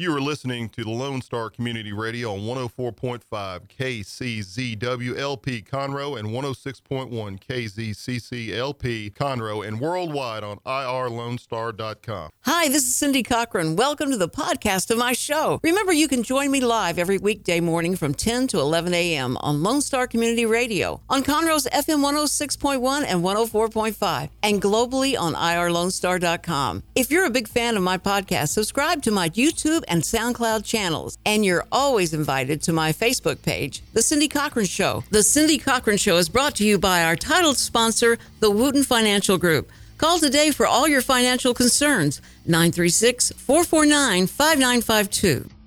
You 0.00 0.14
are 0.14 0.20
listening 0.20 0.68
to 0.68 0.84
the 0.84 0.90
Lone 0.90 1.20
Star 1.22 1.50
Community 1.50 1.92
Radio 1.92 2.32
on 2.32 2.42
104.5 2.42 3.22
KCZW 3.66 5.18
LP 5.18 5.60
Conroe 5.60 6.16
and 6.16 6.28
106.1 6.28 7.40
KZCC 7.40 8.56
LP 8.56 9.10
Conroe 9.10 9.66
and 9.66 9.80
worldwide 9.80 10.44
on 10.44 10.58
irlonestar.com. 10.58 12.30
Hi, 12.42 12.68
this 12.68 12.84
is 12.84 12.94
Cindy 12.94 13.24
Cochran. 13.24 13.74
Welcome 13.74 14.12
to 14.12 14.16
the 14.16 14.28
podcast 14.28 14.92
of 14.92 14.98
my 14.98 15.14
show. 15.14 15.58
Remember, 15.64 15.92
you 15.92 16.06
can 16.06 16.22
join 16.22 16.52
me 16.52 16.60
live 16.60 17.00
every 17.00 17.18
weekday 17.18 17.58
morning 17.58 17.96
from 17.96 18.14
10 18.14 18.46
to 18.46 18.60
11 18.60 18.94
a.m. 18.94 19.36
on 19.38 19.64
Lone 19.64 19.80
Star 19.80 20.06
Community 20.06 20.46
Radio, 20.46 21.02
on 21.10 21.24
Conroe's 21.24 21.66
FM 21.72 22.04
106.1 22.08 23.04
and 23.04 23.24
104.5, 23.24 24.30
and 24.44 24.62
globally 24.62 25.18
on 25.18 25.34
irlonestar.com. 25.34 26.84
If 26.94 27.10
you're 27.10 27.26
a 27.26 27.30
big 27.30 27.48
fan 27.48 27.76
of 27.76 27.82
my 27.82 27.98
podcast, 27.98 28.50
subscribe 28.50 29.02
to 29.02 29.10
my 29.10 29.28
YouTube 29.30 29.86
and 29.88 30.02
SoundCloud 30.02 30.64
channels, 30.64 31.18
and 31.26 31.44
you're 31.44 31.66
always 31.72 32.14
invited 32.14 32.62
to 32.62 32.72
my 32.72 32.92
Facebook 32.92 33.42
page, 33.42 33.82
The 33.92 34.02
Cindy 34.02 34.28
Cochran 34.28 34.66
Show. 34.66 35.04
The 35.10 35.22
Cindy 35.22 35.58
Cochran 35.58 35.96
Show 35.96 36.16
is 36.16 36.28
brought 36.28 36.54
to 36.56 36.64
you 36.64 36.78
by 36.78 37.02
our 37.02 37.16
titled 37.16 37.58
sponsor, 37.58 38.18
the 38.40 38.50
Wooten 38.50 38.84
Financial 38.84 39.38
Group. 39.38 39.70
Call 39.98 40.20
today 40.20 40.52
for 40.52 40.66
all 40.66 40.86
your 40.86 41.02
financial 41.02 41.54
concerns. 41.54 42.22
936 42.46 43.32
449 43.32 44.26
5952. 44.28 45.57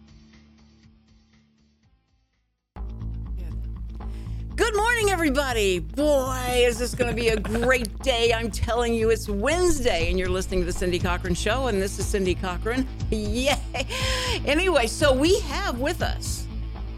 Good 4.61 4.75
morning, 4.75 5.09
everybody. 5.09 5.79
Boy, 5.79 6.63
is 6.67 6.77
this 6.77 6.93
going 6.93 7.09
to 7.09 7.15
be 7.15 7.29
a 7.29 7.39
great 7.39 7.97
day. 8.03 8.31
I'm 8.31 8.51
telling 8.51 8.93
you, 8.93 9.09
it's 9.09 9.27
Wednesday, 9.27 10.07
and 10.07 10.19
you're 10.19 10.29
listening 10.29 10.59
to 10.59 10.67
The 10.67 10.71
Cindy 10.71 10.99
Cochran 10.99 11.33
Show, 11.33 11.65
and 11.65 11.81
this 11.81 11.97
is 11.97 12.05
Cindy 12.05 12.35
Cochran. 12.35 12.87
Yay. 13.09 13.57
Anyway, 14.45 14.85
so 14.85 15.15
we 15.15 15.39
have 15.39 15.79
with 15.79 16.03
us 16.03 16.45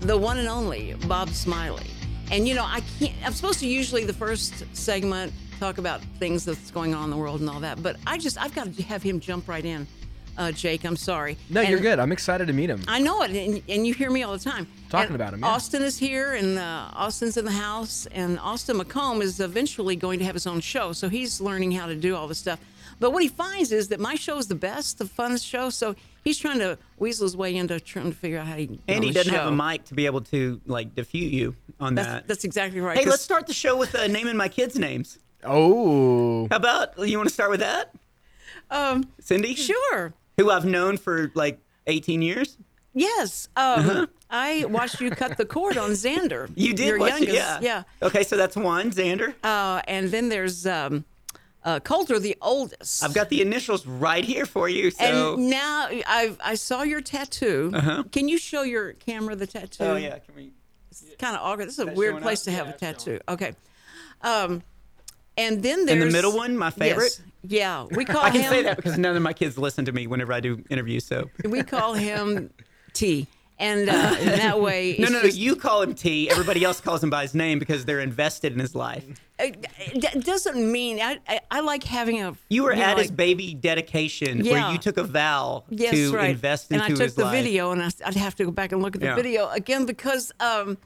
the 0.02 0.18
one 0.18 0.40
and 0.40 0.50
only 0.50 0.96
Bob 1.08 1.30
Smiley. 1.30 1.88
And, 2.32 2.46
you 2.46 2.54
know, 2.54 2.66
I 2.66 2.82
can't, 3.00 3.14
I'm 3.26 3.32
supposed 3.32 3.62
to 3.62 3.68
usually 3.68 4.04
the 4.04 4.12
first 4.12 4.66
segment 4.76 5.32
talk 5.58 5.78
about 5.78 6.02
things 6.20 6.44
that's 6.44 6.70
going 6.70 6.94
on 6.94 7.06
in 7.06 7.10
the 7.12 7.18
world 7.18 7.40
and 7.40 7.50
all 7.50 7.62
that, 7.62 7.82
but 7.82 7.96
I 8.06 8.18
just, 8.18 8.38
I've 8.38 8.54
got 8.54 8.74
to 8.74 8.84
have 8.84 9.02
him 9.02 9.22
jump 9.22 9.48
right 9.48 9.64
in. 9.64 9.88
Uh, 10.38 10.52
Jake, 10.52 10.84
I'm 10.84 10.96
sorry. 10.96 11.38
No, 11.50 11.62
And- 11.62 11.70
you're 11.70 11.80
good. 11.80 12.00
I'm 12.00 12.12
excited 12.12 12.48
to 12.48 12.54
meet 12.54 12.70
him. 12.70 12.82
I 12.88 13.00
know 13.00 13.22
it, 13.22 13.32
and, 13.32 13.62
and 13.70 13.86
you 13.86 13.94
hear 13.94 14.10
me 14.10 14.24
all 14.24 14.34
the 14.34 14.40
time. 14.44 14.68
Talking 14.90 15.08
And 15.08 15.16
about 15.16 15.34
him, 15.34 15.42
yeah. 15.42 15.48
Austin 15.48 15.84
is 15.84 15.98
here, 15.98 16.34
and 16.34 16.58
uh, 16.58 16.90
Austin's 16.94 17.38
in 17.38 17.46
the 17.46 17.52
house, 17.52 18.08
and 18.12 18.40
Austin 18.40 18.80
McComb 18.80 19.22
is 19.22 19.40
eventually 19.40 19.96
going 19.96 20.18
to 20.20 20.26
have 20.26 20.34
his 20.34 20.48
own 20.48 20.60
show, 20.60 20.92
so 20.92 21.08
he's 21.10 21.40
learning 21.40 21.72
how 21.74 21.86
to 21.86 21.96
do 21.96 22.16
all 22.16 22.28
this 22.28 22.40
stuff. 22.40 22.60
But 23.00 23.12
what 23.12 23.22
he 23.24 23.28
finds 23.30 23.72
is 23.72 23.88
that 23.90 24.00
my 24.00 24.16
show 24.16 24.38
is 24.38 24.48
the 24.48 24.56
best, 24.56 24.98
the 25.00 25.06
funnest 25.06 25.46
show, 25.48 25.70
so 25.70 25.96
he's 26.24 26.38
trying 26.38 26.60
to 26.60 26.78
weasel 27.00 27.26
his 27.26 27.36
way 27.38 27.56
into 27.56 27.80
trying 27.80 28.12
to 28.12 28.18
figure 28.18 28.38
out 28.40 28.48
how 28.48 28.56
he. 28.56 28.68
can 28.68 28.80
And 28.88 29.04
he 29.04 29.12
doesn't 29.12 29.34
have 29.34 29.48
a 29.48 29.52
mic 29.56 29.86
to 29.86 29.94
be 29.94 30.06
able 30.06 30.22
to 30.22 30.62
like 30.66 30.96
defute 30.96 31.32
you 31.32 31.56
on 31.80 31.96
That's, 31.96 32.08
that. 32.08 32.28
that's 32.28 32.44
exactly 32.44 32.80
right. 32.82 32.98
Hey, 32.98 33.06
let's 33.06 33.24
start 33.24 33.46
the 33.48 33.54
show 33.54 33.78
with 33.78 33.94
uh, 33.96 34.08
naming 34.08 34.38
my 34.38 34.48
kids' 34.48 34.78
names. 34.80 35.20
Oh, 35.44 36.48
How 36.50 36.56
about 36.58 36.98
you 37.08 37.18
want 37.18 37.28
to 37.30 37.34
start 37.34 37.50
with 37.50 37.60
that, 37.62 37.94
Um, 38.72 39.10
Cindy? 39.20 39.56
sure. 39.56 40.14
Who 40.38 40.50
I've 40.50 40.66
known 40.66 40.98
for 40.98 41.32
like 41.36 41.60
18 41.88 42.22
years. 42.22 42.58
Yes. 42.94 43.50
Um, 43.56 44.08
I 44.30 44.66
watched 44.70 45.02
you 45.02 45.10
cut 45.12 45.38
the 45.38 45.46
cord 45.46 45.78
on 45.78 45.92
Xander. 45.92 46.44
Uh-huh. 46.46 46.54
You 46.56 46.74
did 46.74 46.88
Your 46.88 47.00
watch 47.00 47.22
it, 47.22 47.28
youngest. 47.30 47.36
yeah. 47.36 47.60
Yeah. 47.62 47.84
Okay, 48.08 48.24
so 48.24 48.38
that's 48.38 48.56
one, 48.56 48.92
Xander. 48.92 49.34
Uh, 49.44 49.82
and 49.88 50.10
then 50.12 50.30
there's 50.30 50.66
um, 50.68 51.06
uh, 51.64 51.80
Coulter, 51.80 52.20
the 52.20 52.38
oldest. 52.42 53.04
I've 53.04 53.14
got 53.14 53.30
the 53.30 53.42
initials 53.42 53.86
right 53.88 54.24
here 54.24 54.46
for 54.46 54.70
you. 54.70 54.92
So, 54.92 55.34
And 55.36 55.50
now 55.50 55.88
I 55.90 56.36
I 56.44 56.56
saw 56.56 56.84
your 56.84 57.02
tattoo. 57.02 57.72
Can 58.12 58.28
you 58.28 58.38
show 58.38 58.62
your 58.64 58.94
camera 58.94 59.36
the 59.36 59.48
tattoo? 59.48 59.84
Uh-huh. 59.84 59.94
oh 59.94 59.98
yeah, 59.98 60.20
can 60.20 60.36
we? 60.36 60.52
It's 60.92 61.04
kind 61.18 61.36
of 61.36 61.42
awkward. 61.42 61.68
This 61.68 61.80
is 61.80 61.88
a 61.88 61.92
weird 61.94 62.22
place 62.22 62.42
up? 62.42 62.46
to 62.46 62.52
have 62.52 62.68
Yeah, 62.68 62.74
a 62.74 62.78
tattoo. 62.78 63.20
Okay. 63.28 63.56
Um, 64.22 64.62
and 65.36 65.64
then 65.64 65.86
there's 65.88 66.02
In 66.02 66.08
the 66.10 66.14
middle 66.14 66.36
one, 66.36 66.56
my 66.56 66.70
favorite. 66.70 67.18
Yes. 67.20 67.22
Yeah, 67.48 67.86
we 67.92 68.06
call 68.14 68.24
I 68.24 68.30
can 68.30 68.42
him. 68.42 68.50
say 68.52 68.64
that 68.64 68.78
because 68.78 68.98
none 68.98 69.16
of 69.16 69.22
my 69.22 69.34
kids 69.34 69.58
listen 69.58 69.86
to 69.86 69.92
me 69.92 70.08
whenever 70.08 70.34
I 70.34 70.40
do 70.40 70.64
interviews. 70.70 71.06
So 71.06 71.30
we 71.46 71.62
call 71.64 71.94
him 71.94 72.50
T, 72.94 73.28
and 73.60 73.90
uh, 73.90 73.94
that 74.20 74.62
way, 74.62 74.96
no, 75.00 75.10
no, 75.10 75.22
no. 75.22 75.28
You 75.28 75.56
call 75.56 75.82
him 75.82 75.94
T. 75.94 76.30
Everybody 76.30 76.64
else 76.64 76.80
calls 76.82 77.04
him 77.04 77.10
by 77.10 77.24
his 77.24 77.34
name 77.36 77.60
because 77.60 77.86
they're 77.86 78.00
invested 78.00 78.54
in 78.54 78.60
his 78.60 78.76
life. 78.76 79.04
it, 79.40 79.66
it 79.80 80.24
doesn't 80.24 80.72
mean 80.72 81.02
I, 81.02 81.20
I, 81.28 81.40
I 81.52 81.60
like 81.62 81.84
having 81.84 82.22
a. 82.24 82.36
You 82.50 82.64
were 82.64 82.76
know, 82.76 82.82
at 82.82 82.98
his 82.98 83.08
like- 83.10 83.18
baby 83.18 83.54
dedication 83.54 84.44
Yeah. 84.46 84.52
where 84.54 84.72
you 84.72 84.78
took 84.78 84.98
a 84.98 85.04
vow 85.04 85.64
Yes, 85.70 85.92
to 85.94 86.14
right. 86.16 86.30
invest 86.30 86.72
into 86.72 86.84
his 86.86 86.90
life. 86.90 87.00
and 87.00 87.02
I 87.02 87.06
took 87.08 87.16
the 87.16 87.24
life. 87.26 87.34
video, 87.44 87.72
and 87.72 87.82
I, 87.84 87.90
I'd 88.06 88.16
have 88.16 88.36
to 88.36 88.46
go 88.46 88.52
back 88.52 88.72
and 88.72 88.82
look 88.82 88.96
at 88.96 89.02
the 89.02 89.08
Yeah. 89.08 89.16
video 89.16 89.50
again 89.50 89.86
because 89.86 90.32
um, 90.40 90.78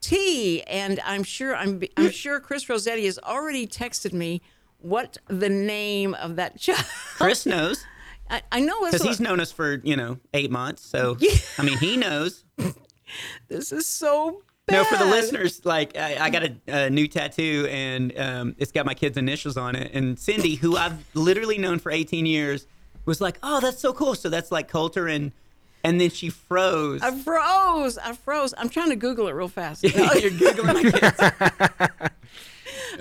T 0.00 0.62
and 0.62 0.98
I'm 1.04 1.22
sure 1.22 1.54
I'm 1.54 1.82
I'm 1.96 2.10
sure 2.10 2.40
Chris 2.40 2.68
Rossetti 2.68 3.04
has 3.04 3.18
already 3.18 3.66
texted 3.66 4.12
me 4.12 4.40
what 4.82 5.18
the 5.28 5.48
name 5.48 6.14
of 6.14 6.36
that 6.36 6.58
child. 6.58 6.84
Chris 7.16 7.46
knows 7.46 7.84
I, 8.30 8.42
I 8.52 8.60
know 8.60 8.84
it's 8.84 8.92
because 8.92 9.06
he's 9.06 9.20
known 9.20 9.40
us 9.40 9.50
for 9.50 9.80
you 9.82 9.96
know 9.96 10.18
eight 10.32 10.50
months. 10.50 10.82
So 10.82 11.16
Yeah. 11.20 11.32
I 11.58 11.62
mean, 11.62 11.78
he 11.78 11.96
knows. 11.96 12.44
this 13.48 13.72
is 13.72 13.86
so. 13.86 14.42
Bad. 14.66 14.74
No, 14.76 14.84
for 14.84 14.96
the 14.98 15.06
listeners, 15.06 15.64
like 15.64 15.96
I, 15.96 16.26
I 16.26 16.30
got 16.30 16.44
a, 16.44 16.54
a 16.68 16.90
new 16.90 17.08
tattoo 17.08 17.66
and 17.70 18.16
um, 18.16 18.54
it's 18.58 18.70
got 18.70 18.86
my 18.86 18.94
kids' 18.94 19.16
initials 19.16 19.56
on 19.56 19.74
it. 19.74 19.90
And 19.94 20.18
Cindy, 20.18 20.54
who 20.54 20.76
I've 20.76 21.04
literally 21.14 21.58
known 21.58 21.78
for 21.80 21.90
18 21.90 22.24
years, 22.24 22.66
was 23.04 23.20
like, 23.20 23.38
"Oh, 23.42 23.60
that's 23.60 23.80
so 23.80 23.92
cool." 23.92 24.14
So 24.14 24.28
that's 24.28 24.52
like 24.52 24.68
Coulter 24.68 25.08
and 25.08 25.32
and 25.82 26.00
then 26.00 26.10
she 26.10 26.28
froze. 26.28 27.02
I 27.02 27.10
froze. 27.18 27.98
I 27.98 28.12
froze. 28.12 28.54
I'm 28.56 28.68
trying 28.68 28.90
to 28.90 28.96
Google 28.96 29.26
it 29.26 29.32
real 29.32 29.48
fast. 29.48 29.82
You're 29.82 29.92
googling 29.92 30.74
my 30.74 31.98
kids. 31.98 32.14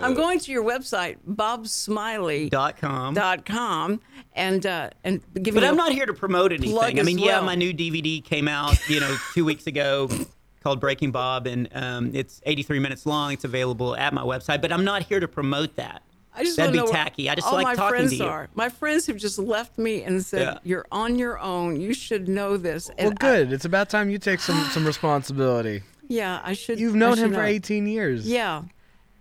I'm 0.01 0.13
going 0.13 0.39
to 0.39 0.51
your 0.51 0.63
website, 0.63 1.17
bobsmiley.com, 1.27 3.13
dot 3.13 3.45
com. 3.45 4.01
and 4.33 4.66
uh, 4.66 4.89
and 5.03 5.22
giving. 5.33 5.53
But 5.55 5.63
you 5.63 5.69
I'm 5.69 5.75
not 5.77 5.91
here 5.91 6.05
to 6.05 6.13
promote 6.13 6.51
anything. 6.51 6.72
plug 6.72 6.97
I 7.00 7.03
mean, 7.03 7.19
as 7.19 7.25
yeah, 7.25 7.41
my 7.41 7.55
new 7.55 7.73
DVD 7.73 8.23
came 8.23 8.47
out, 8.47 8.77
you 8.89 9.00
know, 9.00 9.16
two 9.33 9.45
weeks 9.45 9.67
ago 9.67 10.09
called 10.63 10.79
Breaking 10.79 11.11
Bob, 11.11 11.47
and 11.47 11.69
um, 11.73 12.11
it's 12.13 12.41
83 12.45 12.79
minutes 12.79 13.05
long. 13.05 13.33
It's 13.33 13.44
available 13.45 13.95
at 13.95 14.13
my 14.13 14.22
website, 14.23 14.61
but 14.61 14.72
I'm 14.72 14.83
not 14.85 15.03
here 15.03 15.19
to 15.19 15.27
promote 15.27 15.75
that. 15.77 16.01
I 16.31 16.44
just 16.44 16.57
That'd 16.57 16.69
wanna 16.69 16.71
be 16.73 16.77
know 16.77 16.94
where 16.94 17.03
tacky. 17.06 17.29
I 17.29 17.35
just 17.35 17.47
all 17.47 17.53
like 17.53 17.63
my 17.63 17.75
talking 17.75 17.89
friends 17.97 18.11
to 18.11 18.17
you. 18.17 18.23
Are. 18.25 18.50
My 18.53 18.69
friends 18.69 19.07
have 19.07 19.17
just 19.17 19.39
left 19.39 19.77
me 19.77 20.03
and 20.03 20.23
said, 20.23 20.41
Yeah. 20.41 20.57
"You're 20.63 20.85
on 20.91 21.17
your 21.17 21.39
own. 21.39 21.81
You 21.81 21.94
should 21.94 22.29
know 22.29 22.56
this." 22.56 22.88
well, 22.88 22.95
And 23.09 23.17
I- 23.19 23.21
good. 23.21 23.51
it's 23.51 23.66
about 23.66 23.89
time 23.89 24.09
you 24.09 24.19
take 24.19 24.39
some 24.39 24.63
some 24.69 24.85
responsibility. 24.85 25.81
yeah, 26.07 26.39
I 26.44 26.53
should. 26.53 26.79
You've 26.79 26.95
known 26.95 27.16
should 27.17 27.25
him 27.25 27.33
for 27.33 27.44
18 27.44 27.88
years. 27.88 28.29
Yeah, 28.29 28.61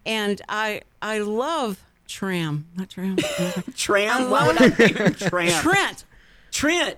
and 0.08 0.42
I 0.48 0.80
I 1.00 1.18
love 1.20 1.80
Tram, 2.08 2.66
not 2.76 2.88
Tram. 2.88 3.16
Tram? 3.76 4.30
Why 4.30 4.46
would 4.46 4.60
I 4.60 4.68
name 4.68 4.94
him 4.96 5.14
Tram? 5.14 5.62
Trent. 5.62 6.04
Trent. 6.50 6.96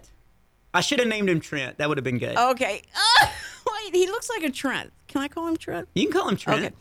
I 0.73 0.81
should 0.81 1.01
have 1.01 1.09
named 1.09 1.29
him 1.29 1.41
Trent. 1.41 1.79
That 1.79 1.89
would 1.89 1.99
have 1.99 2.05
been 2.05 2.19
good. 2.19 2.37
Okay. 2.37 2.83
Ah, 2.95 3.33
wait, 3.85 3.95
he 3.95 4.07
looks 4.07 4.31
like 4.31 4.45
a 4.45 4.51
Trent. 4.51 4.93
Can 5.09 5.21
I 5.21 5.29
call 5.29 5.47
him 5.49 5.57
Trent? 5.57 5.89
You 5.95 6.05
can 6.09 6.13
call 6.19 6.29
him 6.29 6.37
Trent. 6.37 6.65
Okay. 6.67 6.75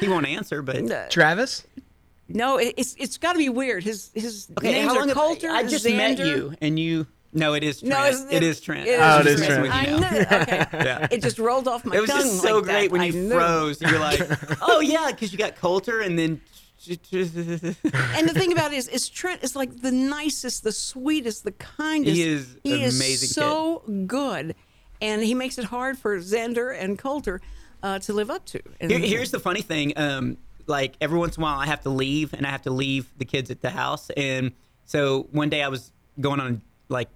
He 0.00 0.08
won't 0.08 0.26
answer, 0.26 0.62
but 0.62 0.90
Uh, 0.90 1.08
Travis. 1.08 1.66
No, 2.28 2.56
it, 2.58 2.74
it's 2.78 2.94
it's 2.98 3.18
got 3.18 3.32
to 3.32 3.38
be 3.38 3.48
weird. 3.48 3.82
His 3.82 4.10
his 4.14 4.48
okay. 4.58 4.72
names 4.72 4.88
How 4.88 4.94
long 4.94 5.04
are 5.04 5.08
have- 5.08 5.16
Coulter. 5.16 5.50
I 5.50 5.64
just 5.64 5.84
met 5.84 6.18
you, 6.18 6.54
and 6.62 6.78
you. 6.78 7.06
No, 7.34 7.54
it 7.54 7.64
is 7.64 7.80
Trent. 7.80 7.90
No, 7.94 8.04
it's, 8.04 8.24
it 8.30 8.42
is 8.42 8.60
Trent. 8.60 8.86
It 8.86 8.98
Oh, 9.00 9.20
it 9.20 9.24
messing 9.24 9.46
Trent. 9.46 9.64
you 9.64 9.70
I 9.70 9.84
now. 9.86 10.10
knew. 10.10 10.18
Okay. 10.20 10.66
Yeah. 10.74 11.08
It 11.10 11.22
just 11.22 11.38
rolled 11.38 11.66
off 11.66 11.84
my 11.84 11.92
tongue. 11.94 11.98
It 11.98 12.00
was 12.02 12.10
tongue 12.10 12.20
just 12.22 12.42
so 12.42 12.56
like 12.56 12.64
great 12.64 12.90
that. 12.90 12.92
when 12.92 13.02
you 13.12 13.30
froze. 13.30 13.80
You're 13.80 13.98
like, 13.98 14.20
"Oh 14.62 14.80
yeah," 14.80 15.10
because 15.10 15.32
you 15.32 15.38
got 15.38 15.56
Coulter, 15.56 16.00
and 16.00 16.18
then. 16.18 16.40
And 17.14 18.28
the 18.28 18.32
thing 18.34 18.52
about 18.52 18.72
it 18.72 18.76
is, 18.76 18.88
is 18.88 19.08
Trent 19.08 19.42
is 19.44 19.54
like 19.54 19.82
the 19.82 19.92
nicest, 19.92 20.64
the 20.64 20.72
sweetest, 20.72 21.44
the 21.44 21.52
kindest. 21.52 22.16
He 22.16 22.22
is 22.22 22.56
He 22.64 22.72
an 22.74 22.80
is 22.80 22.96
amazing 23.00 23.28
so 23.28 23.82
good, 24.06 24.54
and 25.00 25.22
he 25.22 25.34
makes 25.34 25.58
it 25.58 25.64
hard 25.64 25.96
for 25.98 26.18
Xander 26.18 26.76
and 26.76 26.98
Coulter 26.98 27.40
uh, 27.82 27.98
to 28.00 28.12
live 28.12 28.30
up 28.30 28.44
to. 28.46 28.60
Here, 28.80 28.98
here's 28.98 29.30
the 29.30 29.40
funny 29.40 29.62
thing. 29.62 29.92
Um, 29.96 30.38
like 30.66 30.96
every 31.00 31.18
once 31.18 31.36
in 31.36 31.42
a 31.42 31.44
while, 31.44 31.58
I 31.58 31.66
have 31.66 31.82
to 31.82 31.90
leave, 31.90 32.32
and 32.34 32.44
I 32.46 32.50
have 32.50 32.62
to 32.62 32.70
leave 32.72 33.06
the 33.16 33.24
kids 33.24 33.50
at 33.50 33.60
the 33.62 33.70
house. 33.70 34.10
And 34.16 34.52
so 34.84 35.28
one 35.30 35.48
day 35.50 35.62
I 35.62 35.68
was 35.68 35.92
going 36.20 36.40
on 36.40 36.62
like 36.88 37.08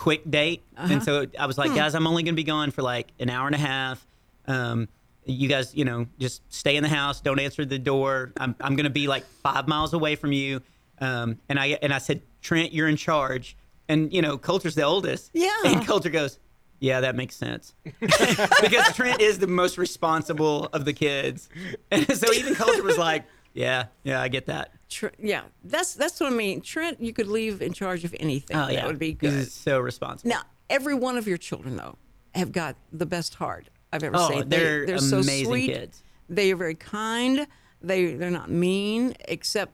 quick 0.00 0.30
date, 0.30 0.62
and 0.78 1.02
so 1.02 1.26
I 1.38 1.44
was 1.44 1.58
like, 1.58 1.74
guys, 1.74 1.94
I'm 1.94 2.06
only 2.06 2.22
going 2.22 2.34
to 2.34 2.36
be 2.36 2.44
gone 2.44 2.70
for 2.70 2.80
like 2.80 3.08
an 3.18 3.28
hour 3.28 3.46
and 3.46 3.54
a 3.54 3.58
half. 3.58 4.06
Um, 4.46 4.88
you 5.26 5.46
guys, 5.46 5.74
you 5.74 5.84
know, 5.84 6.06
just 6.18 6.40
stay 6.48 6.76
in 6.76 6.82
the 6.82 6.88
house. 6.88 7.20
Don't 7.20 7.38
answer 7.38 7.66
the 7.66 7.78
door. 7.78 8.32
I'm, 8.38 8.56
I'm 8.62 8.76
going 8.76 8.84
to 8.84 8.90
be 8.90 9.08
like 9.08 9.26
five 9.42 9.68
miles 9.68 9.92
away 9.92 10.16
from 10.16 10.32
you. 10.32 10.62
Um, 11.02 11.38
and 11.50 11.58
I 11.60 11.78
and 11.82 11.92
I 11.92 11.98
said, 11.98 12.22
Trent, 12.40 12.72
you're 12.72 12.88
in 12.88 12.96
charge. 12.96 13.58
And 13.90 14.10
you 14.10 14.22
know, 14.22 14.38
Coulter's 14.38 14.74
the 14.74 14.84
oldest. 14.84 15.32
Yeah. 15.34 15.50
And 15.66 15.86
Coulter 15.86 16.08
goes, 16.08 16.38
Yeah, 16.78 17.00
that 17.00 17.14
makes 17.14 17.36
sense. 17.36 17.74
because 18.00 18.94
Trent 18.94 19.20
is 19.20 19.38
the 19.38 19.48
most 19.48 19.76
responsible 19.76 20.70
of 20.72 20.86
the 20.86 20.94
kids. 20.94 21.50
And 21.90 22.10
so 22.16 22.32
even 22.32 22.54
Coulter 22.54 22.82
was 22.82 22.96
like, 22.96 23.24
Yeah, 23.52 23.86
yeah, 24.02 24.22
I 24.22 24.28
get 24.28 24.46
that. 24.46 24.72
Tr- 24.90 25.06
yeah, 25.18 25.42
that's 25.64 25.94
that's 25.94 26.18
what 26.20 26.32
I 26.32 26.34
mean. 26.36 26.60
Trent, 26.60 27.00
you 27.00 27.12
could 27.12 27.28
leave 27.28 27.62
in 27.62 27.72
charge 27.72 28.04
of 28.04 28.14
anything. 28.20 28.56
Oh 28.56 28.68
yeah. 28.68 28.80
that 28.80 28.86
would 28.88 28.98
be 28.98 29.12
good. 29.14 29.32
is 29.32 29.52
so 29.54 29.78
responsible. 29.80 30.28
Now, 30.30 30.42
every 30.68 30.94
one 30.94 31.16
of 31.16 31.26
your 31.28 31.38
children, 31.38 31.76
though, 31.76 31.96
have 32.34 32.50
got 32.52 32.76
the 32.92 33.06
best 33.06 33.36
heart 33.36 33.68
I've 33.92 34.02
ever 34.02 34.16
Oh, 34.18 34.28
seen. 34.28 34.48
they're 34.48 34.84
they're 34.86 34.98
so 34.98 35.18
amazing 35.20 35.46
sweet. 35.46 35.66
kids. 35.72 36.02
They 36.28 36.50
are 36.52 36.56
very 36.56 36.74
kind. 36.74 37.46
They 37.80 38.14
they're 38.14 38.30
not 38.30 38.50
mean, 38.50 39.14
except 39.28 39.72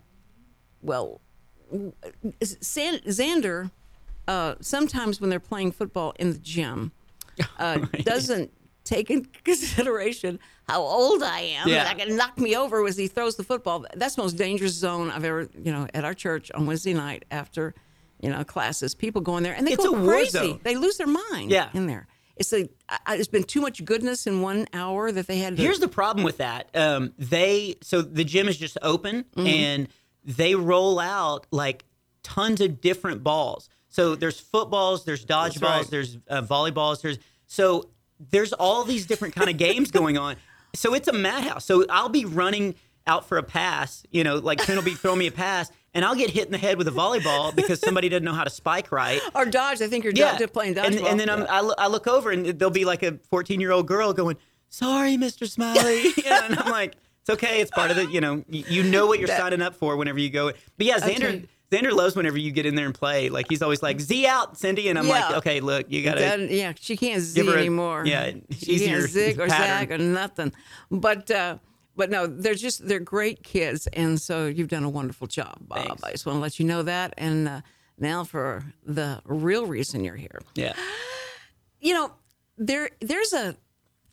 well, 0.83 1.21
San- 2.43 2.99
Xander. 3.01 3.71
Uh, 4.29 4.57
sometimes 4.61 5.21
when 5.21 5.31
they're 5.31 5.39
playing 5.41 5.71
football 5.73 6.13
in 6.19 6.33
the 6.33 6.39
gym, 6.39 6.91
uh, 7.59 7.77
doesn't 8.03 8.53
take 8.87 9.11
in 9.11 9.25
consideration 9.45 10.39
how 10.69 10.81
old 10.81 11.23
I 11.23 11.41
am. 11.41 11.69
Yeah. 11.69 11.85
That 11.85 11.99
can 11.99 12.17
knock 12.17 12.39
me 12.39 12.57
over 12.57 12.85
as 12.87 12.97
he 12.97 13.07
throws 13.09 13.37
the 13.37 13.45
football. 13.45 13.85
That's 13.95 14.15
the 14.17 14.23
most 14.23 14.35
dangerous 14.39 14.73
zone 14.73 15.11
I've 15.11 15.25
ever, 15.25 15.49
you 15.63 15.73
know, 15.73 15.87
at 15.95 16.05
our 16.05 16.15
church 16.15 16.51
on 16.53 16.67
Wednesday 16.67 16.95
night 16.95 17.25
after, 17.31 17.75
you 18.21 18.31
know, 18.31 18.43
classes. 18.45 18.95
People 18.95 19.21
go 19.21 19.37
in 19.37 19.43
there 19.43 19.55
and 19.55 19.67
they 19.67 19.73
It's 19.73 19.85
go 19.85 19.95
a 19.95 20.05
crazy. 20.07 20.59
They 20.63 20.77
lose 20.77 20.97
their 20.97 21.07
mind. 21.07 21.51
Yeah. 21.51 21.69
in 21.75 21.87
there. 21.87 22.07
It's 22.37 22.53
a. 22.53 22.69
I, 23.07 23.17
it's 23.17 23.29
been 23.29 23.45
too 23.45 23.61
much 23.63 23.83
goodness 23.85 24.27
in 24.27 24.43
one 24.43 24.67
hour 24.75 25.11
that 25.11 25.27
they 25.27 25.39
had. 25.39 25.57
To, 25.57 25.63
Here's 25.63 25.79
the 25.79 25.89
problem 25.89 26.23
with 26.25 26.37
that. 26.39 26.69
Um, 26.75 27.15
they 27.19 27.77
so 27.83 28.03
the 28.03 28.25
gym 28.25 28.49
is 28.49 28.59
just 28.59 28.77
open 28.83 29.25
Mm-hmm. 29.37 29.47
and 29.47 29.89
they 30.23 30.55
roll 30.55 30.99
out 30.99 31.47
like 31.51 31.85
tons 32.23 32.61
of 32.61 32.81
different 32.81 33.23
balls. 33.23 33.69
So 33.89 34.15
there's 34.17 34.39
footballs, 34.39 35.05
there's 35.07 35.25
dodgeballs, 35.25 35.63
right. 35.63 35.91
there's 35.91 36.19
uh, 36.29 36.43
volleyballs, 36.43 37.01
there's 37.01 37.19
so 37.47 37.89
there's 38.19 38.53
all 38.53 38.85
these 38.85 39.07
different 39.07 39.35
kind 39.35 39.51
of 39.51 39.57
games 39.57 39.91
going 39.91 40.17
on. 40.19 40.37
So 40.75 40.95
it's 40.95 41.09
a 41.09 41.13
madhouse. 41.13 41.65
So 41.65 41.85
I'll 41.91 42.09
be 42.09 42.25
running 42.25 42.75
out 43.07 43.29
for 43.29 43.39
a 43.39 43.43
pass, 43.43 44.03
you 44.11 44.25
know, 44.25 44.37
like 44.37 44.59
Trent 44.61 44.79
will 44.79 44.85
be 44.85 44.95
throwing 44.95 45.19
me 45.21 45.29
a 45.29 45.33
pass, 45.33 45.71
and 45.95 46.05
I'll 46.05 46.17
get 46.17 46.29
hit 46.31 46.47
in 46.47 46.53
the 46.53 46.59
head 46.59 46.77
with 46.77 46.89
a 46.89 46.91
volleyball 46.91 47.55
because 47.55 47.79
somebody 47.81 48.09
doesn't 48.09 48.25
know 48.25 48.33
how 48.33 48.43
to 48.45 48.51
spike 48.51 48.91
right. 48.91 49.21
or 49.35 49.45
dodge. 49.47 49.81
I 49.81 49.87
think 49.87 50.03
you're 50.05 50.13
Yeah, 50.15 50.37
do- 50.37 50.47
playing 50.49 50.77
and, 50.77 50.95
dodgeball. 50.95 51.11
and 51.11 51.21
then 51.21 51.31
I'm, 51.31 51.41
Yeah. 51.43 51.47
I, 51.49 51.61
look, 51.61 51.75
I 51.79 51.87
look 51.87 52.07
over 52.09 52.31
and 52.33 52.47
there'll 52.59 52.71
be 52.73 52.85
like 52.85 53.03
a 53.05 53.19
14 53.31 53.61
year 53.61 53.71
old 53.71 53.87
girl 53.87 54.13
going, 54.13 54.37
"Sorry, 54.69 55.17
Mr. 55.17 55.49
Smiley," 55.49 56.03
You 56.17 56.25
know, 56.29 56.41
and 56.47 56.59
I'm 56.59 56.71
like, 56.71 56.97
"It's 57.21 57.31
okay. 57.31 57.61
It's 57.61 57.71
part 57.71 57.91
of 57.93 57.97
the. 57.97 58.07
You 58.07 58.21
know, 58.21 58.45
you, 58.49 58.65
you 58.69 58.83
know 58.83 59.07
what 59.07 59.21
you're 59.21 59.29
That- 59.29 59.39
signing 59.39 59.63
up 59.63 59.77
for 59.77 59.97
whenever 59.97 60.19
you 60.19 60.31
go." 60.31 60.51
But 60.77 60.87
yeah, 60.87 60.99
Xander. 60.99 61.25
Okay. 61.29 61.45
Xander 61.71 61.93
loves 61.93 62.15
whenever 62.15 62.39
you 62.39 62.53
get 62.53 62.65
in 62.67 62.75
there 62.77 62.87
and 62.87 62.95
play. 62.95 63.29
Like 63.29 63.47
he's 63.49 63.61
always 63.63 63.83
like, 63.83 64.01
"Z 64.01 64.27
out, 64.27 64.57
Cindy," 64.57 64.89
and 64.89 64.99
I'm 64.99 65.09
like, 65.09 65.31
"Okay, 65.39 65.61
look, 65.61 65.87
you 65.91 66.03
gotta." 66.05 66.47
Yeah, 66.51 66.73
she 66.79 66.97
can't 66.97 67.21
zig 67.23 67.45
Give 67.45 67.53
her 67.53 67.59
a- 67.59 67.61
anymore. 67.61 68.05
yeah, 68.07 68.33
she 68.57 68.79
can't 68.79 69.09
zig 69.09 69.41
or 69.41 69.49
pattern. 69.49 69.89
zag 69.89 69.93
or 69.93 69.99
nothing. 69.99 70.53
But 70.91 71.29
uh, 71.31 71.59
but 71.97 72.11
no, 72.11 72.27
they're 72.29 72.55
just 72.55 72.87
they're 72.87 73.01
great 73.01 73.43
kids, 73.43 73.87
and 73.89 74.21
so 74.21 74.47
you've 74.47 74.69
done 74.69 74.85
a 74.85 74.89
wonderful 74.91 75.27
job, 75.27 75.57
Bob. 75.61 75.87
Thanks. 75.87 76.05
I 76.05 76.11
just 76.13 76.25
want 76.27 76.37
to 76.37 76.41
let 76.41 76.59
you 76.61 76.67
know 76.67 76.83
that. 76.85 77.15
And 77.19 77.49
uh, 77.49 77.61
now 77.99 78.23
for 78.23 78.63
the 78.85 79.21
real 79.25 79.67
reason 79.67 80.05
you're 80.05 80.15
here. 80.17 80.41
yeah, 80.55 80.75
You 81.81 81.95
know, 81.95 82.13
there 82.59 82.91
there's 83.01 83.33
a 83.33 83.57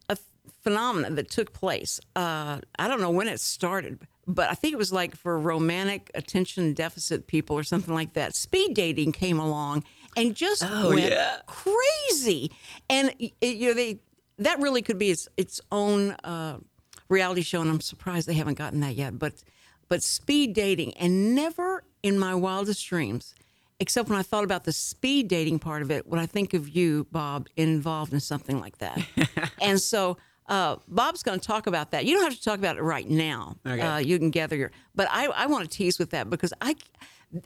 a 0.10 0.18
phenomenon 0.64 1.16
that 1.16 1.30
took 1.30 1.54
place. 1.54 2.00
Uh, 2.16 2.60
I 2.80 2.88
don't 2.88 3.00
know 3.02 3.12
when 3.12 3.28
it 3.28 3.40
started, 3.40 4.00
but 4.28 4.50
I 4.50 4.54
think 4.54 4.74
it 4.74 4.78
was 4.78 4.92
like 4.94 5.16
for 5.16 5.40
romantic 5.40 6.10
attention 6.16 6.74
deficit 6.74 7.28
people 7.28 7.58
or 7.58 7.64
something 7.64 7.94
like 7.94 8.14
that. 8.14 8.36
Speed 8.36 8.74
dating 8.74 9.12
came 9.12 9.40
along 9.40 9.84
and 10.16 10.36
just 10.36 10.64
Oh, 10.66 10.90
went 10.90 11.12
yeah. 11.12 11.38
crazy, 11.48 12.52
and 12.90 13.14
it, 13.20 13.34
you 13.56 13.70
know 13.70 13.74
they 13.74 14.00
that 14.40 14.60
really 14.60 14.82
could 14.82 14.98
be 14.98 15.10
its 15.12 15.28
its 15.38 15.60
own 15.72 16.12
uh, 16.24 16.58
reality 17.10 17.42
show, 17.42 17.62
and 17.62 17.70
I'm 17.70 17.82
surprised 17.82 18.28
they 18.28 18.34
haven't 18.34 18.58
gotten 18.58 18.80
that 18.82 18.96
yet. 18.96 19.18
But 19.20 19.44
but 19.90 20.02
speed 20.04 20.54
dating, 20.54 20.94
and 20.98 21.36
never 21.36 21.84
in 22.02 22.18
my 22.20 22.36
wildest 22.36 22.86
dreams. 22.88 23.36
Except 23.80 24.08
when 24.08 24.18
I 24.18 24.22
thought 24.22 24.44
about 24.46 24.64
the 24.64 24.72
speed 24.72 25.28
dating 25.28 25.60
part 25.60 25.82
of 25.82 25.92
it, 25.92 26.08
when 26.08 26.20
I 26.20 26.26
think 26.26 26.54
of 26.54 26.70
you, 26.70 27.06
Bob, 27.12 27.48
involved 27.58 28.14
in 28.14 28.20
something 28.22 28.60
like 28.62 28.78
that. 28.78 29.02
and 29.62 29.82
so 29.82 30.16
uh, 30.48 30.78
Bob's 30.88 31.24
going 31.24 31.40
to 31.40 31.46
talk 31.46 31.68
about 31.68 31.92
that. 31.92 32.06
You 32.06 32.16
don't 32.16 32.24
have 32.24 32.36
to 32.36 32.44
talk 32.44 32.60
about 32.60 32.78
it 32.78 32.82
right 32.82 33.10
now. 33.10 33.56
Okay. 33.66 33.82
Uh, 33.82 33.98
you 33.98 34.20
can 34.20 34.30
gather 34.30 34.56
your. 34.56 34.72
But 34.96 35.08
I, 35.10 35.28
I 35.28 35.46
want 35.48 35.70
to 35.70 35.78
tease 35.78 36.00
with 36.00 36.10
that 36.12 36.30
because 36.30 36.54
I, 36.62 36.76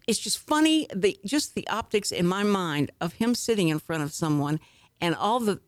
it's 0.07 0.19
just 0.19 0.39
funny 0.39 0.87
the 0.93 1.17
just 1.25 1.55
the 1.55 1.67
optics 1.67 2.11
in 2.11 2.27
my 2.27 2.43
mind 2.43 2.91
of 2.99 3.13
him 3.13 3.35
sitting 3.35 3.69
in 3.69 3.79
front 3.79 4.03
of 4.03 4.11
someone 4.11 4.59
and 4.99 5.15
all 5.15 5.39
the 5.39 5.61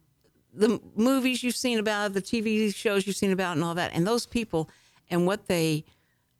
the 0.54 0.81
movies 0.96 1.44
you've 1.44 1.56
seen 1.56 1.78
about, 1.78 2.14
the 2.14 2.22
TV 2.22 2.74
shows 2.74 3.06
you've 3.06 3.16
seen 3.16 3.31
about, 3.31 3.56
and 3.56 3.64
all 3.64 3.76
that, 3.76 3.92
and 3.94 4.06
those 4.06 4.26
people 4.26 4.70
and 5.10 5.26
what 5.26 5.48
they, 5.48 5.86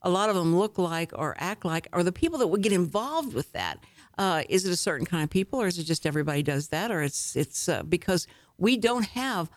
a 0.02 0.10
lot 0.10 0.30
of 0.30 0.36
them 0.36 0.56
look 0.56 0.78
like 0.78 1.12
or 1.16 1.36
act 1.38 1.66
like, 1.66 1.88
are 1.94 2.04
the 2.04 2.12
people 2.12 2.40
that 2.40 2.48
would 2.48 2.62
get 2.62 2.72
involved 2.72 3.34
with 3.34 3.52
that. 3.54 3.84
Uh, 4.18 4.44
is 4.50 4.66
it 4.66 4.72
a 4.72 4.76
certain 4.76 5.06
kind 5.06 5.24
of 5.24 5.30
people, 5.30 5.62
or 5.62 5.68
is 5.68 5.78
it 5.78 5.84
just 5.84 6.06
everybody 6.06 6.44
does 6.44 6.70
that, 6.70 6.92
or 6.92 7.02
it's 7.02 7.36
it's 7.36 7.70
uh, 7.70 7.84
because 7.84 8.28
we 8.58 8.76
don't 8.76 9.06
have 9.06 9.50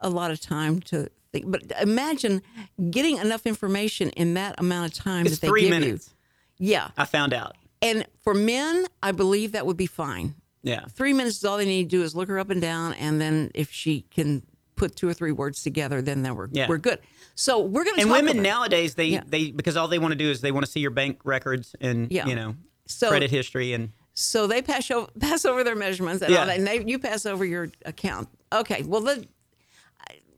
a 0.00 0.08
lot 0.10 0.30
of 0.30 0.40
time 0.40 0.80
to 0.80 1.08
think. 1.32 1.50
But 1.50 1.62
imagine 1.80 2.42
getting 2.90 3.18
enough 3.18 3.46
information 3.46 4.10
in 4.10 4.34
that 4.34 4.54
amount 4.58 4.92
of 4.92 4.98
time 4.98 5.26
it's 5.26 5.36
that 5.36 5.40
they 5.42 5.48
three 5.48 5.62
give 5.62 5.70
minutes. 5.70 6.14
you. 6.58 6.68
Yeah, 6.72 6.88
I 6.96 7.04
found 7.04 7.32
out. 7.34 7.56
and 7.82 8.06
for 8.22 8.32
men, 8.34 8.86
I 9.02 9.12
believe 9.12 9.52
that 9.52 9.66
would 9.66 9.76
be 9.76 9.86
fine 9.86 10.34
Yeah, 10.62 10.86
three 10.86 11.12
minutes 11.12 11.36
is 11.38 11.44
all 11.44 11.58
they 11.58 11.66
need 11.66 11.90
to 11.90 11.96
do 11.98 12.02
is 12.02 12.14
look 12.16 12.28
her 12.28 12.38
up 12.38 12.48
and 12.50 12.60
down, 12.60 12.94
and 12.94 13.20
then 13.20 13.50
if 13.54 13.70
she 13.70 14.02
can 14.10 14.42
put 14.74 14.96
two 14.96 15.08
or 15.08 15.14
three 15.14 15.32
words 15.32 15.62
together, 15.62 16.00
then 16.02 16.22
then 16.22 16.34
we're 16.34 16.48
Yeah. 16.52 16.66
we're 16.68 16.78
good. 16.78 16.98
So 17.34 17.60
we're 17.60 17.84
going 17.84 17.96
to 17.96 18.02
and 18.02 18.10
women 18.10 18.42
nowadays 18.42 18.94
they 18.94 19.06
Yeah. 19.08 19.22
they 19.26 19.50
because 19.50 19.76
all 19.76 19.88
they 19.88 19.98
want 19.98 20.12
to 20.12 20.16
do 20.18 20.30
is 20.30 20.40
they 20.40 20.52
want 20.52 20.64
to 20.64 20.72
see 20.72 20.80
your 20.80 20.90
bank 20.90 21.20
records 21.24 21.74
and 21.80 22.10
Yeah. 22.10 22.26
you 22.26 22.34
know 22.34 22.56
So- 22.86 23.08
credit 23.08 23.30
history 23.30 23.72
and 23.74 23.90
So 24.14 24.46
they 24.46 24.62
pass 24.62 24.90
over 24.90 25.10
pass 25.20 25.44
over 25.44 25.62
their 25.62 25.76
measurements, 25.76 26.22
and, 26.22 26.32
Yeah. 26.32 26.40
all 26.40 26.46
that, 26.46 26.56
and 26.58 26.66
they 26.66 26.82
you 26.86 26.98
pass 26.98 27.26
over 27.26 27.44
your 27.44 27.68
account. 27.84 28.28
Okay, 28.52 28.82
well 28.82 29.02
then 29.02 29.26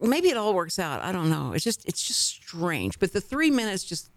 maybe 0.00 0.28
it 0.28 0.36
all 0.36 0.54
works 0.54 0.78
out. 0.78 1.02
I 1.02 1.12
don't 1.12 1.30
know. 1.30 1.52
It's 1.52 1.64
just 1.64 1.86
it's 1.86 2.02
just 2.02 2.20
strange. 2.20 2.98
But 2.98 3.12
the 3.12 3.20
three 3.20 3.50
minutes 3.50 3.84
just 3.84 4.10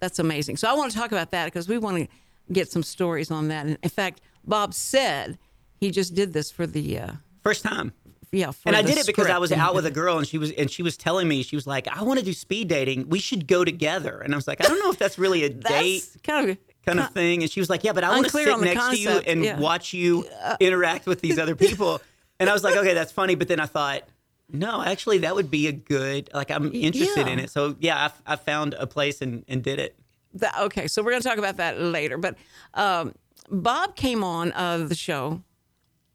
that's 0.00 0.18
amazing. 0.18 0.56
So 0.56 0.68
I 0.68 0.74
want 0.74 0.92
to 0.92 0.98
talk 0.98 1.12
about 1.12 1.30
that 1.30 1.46
because 1.46 1.68
we 1.68 1.78
want 1.78 1.96
to 1.98 2.08
get 2.52 2.70
some 2.70 2.82
stories 2.82 3.30
on 3.30 3.48
that. 3.48 3.66
And 3.66 3.78
in 3.82 3.90
fact, 3.90 4.20
Bob 4.44 4.74
said 4.74 5.38
he 5.80 5.90
just 5.90 6.14
did 6.14 6.32
this 6.32 6.50
for 6.50 6.66
the 6.66 6.98
uh, 6.98 7.12
first 7.42 7.62
time. 7.62 7.92
yeah. 8.32 8.50
For 8.50 8.68
and 8.68 8.76
I 8.76 8.82
did 8.82 8.98
it 8.98 9.06
because 9.06 9.28
I 9.28 9.38
was 9.38 9.52
out 9.52 9.74
with 9.74 9.86
a 9.86 9.90
girl 9.90 10.18
and 10.18 10.26
she 10.26 10.38
was 10.38 10.50
and 10.52 10.70
she 10.70 10.82
was 10.82 10.96
telling 10.96 11.28
me 11.28 11.42
she 11.42 11.56
was 11.56 11.66
like, 11.66 11.88
I 11.88 12.02
want 12.02 12.18
to 12.18 12.24
do 12.24 12.32
speed 12.32 12.68
dating. 12.68 13.08
We 13.08 13.18
should 13.18 13.46
go 13.46 13.64
together. 13.64 14.20
And 14.20 14.34
I 14.34 14.36
was 14.36 14.46
like, 14.46 14.64
I 14.64 14.68
don't 14.68 14.78
know 14.78 14.90
if 14.90 14.98
that's 14.98 15.18
really 15.18 15.44
a 15.44 15.48
date 15.50 16.04
kind 16.22 16.50
of 16.50 16.58
kind 16.84 17.00
of 17.00 17.10
thing. 17.12 17.42
And 17.42 17.50
she 17.50 17.60
was 17.60 17.70
like, 17.70 17.84
Yeah, 17.84 17.92
but 17.92 18.04
I 18.04 18.10
want 18.10 18.26
to 18.26 18.30
sit 18.30 18.60
next 18.60 18.90
to 18.90 18.96
you 18.96 19.10
and 19.10 19.44
yeah. 19.44 19.58
watch 19.58 19.92
you 19.92 20.26
interact 20.60 21.06
with 21.06 21.20
these 21.20 21.38
other 21.38 21.56
people. 21.56 22.00
and 22.40 22.50
I 22.50 22.52
was 22.52 22.64
like, 22.64 22.76
Okay, 22.76 22.94
that's 22.94 23.12
funny. 23.12 23.34
But 23.34 23.48
then 23.48 23.60
I 23.60 23.66
thought, 23.66 24.02
no, 24.52 24.82
actually, 24.82 25.18
that 25.18 25.34
would 25.34 25.50
be 25.50 25.66
a 25.66 25.72
good. 25.72 26.30
Like, 26.32 26.50
I'm 26.50 26.72
interested 26.74 27.26
yeah. 27.26 27.32
in 27.32 27.38
it. 27.38 27.50
So 27.50 27.76
yeah, 27.80 28.10
I, 28.26 28.34
I 28.34 28.36
found 28.36 28.74
a 28.74 28.86
place 28.86 29.22
and, 29.22 29.44
and 29.48 29.62
did 29.62 29.78
it. 29.78 29.98
That, 30.34 30.58
okay, 30.58 30.86
so 30.88 31.02
we're 31.02 31.12
going 31.12 31.22
to 31.22 31.28
talk 31.28 31.38
about 31.38 31.56
that 31.58 31.80
later. 31.80 32.18
But 32.18 32.36
um, 32.74 33.14
Bob 33.50 33.96
came 33.96 34.24
on 34.24 34.52
uh, 34.52 34.78
the 34.78 34.94
show 34.94 35.42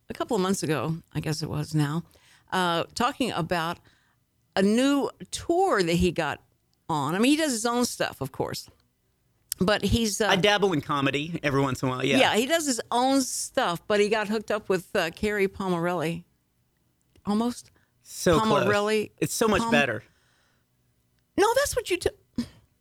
a 0.09 0.13
couple 0.13 0.35
of 0.35 0.41
months 0.41 0.63
ago, 0.63 0.97
I 1.13 1.19
guess 1.19 1.41
it 1.41 1.49
was 1.49 1.75
now, 1.75 2.03
uh, 2.51 2.83
talking 2.95 3.31
about 3.31 3.77
a 4.55 4.61
new 4.61 5.09
tour 5.31 5.83
that 5.83 5.93
he 5.93 6.11
got 6.11 6.41
on. 6.89 7.15
I 7.15 7.19
mean, 7.19 7.31
he 7.31 7.37
does 7.37 7.51
his 7.51 7.65
own 7.65 7.85
stuff, 7.85 8.19
of 8.19 8.31
course, 8.31 8.69
but 9.59 9.83
he's 9.83 10.19
uh, 10.19 10.27
I 10.27 10.35
dabble 10.35 10.73
in 10.73 10.81
comedy 10.81 11.39
every 11.43 11.61
once 11.61 11.81
in 11.81 11.89
a 11.89 11.91
while. 11.91 12.03
Yeah. 12.03 12.17
yeah, 12.17 12.35
he 12.35 12.45
does 12.45 12.65
his 12.65 12.81
own 12.91 13.21
stuff. 13.21 13.81
But 13.87 13.99
he 13.99 14.09
got 14.09 14.27
hooked 14.27 14.51
up 14.51 14.67
with 14.69 14.95
uh, 14.95 15.11
Kerri 15.11 15.47
Pomerelli, 15.47 16.23
almost. 17.25 17.71
So 18.11 18.39
Pomerelli- 18.39 19.07
close. 19.07 19.17
It's 19.19 19.33
so 19.33 19.47
much 19.47 19.61
Pom- 19.61 19.71
better. 19.71 20.03
No, 21.37 21.47
that's 21.55 21.75
what 21.75 21.89
you 21.89 21.97
took. 21.97 22.15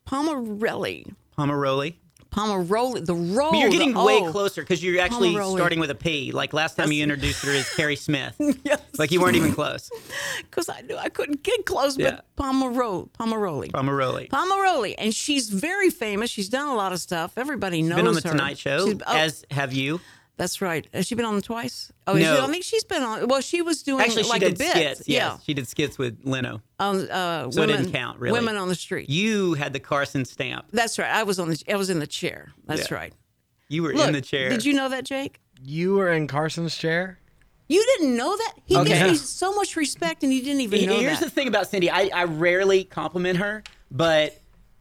Pomerelli, 0.07 1.13
Pomeroli. 1.37 1.95
Pomeroli, 2.31 3.05
the 3.07 3.15
roll. 3.15 3.53
But 3.53 3.59
you're 3.59 3.71
getting 3.71 3.95
way 3.95 4.19
O. 4.21 4.31
closer 4.31 4.61
because 4.61 4.83
you're 4.85 5.01
actually 5.01 5.33
starting 5.33 5.81
with 5.81 5.91
a 5.91 5.95
P. 5.95 6.31
Like 6.31 6.53
last 6.53 6.77
time 6.77 6.93
you 6.93 7.03
introduced 7.03 7.43
her 7.45 7.53
as 7.53 7.69
Carrie 7.75 7.97
Smith. 8.07 8.35
Yes. 8.65 8.81
Like 8.99 9.11
you 9.11 9.21
weren't 9.21 9.37
even 9.37 9.53
close. 9.55 9.91
because 10.43 10.69
I 10.69 10.83
knew 10.83 10.97
I 10.97 11.09
couldn't 11.09 11.43
get 11.43 11.65
close, 11.65 11.97
Yeah. 11.99 12.21
but 12.37 12.45
Pomeroli, 12.45 13.09
Pomeroli, 13.19 13.71
Pomeroli. 13.73 14.29
Pomeroli, 14.29 14.95
and 14.99 15.15
she's 15.15 15.49
very 15.49 15.89
famous. 15.89 16.29
She's 16.31 16.51
done 16.51 16.69
a 16.69 16.75
lot 16.75 16.93
of 16.93 17.01
stuff. 17.01 17.33
Everybody 17.39 17.81
knows 17.81 17.91
her. 17.93 17.97
Been 17.97 18.09
on 18.09 18.15
the 18.15 18.21
her. 18.23 18.31
Tonight 18.33 18.59
Show, 18.59 18.93
oh, 19.07 19.17
as 19.17 19.45
have 19.51 19.73
you. 19.73 19.99
That's 20.39 20.63
right. 20.63 20.87
Has 20.95 21.07
she 21.07 21.15
been 21.15 21.27
on 21.27 21.43
twice? 21.43 21.93
Oh, 22.07 22.17
is 22.17 22.23
No. 22.23 22.37
she- 22.37 22.43
I 22.43 22.47
think 22.47 22.65
she's 22.65 22.85
been 22.85 23.03
on. 23.03 23.29
Well, 23.29 23.43
she 23.43 23.61
was 23.61 23.83
doing 23.83 24.01
Actually, 24.01 24.23
like 24.23 24.41
she 24.43 24.49
did 24.49 24.55
a 24.55 24.59
bit. 24.59 24.71
skits. 24.71 25.03
yeah, 25.09 25.33
Yes, 25.35 25.43
she 25.45 25.53
did 25.53 25.69
skits 25.69 25.99
with 25.99 26.19
Leno. 26.25 26.63
on 26.81 27.11
uh, 27.11 27.51
So 27.51 27.63
it 27.63 27.67
women, 27.67 27.83
didn't 27.83 27.93
count, 27.93 28.19
really. 28.19 28.39
Women 28.39 28.57
on 28.57 28.69
the 28.69 28.75
street. 28.75 29.11
You 29.11 29.53
had 29.55 29.73
the 29.75 29.81
Carson 29.81 30.25
stamp. 30.25 30.67
that's 30.73 30.99
right. 30.99 31.11
I 31.11 31.25
was 31.25 31.39
on 31.39 31.51
the. 31.51 31.63
I 31.71 31.77
was 31.77 31.91
in 31.91 31.99
the 31.99 32.07
chair. 32.07 32.53
That's 32.67 32.91
Yeah. 32.91 32.97
right. 32.97 33.13
You 33.69 33.83
were 33.83 33.93
Look, 33.93 34.07
in 34.07 34.15
the 34.15 34.23
chair. 34.23 34.49
Did 34.49 34.65
you 34.65 34.73
know 34.73 34.89
that, 34.89 35.05
Jake? 35.05 35.41
You 35.63 35.95
were 35.97 36.11
in 36.11 36.27
Carson's 36.27 36.75
chair? 36.77 37.19
You 37.69 37.85
didn't 37.99 38.17
know 38.17 38.35
that? 38.35 38.55
He 38.65 38.75
Okay. 38.77 38.89
gives 38.89 39.03
me 39.11 39.15
so 39.17 39.53
much 39.55 39.77
respect, 39.77 40.23
and 40.23 40.33
you 40.33 40.41
didn't 40.43 40.63
even 40.63 40.87
know 40.87 41.01
Here's 41.01 41.19
that. 41.19 41.27
the 41.27 41.31
thing 41.31 41.49
about 41.49 41.69
Cindy. 41.69 41.91
I, 41.91 42.09
I 42.15 42.25
rarely 42.25 42.85
compliment 42.85 43.39
her, 43.41 43.63
but 43.91 44.41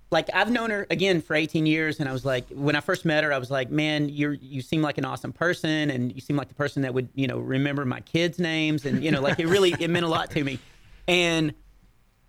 like 0.09 0.29
I've 0.33 0.49
known 0.49 0.69
her 0.69 0.87
again 0.89 1.21
for 1.21 1.35
18 1.35 1.65
years, 1.65 1.99
and 1.99 2.07
I 2.07 2.13
was 2.13 2.23
like, 2.23 2.47
when 2.49 2.75
I 2.75 2.79
first 2.79 3.03
met 3.03 3.23
her, 3.23 3.33
I 3.33 3.37
was 3.37 3.51
like, 3.51 3.69
man, 3.69 4.07
you're 4.09 4.33
you 4.33 4.61
seem 4.61 4.81
like 4.81 4.97
an 4.97 5.05
awesome 5.05 5.33
person, 5.33 5.89
and 5.89 6.13
you 6.13 6.21
seem 6.21 6.37
like 6.37 6.47
the 6.47 6.55
person 6.55 6.81
that 6.83 6.93
would 6.93 7.09
you 7.13 7.27
know 7.27 7.39
remember 7.39 7.83
my 7.85 7.99
kids' 8.01 8.39
names, 8.39 8.85
and 8.85 9.03
you 9.03 9.11
know, 9.11 9.21
like 9.21 9.39
it 9.39 9.47
really 9.47 9.75
it 9.79 9.89
meant 9.89 10.05
a 10.05 10.09
lot 10.09 10.31
to 10.31 10.43
me, 10.43 10.59
and 11.07 11.53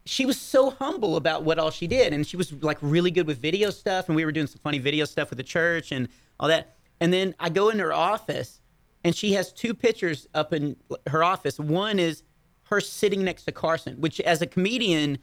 she 0.05 0.27
was 0.27 0.41
so 0.41 0.71
humble 0.71 1.17
about 1.17 1.45
what 1.45 1.59
all 1.59 1.71
she 1.71 1.87
did, 1.87 2.13
and 2.13 2.27
she 2.27 2.37
was 2.37 2.53
like 2.63 2.79
really 2.81 3.11
good 3.11 3.27
with 3.27 3.39
video 3.39 3.71
stuff, 3.71 4.09
and 4.09 4.17
we 4.17 4.25
were 4.25 4.33
doing 4.33 4.47
some 4.47 4.61
funny 4.63 4.79
video 4.79 5.05
stuff 5.05 5.31
with 5.31 5.37
the 5.37 5.45
church 5.45 5.93
and 5.93 6.09
all 6.41 6.49
that, 6.49 6.77
and 7.01 7.13
then 7.13 7.35
I 7.39 7.49
go 7.49 7.69
in 7.69 7.79
her 7.79 7.93
office, 7.93 8.61
and 9.05 9.15
she 9.15 9.35
has 9.35 9.53
two 9.53 9.73
pictures 9.73 10.27
up 10.35 10.53
in 10.53 10.77
her 11.07 11.23
office. 11.23 11.61
One 11.61 12.01
is 12.01 12.25
her 12.65 12.81
sitting 12.81 13.23
next 13.23 13.45
to 13.45 13.53
Carson, 13.53 14.01
which 14.01 14.21
as 14.21 14.43
a 14.43 14.47
comedian, 14.47 15.19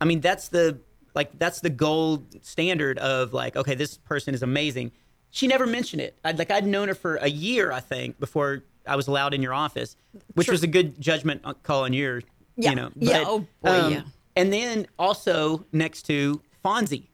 I 0.00 0.04
mean, 0.04 0.20
that's 0.20 0.48
the 0.48 0.80
like 1.16 1.36
that's 1.38 1.60
the 1.60 1.70
gold 1.70 2.44
standard 2.44 2.98
of 2.98 3.32
like, 3.32 3.56
okay, 3.56 3.74
this 3.74 3.96
person 3.98 4.34
is 4.34 4.42
amazing. 4.42 4.92
She 5.30 5.48
never 5.48 5.66
mentioned 5.66 6.00
it. 6.02 6.16
I'd 6.24 6.38
like 6.38 6.50
I'd 6.52 6.66
known 6.66 6.86
her 6.88 6.94
for 6.94 7.16
a 7.16 7.28
year, 7.28 7.72
I 7.72 7.80
think, 7.80 8.20
before 8.20 8.62
I 8.86 8.94
was 8.94 9.08
allowed 9.08 9.34
in 9.34 9.42
your 9.42 9.52
office, 9.54 9.96
which 10.34 10.44
Sure. 10.46 10.52
was 10.52 10.62
a 10.62 10.68
good 10.68 11.00
judgment 11.00 11.40
uh, 11.44 11.54
call 11.54 11.82
on 11.84 11.92
your, 11.92 12.22
Yeah. 12.56 12.70
you 12.70 12.76
know. 12.76 12.90
Yeah. 12.94 13.24
Oh, 13.26 13.40
boy, 13.62 13.80
um, 13.80 13.92
yeah. 13.92 14.02
And 14.36 14.52
then 14.52 14.86
also 14.98 15.66
next 15.72 16.02
to 16.02 16.40
Fonzie, 16.64 17.08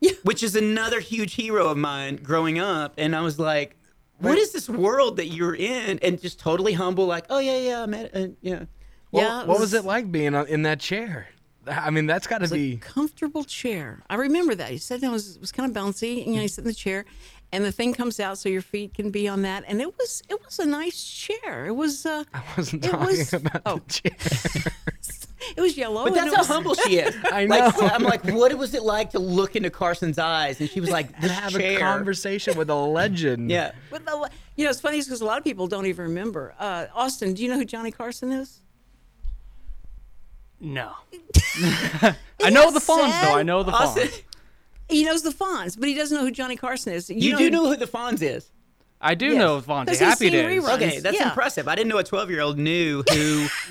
Yeah. 0.00 0.12
which 0.22 0.42
is 0.42 0.56
another 0.56 1.00
huge 1.00 1.34
hero 1.34 1.68
of 1.68 1.76
mine 1.76 2.16
growing 2.22 2.58
up, 2.58 2.94
and 2.96 3.14
I 3.14 3.20
was 3.20 3.38
like. 3.38 3.74
What 4.20 4.36
is 4.36 4.50
this 4.50 4.68
world 4.68 5.18
that 5.18 5.26
you're 5.28 5.54
in? 5.54 6.00
And 6.00 6.20
just 6.20 6.40
totally 6.40 6.72
humble, 6.72 7.06
like, 7.06 7.26
oh 7.30 7.38
yeah, 7.38 7.58
yeah, 7.58 7.82
I 7.84 7.86
met, 7.86 8.10
uh, 8.16 8.26
yeah. 8.40 8.64
What, 9.10 9.20
Yeah, 9.22 9.42
it 9.42 9.46
what 9.46 9.60
was 9.60 9.72
was- 9.72 9.74
it 9.74 9.84
like 9.84 10.10
being 10.10 10.34
uh, 10.34 10.42
in 10.42 10.62
that 10.62 10.80
chair? 10.80 11.28
I 11.86 11.90
mean, 11.90 12.06
that's 12.06 12.26
got 12.26 12.38
to 12.38 12.44
It 12.44 12.50
was 12.50 12.52
a 12.52 12.56
be. 12.56 12.76
comfortable 12.78 13.44
chair. 13.44 14.02
I 14.10 14.14
remember 14.16 14.54
that. 14.54 14.70
He 14.70 14.78
said 14.78 15.02
it 15.02 15.10
was 15.10 15.36
it 15.36 15.40
was 15.40 15.52
kind 15.52 15.70
of 15.70 15.76
bouncy. 15.82 16.26
You 16.26 16.34
know, 16.36 16.42
you 16.42 16.48
sit 16.48 16.62
in 16.64 16.68
the 16.68 16.74
chair, 16.74 17.04
and 17.52 17.64
the 17.64 17.72
thing 17.72 17.94
comes 17.94 18.18
out 18.20 18.38
so 18.38 18.48
your 18.48 18.62
feet 18.62 18.94
can 18.94 19.10
be 19.10 19.28
on 19.28 19.42
that. 19.42 19.64
And 19.68 19.80
it 19.80 19.96
was 19.98 20.22
it 20.28 20.42
was 20.44 20.58
a 20.58 20.66
nice 20.66 21.02
chair. 21.04 21.66
It 21.66 21.76
was. 21.76 22.06
Uh, 22.06 22.24
I 22.34 22.42
wasn't 22.56 22.84
it 22.84 22.90
talking 22.90 23.06
was- 23.18 23.32
about 23.32 23.62
oh. 23.66 23.78
the 23.86 23.92
chair. 23.92 24.72
it 25.56 25.60
was 25.60 25.76
yellow. 25.76 26.04
But 26.04 26.14
that's 26.14 26.34
how 26.34 26.40
was- 26.40 26.46
humble 26.48 26.74
she 26.74 26.98
is. 26.98 27.14
I 27.32 27.44
Like, 27.46 27.76
know. 27.78 27.86
I'm 27.88 28.02
like, 28.02 28.24
what 28.24 28.52
was 28.54 28.74
it 28.74 28.82
like 28.82 29.10
to 29.10 29.18
look 29.18 29.56
into 29.56 29.70
Carson's 29.70 30.18
eyes? 30.18 30.60
And 30.60 30.68
she 30.68 30.80
was 30.80 30.90
like, 30.90 31.10
and 31.14 31.24
this 31.24 31.32
have 31.32 31.52
chair. 31.52 31.76
a 31.76 31.80
conversation 31.80 32.56
with 32.56 32.70
a 32.70 32.74
legend. 32.74 33.50
Yeah. 33.50 33.72
But 33.90 34.04
the, 34.04 34.30
you 34.56 34.64
know, 34.64 34.70
it's 34.70 34.80
funny 34.80 34.98
because 35.00 35.20
a 35.20 35.24
lot 35.24 35.38
of 35.38 35.44
people 35.44 35.66
don't 35.68 35.86
even 35.86 36.06
remember. 36.06 36.54
Uh, 36.58 36.86
Austin, 36.94 37.34
do 37.34 37.42
you 37.42 37.48
know 37.48 37.56
who 37.56 37.64
Johnny 37.64 37.90
Carson 37.92 38.32
is? 38.32 38.60
No. 40.60 40.92
I 42.42 42.50
know 42.50 42.70
the 42.70 42.80
Fonz 42.80 43.22
though. 43.22 43.36
I 43.36 43.42
know 43.42 43.62
the 43.62 43.72
Austin, 43.72 44.08
Fonz. 44.08 44.22
He 44.88 45.04
knows 45.04 45.22
the 45.22 45.30
Fonz, 45.30 45.78
but 45.78 45.88
he 45.88 45.94
doesn't 45.94 46.16
know 46.16 46.24
who 46.24 46.30
Johnny 46.30 46.56
Carson 46.56 46.92
is. 46.92 47.10
you, 47.10 47.36
do 47.36 47.50
know 47.50 47.66
who 47.68 47.76
the 47.76 47.86
Fonz 47.86 48.22
is. 48.22 48.50
I 49.00 49.14
do 49.14 49.26
Yes. 49.26 49.36
know 49.38 49.60
Fonzie. 49.60 49.86
'Cause 49.86 49.98
he's 50.00 50.08
Happy 50.08 50.24
seen 50.24 50.32
Days. 50.32 50.62
reruns. 50.62 50.74
Okay, 50.74 50.98
that's 50.98 51.16
Yeah. 51.16 51.28
impressive. 51.28 51.68
I 51.68 51.76
didn't 51.76 51.88
know 51.88 51.98
a 51.98 52.04
12 52.04 52.30
year 52.30 52.40
old 52.40 52.58
knew 52.58 53.04
who 53.08 53.46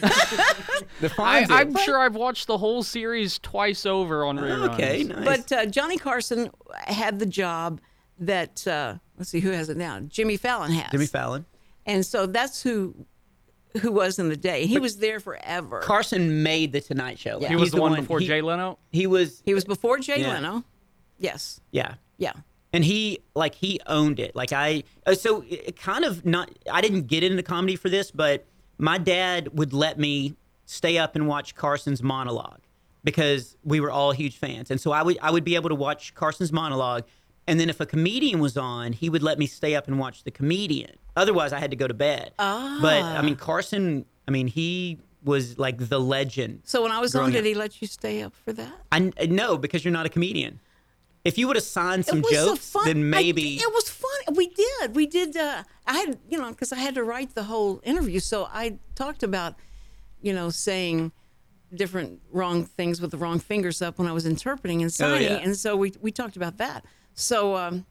the 1.01 1.11
I, 1.19 1.43
Fonz 1.43 1.47
I'm 1.49 1.75
is. 1.75 1.83
sure 1.83 1.99
I've 1.99 2.15
watched 2.15 2.47
the 2.47 2.57
whole 2.57 2.81
series 2.83 3.37
twice 3.39 3.85
over 3.85 4.23
on 4.23 4.37
reruns. 4.37 4.73
Okay, 4.75 5.03
nice. 5.03 5.25
But 5.25 5.51
uh, 5.51 5.65
Johnny 5.65 5.97
Carson 5.97 6.49
had 6.85 7.19
the 7.19 7.25
job 7.25 7.81
that 8.19 8.65
uh, 8.65 8.95
let's 9.17 9.29
see 9.29 9.41
who 9.41 9.51
has 9.51 9.67
it 9.69 9.75
now. 9.75 9.99
Jimmy 9.99 10.37
Fallon 10.37 10.71
has. 10.71 10.91
Jimmy 10.91 11.07
Fallon. 11.07 11.45
and 11.85 12.05
so 12.05 12.25
that's 12.25 12.61
who 12.63 12.95
who 13.77 13.91
was 13.91 14.19
in 14.19 14.29
the 14.29 14.37
day. 14.37 14.65
He 14.65 14.79
was 14.79 14.97
there 14.97 15.19
forever. 15.19 15.79
Carson 15.81 16.43
made 16.43 16.71
the 16.71 16.81
Tonight 16.81 17.19
Show. 17.19 17.37
Like, 17.37 17.43
He 17.43 17.47
He 17.49 17.55
was 17.55 17.63
he's 17.63 17.71
the 17.73 17.81
one, 17.81 17.95
before 17.99 18.19
he, 18.19 18.27
Jay 18.27 18.41
Leno. 18.41 18.77
He 18.91 19.07
was, 19.07 19.41
he 19.45 19.53
was 19.53 19.65
before 19.65 19.99
Jay 19.99 20.21
Yeah. 20.21 20.33
Leno. 20.33 20.63
Yes. 21.19 21.59
yeah. 21.71 21.95
Yeah. 22.17 22.33
and 22.73 22.83
he 22.83 23.19
like 23.35 23.53
he 23.55 23.79
owned 23.87 24.19
it 24.19 24.35
like 24.35 24.51
i 24.51 24.83
uh, 25.05 25.13
so 25.13 25.41
it 25.43 25.63
it 25.67 25.79
kind 25.79 26.03
of 26.03 26.25
not 26.25 26.49
i 26.71 26.81
didn't 26.81 27.05
get 27.07 27.23
into 27.23 27.41
comedy 27.43 27.75
for 27.75 27.89
this 27.89 28.09
but 28.11 28.45
my 28.79 28.97
dad 28.97 29.49
would 29.57 29.71
let 29.71 29.97
me 29.99 30.35
stay 30.65 30.97
up 30.97 31.15
and 31.15 31.27
watch 31.27 31.53
carson's 31.55 32.01
monologue 32.03 32.59
because 33.03 33.55
we 33.63 33.79
were 33.79 33.91
all 33.91 34.11
huge 34.11 34.35
fans 34.37 34.69
and 34.71 34.81
so 34.81 34.91
i 34.91 35.01
would 35.03 35.17
i 35.21 35.29
would 35.31 35.43
be 35.43 35.53
able 35.55 35.69
to 35.69 35.75
watch 35.75 36.13
carson's 36.15 36.51
monologue 36.51 37.03
and 37.47 37.59
then 37.59 37.69
if 37.69 37.79
a 37.79 37.85
comedian 37.85 38.39
was 38.39 38.57
on 38.57 38.93
he 38.93 39.09
would 39.09 39.23
let 39.23 39.37
me 39.39 39.45
stay 39.47 39.75
up 39.75 39.87
and 39.87 39.97
watch 39.99 40.23
the 40.23 40.31
comedian 40.31 40.91
otherwise 41.15 41.51
i 41.53 41.59
had 41.59 41.71
to 41.71 41.77
go 41.77 41.87
to 41.87 41.93
bed 41.93 42.31
but 42.37 43.01
i 43.03 43.21
mean 43.21 43.35
carson 43.35 44.05
i 44.27 44.31
mean 44.31 44.47
he 44.47 44.99
was 45.23 45.57
like 45.57 45.77
the 45.89 45.99
legend 45.99 46.61
So 46.63 46.83
when 46.83 46.91
I 46.91 46.99
was 46.99 47.13
on, 47.15 47.31
did 47.31 47.43
he 47.43 47.53
let 47.53 47.81
you 47.81 47.87
stay 47.87 48.21
up 48.21 48.33
for 48.45 48.53
that? 48.53 48.71
i 48.91 48.99
no 49.27 49.57
because 49.57 49.83
you're 49.83 49.91
not 49.93 50.05
a 50.05 50.09
comedian 50.09 50.59
if 51.25 51.37
you 51.37 51.47
would 51.47 51.57
have 51.57 51.65
signed 51.65 52.05
some 52.05 52.23
jokes 52.31 52.69
fun, 52.71 52.85
then 52.85 52.97
I- 52.99 53.17
maybe 53.17 53.55
it 53.55 53.73
was 53.73 53.89
fun. 53.89 54.35
We 54.35 54.47
did. 54.47 54.95
We 54.95 55.05
did. 55.07 55.35
Uh, 55.35 55.63
I 55.85 55.93
had 55.97 56.19
you 56.29 56.37
know 56.37 56.49
because 56.51 56.71
I 56.71 56.77
had 56.77 56.95
to 56.95 57.03
write 57.03 57.35
the 57.35 57.43
whole 57.43 57.81
interview, 57.83 58.19
so 58.21 58.47
I 58.63 58.77
talked 58.95 59.23
about 59.23 59.55
you 60.21 60.31
know 60.33 60.49
saying 60.49 61.11
different 61.73 62.21
wrong 62.31 62.63
things 62.63 63.01
with 63.01 63.11
the 63.11 63.17
wrong 63.17 63.39
fingers 63.39 63.81
up 63.81 63.99
when 63.99 64.07
I 64.07 64.13
was 64.13 64.25
interpreting 64.25 64.81
and 64.81 64.93
signing, 64.93 65.27
Oh, 65.27 65.31
yeah. 65.33 65.43
and 65.43 65.57
so 65.57 65.75
we 65.75 65.91
we 65.99 66.11
talked 66.11 66.37
about 66.37 66.57
that. 66.59 66.85
So 67.19 67.55
um, 67.57 67.85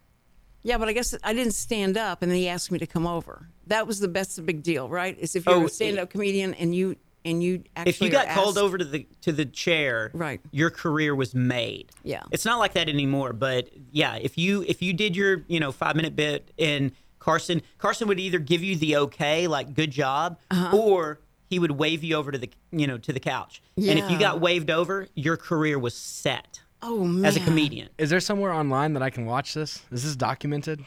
yeah, 0.63 0.79
but 0.79 0.89
I 0.89 0.93
guess 0.93 1.15
I 1.23 1.33
didn't 1.35 1.53
stand 1.55 1.97
up, 1.99 2.23
and 2.23 2.31
then 2.31 2.39
he 2.39 2.49
asked 2.49 2.71
me 2.73 2.79
to 2.79 2.87
come 2.87 3.07
over. 3.07 3.49
That 3.67 3.87
was 3.87 3.99
the 4.01 4.09
best, 4.09 4.37
the 4.37 4.43
big 4.43 4.63
deal, 4.63 4.89
right? 4.89 5.19
Is 5.19 5.37
if 5.37 5.45
you're 5.45 5.57
Oh, 5.57 5.67
a 5.67 5.69
stand-up 5.69 6.11
comedian 6.11 6.55
and 6.55 6.75
you 6.75 6.97
and 7.25 7.43
you 7.43 7.65
actually 7.75 7.91
if 7.91 8.01
you 8.01 8.09
got 8.11 8.29
are 8.29 8.35
called 8.35 8.57
over 8.57 8.79
to 8.79 8.85
the 8.85 9.07
to 9.23 9.33
the 9.33 9.45
chair, 9.45 10.13
Right. 10.15 10.41
your 10.53 10.71
career 10.71 11.15
was 11.15 11.35
made. 11.35 11.91
Yeah. 12.05 12.23
It's 12.31 12.45
not 12.45 12.59
like 12.61 12.75
that 12.75 12.89
anymore, 12.89 13.33
but 13.33 13.69
yeah, 13.91 14.15
if 14.17 14.39
you 14.39 14.65
if 14.69 14.81
you 14.81 14.93
did 14.93 15.17
your, 15.17 15.45
you 15.49 15.59
know, 15.59 15.73
5-minute 15.73 16.15
bit 16.15 16.53
in 16.57 16.93
Carson, 17.19 17.63
Carson 17.79 18.07
would 18.07 18.21
either 18.21 18.39
give 18.39 18.63
you 18.63 18.77
the 18.77 18.97
okay, 18.99 19.49
like 19.49 19.75
good 19.75 19.91
job, 19.91 20.39
Uh-huh. 20.53 20.77
or 20.77 21.19
he 21.51 21.59
would 21.59 21.73
wave 21.73 22.05
you 22.05 22.15
over 22.15 22.31
to 22.31 22.39
the, 22.39 22.51
you 22.71 22.87
know, 22.87 22.99
to 22.99 23.13
the 23.13 23.21
couch. 23.21 23.61
Yeah. 23.77 23.91
And 23.93 23.99
if 24.01 24.09
you 24.11 24.19
got 24.19 24.41
waved 24.41 24.71
over, 24.71 25.09
your 25.17 25.37
career 25.37 25.79
was 25.79 25.95
set 25.95 26.61
oh 26.83 27.05
man, 27.05 27.25
as 27.25 27.37
a 27.37 27.41
comedian. 27.41 27.89
Is 27.99 28.11
there 28.11 28.21
somewhere 28.21 28.53
online 28.53 28.93
that 28.95 29.03
I 29.03 29.11
can 29.11 29.27
watch 29.27 29.55
this? 29.55 29.83
Is 29.91 30.05
this 30.05 30.17
documented? 30.17 30.85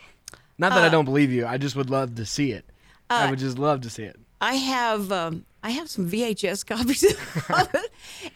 Not 0.57 0.73
that 0.73 0.83
I 0.83 0.89
don't 0.89 1.05
believe 1.05 1.31
you. 1.31 1.45
I 1.45 1.57
just 1.57 1.75
would 1.77 1.89
love 1.89 2.15
to 2.15 2.25
see 2.25 2.51
it. 2.51 2.65
I 3.09 3.29
would 3.29 3.39
just 3.39 3.57
love 3.57 3.81
to 3.81 3.89
see 3.89 4.03
it. 4.03 4.19
I 4.41 4.55
have 4.55 5.11
um, 5.11 5.45
I 5.63 5.71
have 5.71 5.89
some 5.89 6.09
VHS 6.09 6.65
copies 6.65 7.03
of 7.03 7.69
it, 7.73 7.91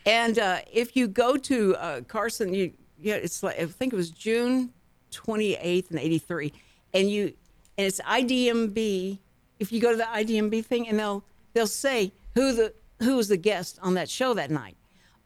and 0.06 0.40
uh, 0.40 0.60
if 0.72 0.96
you 0.96 1.08
go 1.08 1.38
to 1.38 1.76
uh, 1.76 2.02
Carson, 2.02 2.54
you 2.54 2.74
yeah, 3.00 3.16
it's 3.16 3.44
like 3.44 3.60
I 3.60 3.66
think 3.66 3.94
it 3.94 3.96
was 3.96 4.10
June 4.10 4.72
twenty 5.12 5.56
eighth 5.56 5.92
and 5.92 6.00
eighty 6.00 6.18
three, 6.18 6.54
and 6.94 7.10
you 7.10 7.34
and 7.78 7.88
it's 7.88 8.02
IDMB. 8.02 9.20
If 9.60 9.72
you 9.72 9.80
go 9.80 9.92
to 9.92 9.98
the 9.98 10.04
IDMB 10.04 10.66
thing, 10.66 10.88
and 10.88 11.00
they'll 11.00 11.24
they'll 11.54 11.68
say 11.68 12.12
who 12.36 12.54
the 12.54 12.74
who 13.00 13.16
was 13.16 13.28
the 13.28 13.38
guest 13.38 13.80
on 13.82 13.94
that 13.94 14.10
show 14.10 14.34
that 14.34 14.52
night, 14.52 14.76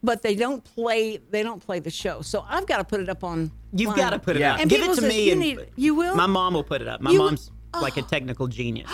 but 0.03 0.21
they 0.21 0.35
don't 0.35 0.63
play 0.63 1.17
they 1.31 1.43
don't 1.43 1.59
play 1.65 1.79
the 1.79 1.89
show. 1.89 2.21
So 2.21 2.45
I've 2.47 2.65
got 2.67 2.77
to 2.77 2.83
put 2.83 2.99
it 2.99 3.09
up 3.09 3.23
on. 3.23 3.51
You've 3.73 3.95
got 3.95 4.11
to 4.11 4.19
put 4.19 4.35
it 4.35 4.39
Yeah. 4.41 4.53
up. 4.55 4.59
And 4.61 4.69
Give 4.69 4.79
people 4.79 4.93
it 4.93 4.95
to 4.97 5.01
says, 5.01 5.09
me 5.13 5.25
"You 5.25 5.31
and 5.33 5.41
need- 5.41 5.59
you 5.75 5.95
will?" 5.95 6.15
My 6.15 6.27
mom 6.27 6.53
will 6.53 6.63
put 6.63 6.81
it 6.81 6.87
up. 6.87 7.01
My 7.01 7.11
You 7.11 7.19
will- 7.19 7.25
mom's 7.25 7.51
like 7.81 7.97
a 7.97 8.01
oh. 8.01 8.07
technical 8.07 8.47
genius. 8.47 8.89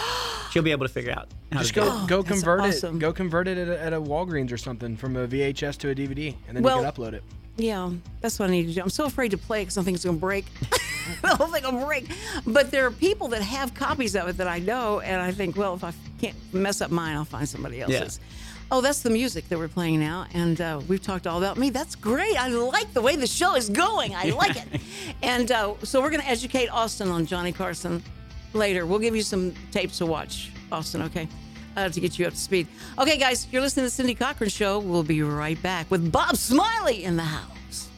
She'll 0.51 0.63
be 0.63 0.71
able 0.71 0.85
to 0.85 0.91
figure 0.93 1.11
out 1.11 1.29
how 1.51 1.59
Just 1.59 1.73
to 1.73 1.79
do 1.81 1.85
go 1.85 2.03
it. 2.03 2.07
go 2.07 2.17
Oh, 2.17 2.21
that's 2.21 2.27
convert 2.41 2.59
awesome. 2.61 2.95
it. 2.97 2.99
Go 2.99 3.13
convert 3.13 3.47
it 3.47 3.57
at 3.57 3.67
a, 3.67 3.81
at 3.81 3.93
a 3.93 4.01
Walgreens 4.01 4.51
or 4.51 4.57
something 4.57 4.97
from 4.97 5.15
a 5.15 5.27
VHS 5.27 5.77
to 5.79 5.89
a 5.89 5.95
DVD, 5.95 6.35
and 6.47 6.55
then 6.57 6.63
Well- 6.63 6.77
you 6.83 6.91
can 6.91 6.91
upload 6.91 7.13
it. 7.13 7.23
Yeah, 7.55 7.91
that's 8.21 8.39
what 8.39 8.49
I 8.49 8.51
need 8.51 8.65
to 8.67 8.73
do. 8.73 8.81
I'm 8.81 8.89
so 8.89 9.05
afraid 9.05 9.29
to 9.29 9.37
play 9.37 9.61
it 9.61 9.65
because 9.65 9.77
I 9.79 9.83
think 9.83 9.95
it's 9.95 10.03
going 10.05 10.17
to 10.17 10.19
break. 10.19 10.45
the 11.21 11.35
whole 11.35 11.47
thing 11.47 11.63
will 11.63 11.85
break. 11.85 12.07
But 12.47 12.71
there 12.71 12.85
are 12.87 12.91
people 12.91 13.27
that 13.29 13.43
have 13.43 13.75
copies 13.75 14.15
of 14.15 14.27
it 14.27 14.37
that 14.37 14.47
I 14.47 14.57
know, 14.59 15.01
and 15.01 15.21
I 15.21 15.31
think, 15.31 15.55
well, 15.55 15.75
if 15.75 15.83
I 15.83 15.93
can't 16.19 16.35
mess 16.51 16.81
up 16.81 16.89
mine, 16.89 17.15
I'll 17.15 17.25
find 17.25 17.47
somebody 17.47 17.81
else's. 17.81 18.19
Oh, 18.71 18.81
that's 18.81 19.01
the 19.01 19.09
music 19.09 19.47
that 19.49 19.59
we're 19.59 19.67
playing 19.67 19.99
now, 19.99 20.25
and 20.33 20.59
uh, 20.59 20.81
we've 20.87 21.01
talked 21.01 21.27
all 21.27 21.37
about 21.37 21.57
me. 21.57 21.69
That's 21.69 21.95
great. 21.95 22.35
I 22.35 22.47
like 22.47 22.91
the 22.93 23.01
way 23.01 23.15
the 23.15 23.27
show 23.27 23.55
is 23.55 23.69
going. 23.69 24.15
I 24.15 24.31
like 24.31 24.55
it. 24.55 24.81
and 25.21 25.51
uh, 25.51 25.75
so 25.83 26.01
we're 26.01 26.09
going 26.09 26.21
to 26.21 26.27
educate 26.27 26.69
Austin 26.69 27.09
on 27.09 27.25
Johnny 27.25 27.51
Carson 27.51 28.01
later. 28.53 28.85
We'll 28.85 28.99
give 28.99 29.15
you 29.15 29.21
some 29.21 29.53
tapes 29.71 29.99
to 29.99 30.05
watch, 30.05 30.51
Austin. 30.71 31.03
Okay. 31.03 31.27
Uh, 31.75 31.89
to 31.89 31.99
get 31.99 32.19
you 32.19 32.27
up 32.27 32.33
to 32.33 32.39
speed. 32.39 32.67
Okay, 32.99 33.17
guys, 33.17 33.47
you're 33.51 33.61
listening 33.61 33.81
to 33.83 33.87
the 33.87 33.91
Cindy 33.91 34.13
Cochran 34.13 34.49
Show. 34.49 34.77
We'll 34.77 35.01
be 35.01 35.23
right 35.23 35.59
back 35.63 35.89
with 35.89 36.11
Bob 36.11 36.37
Smiley 36.37 37.03
in 37.03 37.15
the 37.15 37.23
house. 37.23 37.89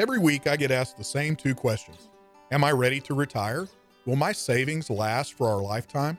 Every 0.00 0.18
week, 0.18 0.48
I 0.48 0.56
get 0.56 0.72
asked 0.72 0.96
the 0.96 1.04
same 1.04 1.36
two 1.36 1.54
questions 1.54 2.08
Am 2.50 2.64
I 2.64 2.72
ready 2.72 3.00
to 3.02 3.14
retire? 3.14 3.68
Will 4.04 4.16
my 4.16 4.32
savings 4.32 4.90
last 4.90 5.34
for 5.34 5.48
our 5.48 5.62
lifetime? 5.62 6.18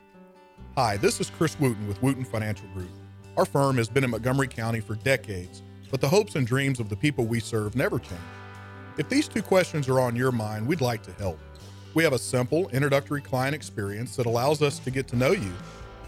Hi, 0.77 0.98
this 0.98 1.22
is 1.22 1.29
Chris 1.29 1.58
Wooten 1.58 1.88
with 1.88 2.03
Wooten 2.03 2.25
Financial 2.25 2.67
Group. 2.74 2.89
Our 3.38 3.46
firm 3.46 3.77
has 3.77 3.88
been 3.88 4.03
in 4.03 4.10
Montgomery 4.10 4.50
County 4.50 4.82
for 4.82 4.96
decades, 4.96 5.63
but 5.89 6.01
the 6.01 6.10
hopes 6.10 6.36
and 6.36 6.46
dreams 6.46 6.82
of 6.82 6.89
the 6.89 6.98
people 6.98 7.24
we 7.24 7.39
serve 7.39 7.77
never 7.77 7.98
change. 7.98 8.20
If 8.98 9.08
these 9.08 9.29
two 9.29 9.41
questions 9.41 9.88
are 9.88 10.01
on 10.01 10.17
your 10.17 10.34
mind, 10.34 10.67
we'd 10.67 10.82
like 10.82 11.01
to 11.03 11.13
help. 11.13 11.39
We 11.94 12.03
have 12.03 12.12
a 12.12 12.20
simple 12.20 12.67
introductory 12.72 13.22
client 13.22 13.55
experience 13.55 14.17
that 14.17 14.25
allows 14.25 14.62
us 14.62 14.79
to 14.79 14.91
get 14.91 15.08
to 15.08 15.15
know 15.15 15.32
you 15.32 15.53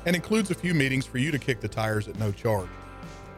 and 0.05 0.17
includes 0.17 0.51
a 0.51 0.55
few 0.55 0.73
meetings 0.73 1.05
for 1.05 1.17
you 1.17 1.31
to 1.31 1.39
kick 1.39 1.61
the 1.61 1.69
tires 1.69 2.09
at 2.09 2.19
no 2.19 2.33
charge. 2.33 2.67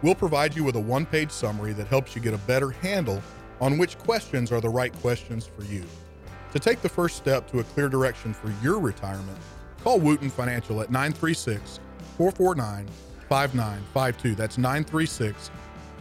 We'll 0.02 0.16
provide 0.16 0.56
you 0.56 0.64
with 0.64 0.78
a 0.78 0.80
one 0.80 1.06
page 1.06 1.30
summary 1.30 1.74
that 1.74 1.86
helps 1.86 2.16
you 2.16 2.24
get 2.24 2.34
a 2.34 2.40
better 2.40 2.72
handle 2.72 3.22
on 3.62 3.78
which 3.78 4.00
questions 4.00 4.52
are 4.52 4.62
the 4.62 4.70
right 4.70 4.94
questions 4.94 5.46
for 5.46 5.64
you. 5.66 5.84
To 6.54 6.60
take 6.60 6.82
the 6.82 6.90
first 6.90 7.18
step 7.18 7.48
to 7.52 7.60
a 7.60 7.64
clear 7.66 7.88
direction 7.88 8.34
for 8.34 8.52
your 8.64 8.80
retirement, 8.80 9.38
call 9.84 10.00
Wooten 10.00 10.30
Financial 10.30 10.82
at 10.82 10.92
936 10.92 11.80
449 12.18 12.88
5952. 13.28 14.36
That's 14.36 14.58
936 14.58 15.52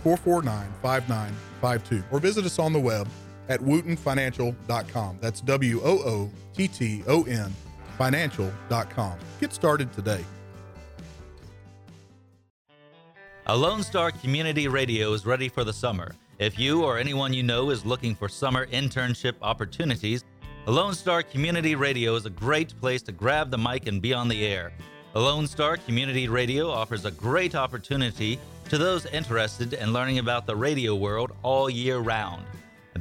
449 0.03 0.73
5952. 0.83 2.05
Or 2.11 2.21
visit 2.21 2.45
us 2.45 2.59
on 2.59 2.73
the 2.73 2.81
web 2.81 3.09
at 3.49 3.61
wootenfinancial.com. 3.61 5.19
That's 5.21 5.41
W 5.41 5.81
O 5.83 5.99
O 5.99 6.31
T 6.55 6.69
T 6.69 7.03
O 7.07 7.23
N 7.25 7.53
financial.com. 7.97 9.19
Get 9.41 9.53
started 9.53 9.93
today. 9.93 10.25
A 13.47 13.57
Lone 13.57 13.83
Star 13.83 14.11
Community 14.11 14.69
Radio 14.69 15.13
is 15.15 15.25
ready 15.25 15.49
for 15.49 15.65
the 15.65 15.73
summer. 15.73 16.15
If 16.39 16.59
you 16.59 16.85
or 16.85 16.99
anyone 16.99 17.33
you 17.33 17.43
know 17.43 17.71
is 17.71 17.85
looking 17.85 18.15
for 18.15 18.29
summer 18.29 18.67
internship 18.67 19.35
opportunities, 19.43 20.25
Lone 20.69 20.93
Star 20.93 21.23
Community 21.23 21.75
Radio 21.75 22.15
is 22.15 22.27
a 22.27 22.31
great 22.31 22.79
place 22.79 23.01
to 23.01 23.11
grab 23.11 23.51
the 23.51 23.57
mic 23.57 23.87
and 23.87 24.03
be 24.03 24.13
on 24.13 24.29
the 24.29 24.47
air. 24.47 24.71
Lone 25.15 25.47
Star 25.47 25.79
Community 25.79 26.29
Radio 26.29 26.69
offers 26.69 27.07
a 27.07 27.11
great 27.11 27.55
opportunity 27.55 28.39
to 28.69 28.77
those 28.77 29.07
interested 29.07 29.73
in 29.73 29.95
learning 29.95 30.19
about 30.19 30.45
the 30.45 30.55
radio 30.55 30.95
world 30.95 31.33
all 31.43 31.71
year 31.71 32.01
round. 32.01 32.45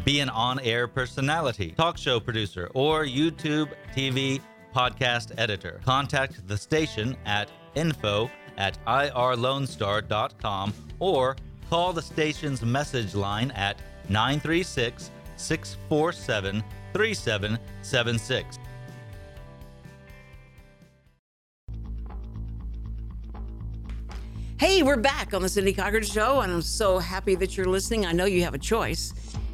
Be 0.05 0.21
an 0.21 0.29
on 0.29 0.62
air 0.62 0.88
personality, 0.88 1.74
talk 1.75 1.97
show 1.97 2.21
producer, 2.21 2.71
or 2.74 3.03
YouTube, 3.03 3.69
TV, 3.93 4.39
podcast 4.74 5.33
editor. 5.38 5.81
Contact 5.83 6.47
the 6.47 6.57
station 6.57 7.17
at 7.25 7.51
info 7.75 8.31
at 8.55 8.77
irlonestar.com 8.86 10.74
or 11.00 11.36
call 11.69 11.91
the 11.91 12.01
station's 12.01 12.62
message 12.62 13.13
line 13.13 13.51
at 13.51 13.77
936 14.07 15.12
647 15.36 16.63
3776. 16.97 18.57
Hey, 24.59 24.81
we're 24.81 24.97
back 24.97 25.35
on 25.35 25.43
the 25.43 25.49
Cindy 25.49 25.73
Cochran 25.73 26.03
Show, 26.03 26.41
and 26.41 26.51
I'm 26.51 26.63
so 26.63 26.97
happy 26.97 27.35
that 27.35 27.55
you're 27.55 27.67
listening. 27.67 28.07
I 28.07 28.13
know 28.13 28.25
you 28.25 28.43
have 28.43 28.55
a 28.55 28.57
choice. 28.57 29.13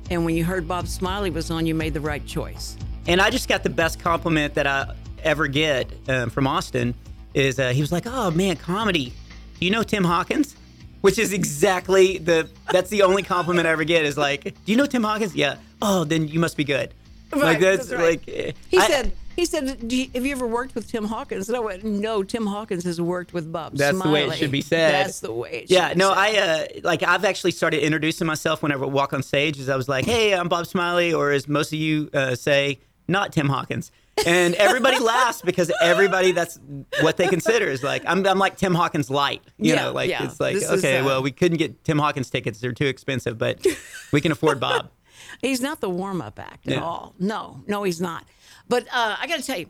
And 0.09 0.23
when 0.23 0.35
you 0.35 0.45
heard 0.45 0.69
Bob 0.69 0.87
Smiley 0.87 1.31
was 1.31 1.51
on, 1.51 1.65
you 1.65 1.75
made 1.75 1.93
the 1.93 1.99
right 1.99 2.25
choice. 2.25 2.77
And 3.07 3.19
I 3.19 3.29
just 3.29 3.49
got 3.49 3.63
the 3.63 3.69
best 3.69 3.99
compliment 3.99 4.53
that 4.53 4.65
I 4.65 4.95
ever 5.21 5.47
get 5.47 5.91
um, 6.07 6.29
from 6.29 6.47
Austin. 6.47 6.93
Is 7.33 7.59
uh, 7.59 7.71
he 7.71 7.81
was 7.81 7.91
like, 7.91 8.05
"Oh 8.05 8.31
man, 8.31 8.55
comedy. 8.55 9.11
Do 9.59 9.65
you 9.65 9.71
know 9.71 9.83
Tim 9.83 10.05
Hawkins?" 10.05 10.55
Which 11.01 11.19
is 11.19 11.33
exactly 11.33 12.19
the 12.19 12.49
that's 12.71 12.89
the 12.89 13.01
only 13.01 13.23
compliment 13.23 13.67
I 13.67 13.71
ever 13.71 13.83
get. 13.83 14.05
Is 14.05 14.17
like, 14.17 14.43
"Do 14.43 14.71
you 14.71 14.77
know 14.77 14.85
Tim 14.85 15.03
Hawkins?" 15.03 15.35
Yeah. 15.35 15.57
Oh, 15.81 16.05
then 16.05 16.29
you 16.29 16.39
must 16.39 16.55
be 16.55 16.63
good. 16.63 16.93
Right, 17.41 17.43
like 17.43 17.59
that's, 17.59 17.87
that's 17.87 17.99
right. 18.01 18.25
like 18.27 18.27
eh, 18.27 18.51
He 18.69 18.77
I- 18.77 18.87
said, 18.87 19.11
he 19.35 19.45
said, 19.45 19.87
Do 19.87 19.97
you, 19.97 20.09
have 20.13 20.25
you 20.27 20.31
ever 20.31 20.45
worked 20.45 20.75
with 20.75 20.87
Tim 20.91 21.05
Hawkins? 21.05 21.49
And 21.49 21.55
I 21.55 21.59
went, 21.59 21.83
no, 21.83 22.21
Tim 22.21 22.45
Hawkins 22.45 22.83
has 22.83 23.01
worked 23.01 23.33
with 23.33 23.51
Bob 23.51 23.75
That's 23.75 23.99
the 23.99 24.09
way 24.09 24.21
it 24.21 24.25
Smiley." 24.25 24.37
should 24.37 24.51
be 24.51 24.61
said. 24.61 24.93
That's 24.93 25.21
the 25.21 25.31
way 25.33 25.63
it 25.63 25.71
Yeah, 25.71 25.93
no, 25.95 26.09
said. 26.09 26.17
I 26.19 26.37
uh, 26.37 26.65
like 26.83 27.01
I've 27.01 27.25
actually 27.25 27.49
started 27.51 27.83
introducing 27.83 28.27
myself 28.27 28.61
whenever 28.61 28.85
I 28.85 28.89
walk 28.89 29.11
on 29.11 29.23
stage. 29.23 29.57
Is 29.59 29.69
I 29.69 29.75
was 29.75 29.89
like, 29.89 30.05
"Hey, 30.05 30.35
I'm 30.35 30.49
Bob 30.49 30.67
Smiley," 30.67 31.13
or 31.13 31.31
as 31.31 31.47
most 31.47 31.73
of 31.73 31.79
you 31.79 32.11
uh, 32.13 32.35
say, 32.35 32.79
"Not 33.07 33.33
Tim 33.33 33.49
Hawkins," 33.49 33.91
and 34.23 34.53
everybody 34.53 34.99
laughs 34.99 35.41
because 35.41 35.71
everybody 35.81 36.31
that's 36.31 36.59
what 37.01 37.17
they 37.17 37.27
consider 37.27 37.65
is 37.65 37.81
like 37.81 38.03
I'm, 38.05 38.23
I'm 38.27 38.37
like 38.37 38.57
Tim 38.57 38.75
Hawkins 38.75 39.09
light. 39.09 39.41
You 39.57 39.73
Yeah, 39.73 39.85
know, 39.85 39.93
like 39.93 40.11
yeah. 40.11 40.25
it's 40.25 40.39
like 40.39 40.53
This 40.53 40.65
is, 40.69 40.83
okay, 40.85 40.99
uh, 40.99 41.05
well, 41.05 41.23
we 41.23 41.31
couldn't 41.31 41.57
get 41.57 41.83
Tim 41.83 41.97
Hawkins 41.97 42.29
tickets; 42.29 42.59
they're 42.59 42.71
too 42.71 42.85
expensive, 42.85 43.39
but 43.39 43.65
we 44.11 44.21
can 44.21 44.31
afford 44.31 44.59
Bob. 44.59 44.91
He's 45.41 45.61
not 45.61 45.81
the 45.81 45.89
warm 45.89 46.21
up 46.21 46.39
act 46.39 46.67
at 46.67 46.73
Yeah. 46.73 46.83
all. 46.83 47.15
No, 47.19 47.63
no, 47.67 47.83
he's 47.83 47.99
not. 48.01 48.25
But 48.67 48.83
uh, 48.91 49.15
I 49.19 49.27
got 49.27 49.39
to 49.39 49.45
tell 49.45 49.57
you, 49.59 49.67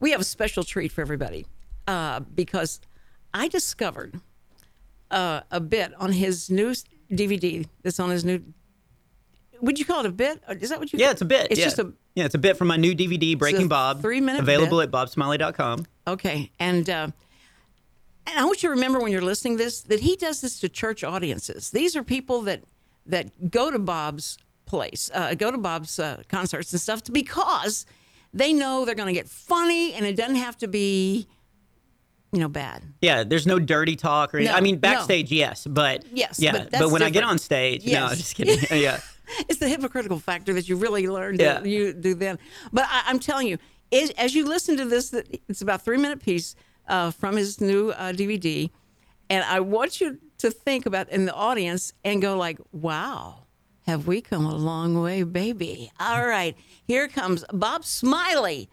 we 0.00 0.10
have 0.10 0.20
a 0.20 0.24
special 0.24 0.62
treat 0.64 0.92
for 0.92 1.00
everybody 1.00 1.46
uh, 1.86 2.20
because 2.20 2.80
I 3.32 3.48
discovered 3.48 4.20
uh, 5.10 5.40
a 5.50 5.60
bit 5.60 5.92
on 5.98 6.12
his 6.12 6.50
new 6.50 6.74
DVD 7.10 7.66
that's 7.82 7.98
on 8.00 8.10
his 8.10 8.24
new. 8.24 8.42
Would 9.60 9.78
you 9.78 9.84
call 9.86 10.00
it 10.00 10.06
a 10.06 10.12
bit? 10.12 10.42
Or 10.48 10.54
Is 10.54 10.68
that 10.68 10.78
what 10.78 10.92
you? 10.92 10.98
Yeah, 10.98 11.12
it's 11.12 11.22
a 11.22 11.26
bit. 11.26 11.48
It's 11.50 11.58
yeah. 11.60 11.64
just 11.66 11.78
a 11.78 11.92
yeah, 12.14 12.24
it's 12.24 12.34
a 12.34 12.38
bit 12.38 12.56
from 12.56 12.68
my 12.68 12.76
new 12.76 12.94
DVD, 12.94 13.38
Breaking 13.38 13.68
Bob, 13.68 14.00
three-minute 14.00 14.40
available 14.40 14.78
bit. 14.80 14.84
at 14.88 14.90
bobsmiley.com. 14.90 15.86
Okay, 16.06 16.50
and 16.58 16.88
uh, 16.90 17.08
and 18.26 18.38
I 18.38 18.44
want 18.44 18.62
you 18.62 18.68
to 18.68 18.74
remember 18.74 19.00
when 19.00 19.12
you're 19.12 19.22
listening 19.22 19.56
to 19.58 19.64
this 19.64 19.80
that 19.82 20.00
he 20.00 20.16
does 20.16 20.40
this 20.40 20.60
to 20.60 20.68
church 20.68 21.04
audiences. 21.04 21.70
These 21.70 21.96
are 21.96 22.02
people 22.02 22.42
that 22.42 22.64
that 23.06 23.50
go 23.50 23.70
to 23.70 23.78
Bob's 23.78 24.36
place, 24.66 25.10
uh, 25.14 25.34
go 25.34 25.50
to 25.50 25.58
Bob's 25.58 25.98
uh, 25.98 26.22
concerts 26.28 26.72
and 26.72 26.80
stuff 26.80 27.02
because 27.12 27.86
they 28.34 28.52
know 28.52 28.84
they're 28.84 28.94
going 28.94 29.12
to 29.14 29.18
get 29.18 29.28
funny, 29.28 29.94
and 29.94 30.04
it 30.04 30.16
doesn't 30.16 30.36
have 30.36 30.56
to 30.58 30.68
be, 30.68 31.26
you 32.32 32.40
know, 32.40 32.48
bad. 32.48 32.82
Yeah, 33.00 33.24
there's 33.24 33.46
no 33.46 33.58
dirty 33.58 33.96
talk 33.96 34.34
or 34.34 34.38
anything. 34.38 34.52
No, 34.52 34.58
I 34.58 34.60
mean, 34.60 34.74
no. 34.74 34.80
backstage, 34.80 35.32
yes, 35.32 35.66
but 35.66 36.04
Yes, 36.12 36.38
yeah, 36.38 36.52
but 36.52 36.70
that's 36.70 36.90
when 36.90 37.02
I 37.02 37.10
get 37.10 37.24
on 37.24 37.38
stage, 37.38 37.86
no, 37.86 38.06
I'm 38.06 38.16
just 38.16 38.34
kidding. 38.34 38.58
yeah, 38.78 39.00
It's 39.48 39.58
the 39.58 39.68
hypocritical 39.68 40.18
factor 40.20 40.52
that 40.52 40.68
you 40.68 40.76
really 40.76 41.08
learn 41.08 41.36
Yeah. 41.38 41.58
to 41.60 41.68
you 41.68 41.92
do 41.92 42.14
then. 42.14 42.38
But 42.72 42.84
I, 42.88 43.04
I'm 43.06 43.18
telling 43.18 43.48
you, 43.48 43.58
as, 43.92 44.10
as 44.10 44.34
you 44.34 44.44
listen 44.46 44.76
to 44.76 44.84
this, 44.84 45.10
that 45.10 45.26
it's 45.48 45.62
about 45.62 45.82
three 45.82 45.96
minute 45.96 46.20
piece 46.22 46.54
uh, 46.88 47.10
from 47.10 47.36
his 47.36 47.60
new 47.60 47.90
uh, 47.90 48.12
DVD, 48.12 48.70
and 49.30 49.44
I 49.44 49.60
want 49.60 50.00
you 50.00 50.18
to 50.38 50.50
think 50.50 50.86
about 50.86 51.08
in 51.08 51.24
the 51.24 51.32
audience 51.34 51.92
and 52.04 52.20
go 52.22 52.36
like, 52.36 52.58
"Wow, 52.72 53.45
have 53.86 54.06
we 54.06 54.20
come 54.20 54.44
a 54.44 54.54
long 54.54 55.00
way, 55.00 55.22
baby?" 55.22 55.90
All 56.00 56.26
right, 56.26 56.56
here 56.86 57.08
comes 57.08 57.44
Bob 57.52 57.84
Smiley. 57.84 58.68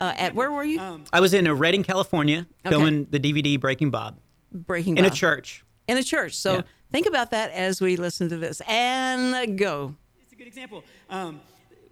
Uh, 0.00 0.14
at 0.16 0.34
where 0.34 0.52
were 0.52 0.62
you? 0.64 0.80
I 1.12 1.18
was 1.20 1.34
in 1.34 1.46
uh, 1.48 1.54
Redding, 1.54 1.82
California, 1.82 2.46
Okay. 2.64 2.70
filming 2.70 3.06
the 3.10 3.18
DVD 3.18 3.58
Breaking 3.60 3.90
Bob 3.90 4.20
Breaking 4.52 4.96
in 4.96 5.04
a 5.04 5.10
church. 5.10 5.64
In 5.88 5.96
a 5.98 6.02
church. 6.04 6.34
So 6.36 6.54
Yeah. 6.56 6.62
think 6.92 7.06
about 7.08 7.32
that 7.32 7.50
as 7.50 7.80
we 7.80 7.96
listen 7.96 8.28
to 8.28 8.36
this 8.36 8.60
and 8.68 9.58
go. 9.58 9.96
It's 10.22 10.32
a 10.32 10.36
good 10.36 10.46
example. 10.46 10.84
Um, 11.10 11.40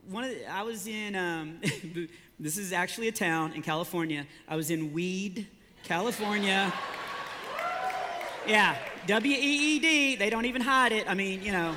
one 0.08 0.22
of 0.22 0.30
the, 0.30 0.48
I 0.48 0.62
was 0.62 0.86
in. 0.86 1.16
Um, 1.16 1.60
this 2.38 2.56
is 2.58 2.72
actually 2.72 3.08
a 3.08 3.12
town 3.12 3.54
in 3.54 3.62
California. 3.62 4.24
I 4.46 4.54
was 4.54 4.70
in 4.70 4.92
Weed, 4.92 5.48
California. 5.84 6.72
Yeah, 8.46 8.76
W 9.08 9.34
E 9.36 9.40
E 9.76 9.78
D. 9.80 10.14
They 10.14 10.30
don't 10.30 10.44
even 10.44 10.62
hide 10.62 10.92
it. 10.92 11.10
I 11.10 11.14
mean, 11.14 11.42
you 11.42 11.50
know. 11.50 11.74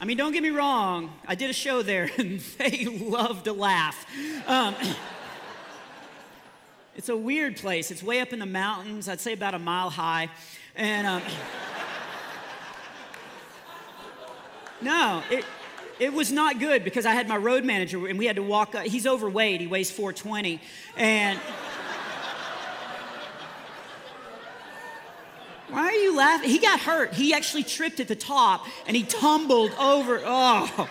I 0.00 0.06
mean, 0.06 0.16
don't 0.16 0.32
get 0.32 0.42
me 0.42 0.48
wrong. 0.48 1.12
I 1.26 1.34
did 1.34 1.50
a 1.50 1.52
show 1.52 1.82
there, 1.82 2.10
and 2.18 2.40
they 2.58 2.86
love 2.86 3.42
to 3.44 3.52
laugh. 3.52 4.06
Um, 4.46 4.74
it's 6.96 7.10
a 7.10 7.16
weird 7.16 7.56
place. 7.56 7.90
It's 7.90 8.02
way 8.02 8.20
up 8.20 8.32
in 8.32 8.38
the 8.38 8.46
mountains. 8.46 9.08
I'd 9.08 9.20
say 9.20 9.34
about 9.34 9.54
a 9.54 9.58
mile 9.58 9.90
high, 9.90 10.30
and. 10.74 11.06
Um, 11.06 11.22
No, 14.82 15.22
it 15.30 15.44
it 15.98 16.14
was 16.14 16.32
not 16.32 16.58
good 16.58 16.84
because 16.84 17.04
I 17.04 17.12
had 17.12 17.28
my 17.28 17.36
road 17.36 17.66
manager 17.66 18.06
and 18.06 18.18
we 18.18 18.24
had 18.24 18.36
to 18.36 18.42
walk. 18.42 18.74
Up. 18.74 18.86
He's 18.86 19.06
overweight. 19.06 19.60
He 19.60 19.66
weighs 19.66 19.90
420, 19.90 20.58
and 20.96 21.38
why 25.70 25.82
are 25.82 25.92
you 25.92 26.16
laughing? 26.16 26.50
He 26.50 26.58
got 26.58 26.80
hurt. 26.80 27.14
He 27.14 27.32
actually 27.32 27.62
tripped 27.62 28.00
at 28.00 28.08
the 28.08 28.16
top 28.16 28.66
and 28.86 28.96
he 28.96 29.02
tumbled 29.02 29.72
over. 29.78 30.20
Oh, 30.24 30.88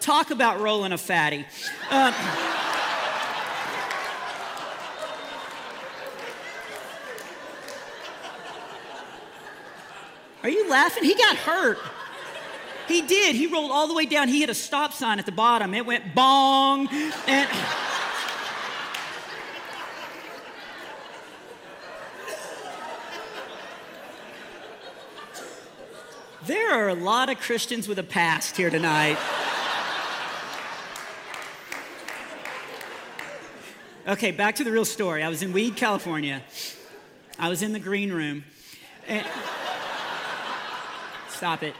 talk 0.00 0.30
about 0.30 0.60
rolling 0.60 0.92
a 0.92 0.98
fatty. 0.98 1.46
Um, 1.90 2.14
are 10.42 10.50
you 10.50 10.68
laughing? 10.68 11.04
He 11.04 11.14
got 11.14 11.36
hurt. 11.36 11.78
He 12.88 13.02
did. 13.02 13.34
He 13.34 13.46
rolled 13.46 13.72
all 13.72 13.88
the 13.88 13.94
way 13.94 14.06
down. 14.06 14.28
He 14.28 14.40
hit 14.40 14.50
a 14.50 14.54
stop 14.54 14.92
sign 14.92 15.18
at 15.18 15.26
the 15.26 15.32
bottom. 15.32 15.74
It 15.74 15.84
went 15.84 16.14
bong. 16.14 16.88
And 17.26 17.48
there 26.46 26.74
are 26.74 26.88
a 26.88 26.94
lot 26.94 27.28
of 27.28 27.38
Christians 27.40 27.88
with 27.88 27.98
a 27.98 28.02
past 28.02 28.56
here 28.56 28.70
tonight. 28.70 29.18
Okay, 34.06 34.30
back 34.30 34.56
to 34.56 34.64
the 34.64 34.70
real 34.70 34.84
story. 34.84 35.22
I 35.22 35.28
was 35.28 35.42
in 35.42 35.52
Weed, 35.52 35.76
California. 35.76 36.42
I 37.38 37.48
was 37.48 37.62
in 37.62 37.72
the 37.72 37.80
green 37.80 38.12
room. 38.12 38.44
And 39.08 39.26
Stop 41.36 41.62
it. 41.62 41.74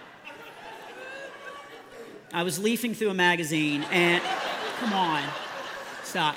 I 2.30 2.42
was 2.42 2.58
leafing 2.58 2.92
through 2.92 3.08
a 3.08 3.14
magazine 3.14 3.84
and 3.90 4.22
come 4.80 4.92
on, 4.92 5.22
stop. 6.04 6.36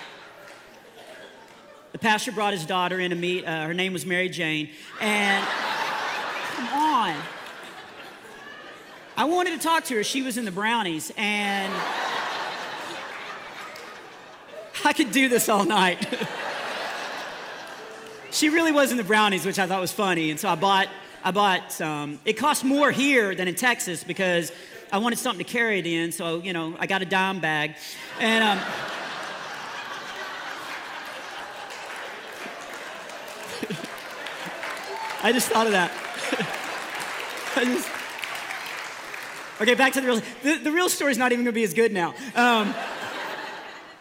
The 1.91 1.97
pastor 1.97 2.31
brought 2.31 2.53
his 2.53 2.65
daughter 2.65 2.97
in 2.97 3.09
to 3.09 3.17
meet. 3.17 3.43
Uh, 3.43 3.65
her 3.65 3.73
name 3.73 3.91
was 3.91 4.05
Mary 4.05 4.29
Jane, 4.29 4.69
and 5.01 5.45
fine. 6.69 7.17
I 9.19 9.25
wanted 9.25 9.59
to 9.59 9.67
talk 9.67 9.83
to 9.85 9.95
her. 9.95 10.03
She 10.05 10.21
was 10.21 10.37
in 10.37 10.45
the 10.45 10.51
brownies, 10.51 11.11
and 11.17 11.73
I 14.85 14.93
could 14.93 15.11
do 15.11 15.27
this 15.27 15.49
all 15.49 15.65
night. 15.65 16.07
she 18.31 18.47
really 18.47 18.71
was 18.71 18.91
in 18.91 18.97
the 18.97 19.03
brownies, 19.03 19.45
which 19.45 19.59
I 19.59 19.67
thought 19.67 19.81
was 19.81 19.91
funny, 19.91 20.31
and 20.31 20.39
so 20.39 20.47
I 20.47 20.55
bought 20.55 20.87
I 21.21 21.31
bought 21.31 21.73
some. 21.73 22.21
It 22.23 22.37
cost 22.37 22.63
more 22.63 22.91
here 22.91 23.35
than 23.35 23.49
in 23.49 23.55
Texas 23.55 24.05
because 24.05 24.53
I 24.89 24.99
wanted 24.99 25.19
something 25.19 25.45
to 25.45 25.51
carry 25.51 25.79
it 25.79 25.85
in. 25.85 26.13
So 26.13 26.41
you 26.41 26.53
know, 26.53 26.77
I 26.79 26.87
got 26.87 27.01
a 27.01 27.05
dime 27.05 27.41
bag, 27.41 27.75
and 28.21 28.41
um, 28.41 28.57
I 35.23 35.33
just 35.33 35.49
thought 35.49 35.65
of 35.65 35.73
that. 35.73 35.91
I 37.57 37.65
just. 37.65 37.98
Okay, 39.61 39.73
back 39.75 39.91
to 39.93 40.01
the 40.01 40.07
real. 40.07 40.21
The, 40.41 40.57
the 40.63 40.71
real 40.71 40.87
story's 40.87 41.17
not 41.17 41.33
even 41.33 41.43
gonna 41.43 41.53
be 41.53 41.63
as 41.63 41.73
good 41.73 41.91
now. 41.91 42.13
Um, 42.33 42.73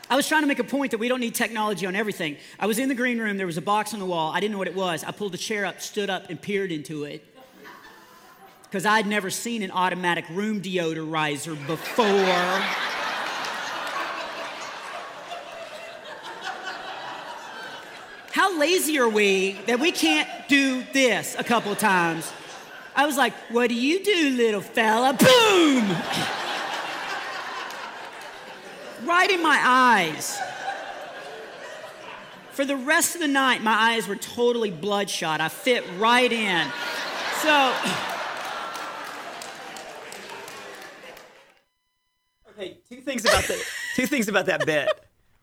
I 0.09 0.15
was 0.15 0.29
trying 0.29 0.43
to 0.43 0.47
make 0.47 0.61
a 0.61 0.65
point 0.65 0.93
that 0.93 0.99
we 0.99 1.09
don't 1.09 1.19
need 1.19 1.35
technology 1.35 1.85
on 1.85 1.97
everything. 1.97 2.37
I 2.61 2.67
was 2.67 2.79
in 2.79 2.89
the 2.89 2.95
green 2.95 3.19
room, 3.19 3.37
there 3.37 3.47
was 3.47 3.57
a 3.57 3.63
box 3.63 3.93
on 3.93 3.99
the 3.99 4.07
wall. 4.07 4.33
I 4.33 4.39
didn't 4.39 4.53
know 4.53 4.59
what 4.59 4.69
it 4.69 4.77
was. 4.77 5.03
I 5.03 5.11
pulled 5.11 5.33
the 5.33 5.39
chair 5.39 5.67
up, 5.67 5.81
stood 5.81 6.11
up, 6.11 6.31
and 6.31 6.41
peered 6.41 6.71
into 6.71 7.05
it. 7.05 7.25
Because 8.63 8.87
I'd 8.87 9.07
never 9.07 9.31
seen 9.31 9.63
an 9.63 9.73
automatic 9.73 10.27
room 10.31 10.63
deodorizer 10.63 11.57
before. 11.67 12.63
How 18.31 18.57
lazy 18.59 18.99
are 19.01 19.09
we 19.09 19.61
that 19.67 19.81
we 19.81 19.91
can't 19.91 20.29
do 20.49 20.85
this 20.93 21.35
a 21.37 21.43
couple 21.43 21.75
times? 21.75 22.33
I 22.99 23.07
was 23.07 23.17
like, 23.17 23.33
What 23.51 23.69
do 23.69 23.77
you 23.77 24.03
do, 24.03 24.31
little 24.31 24.61
fella? 24.61 25.13
Boom! 25.15 25.97
right 29.07 29.31
in 29.31 29.41
my 29.41 29.59
eyes. 29.65 30.39
For 32.51 32.65
the 32.65 32.77
rest 32.77 33.15
of 33.15 33.21
the 33.21 33.29
night, 33.29 33.63
my 33.63 33.93
eyes 33.93 34.09
were 34.09 34.17
totally 34.17 34.73
bloodshot. 34.73 35.41
I 35.41 35.49
fit 35.49 35.85
right 35.97 36.31
in. 36.31 36.67
So. 37.41 37.73
Okay, 42.51 42.79
two 42.89 43.01
things 43.01 43.25
about 43.25 43.45
the 43.45 43.65
two 43.95 44.09
things 44.09 44.27
about 44.27 44.47
that 44.47 44.67
bit. 44.67 44.89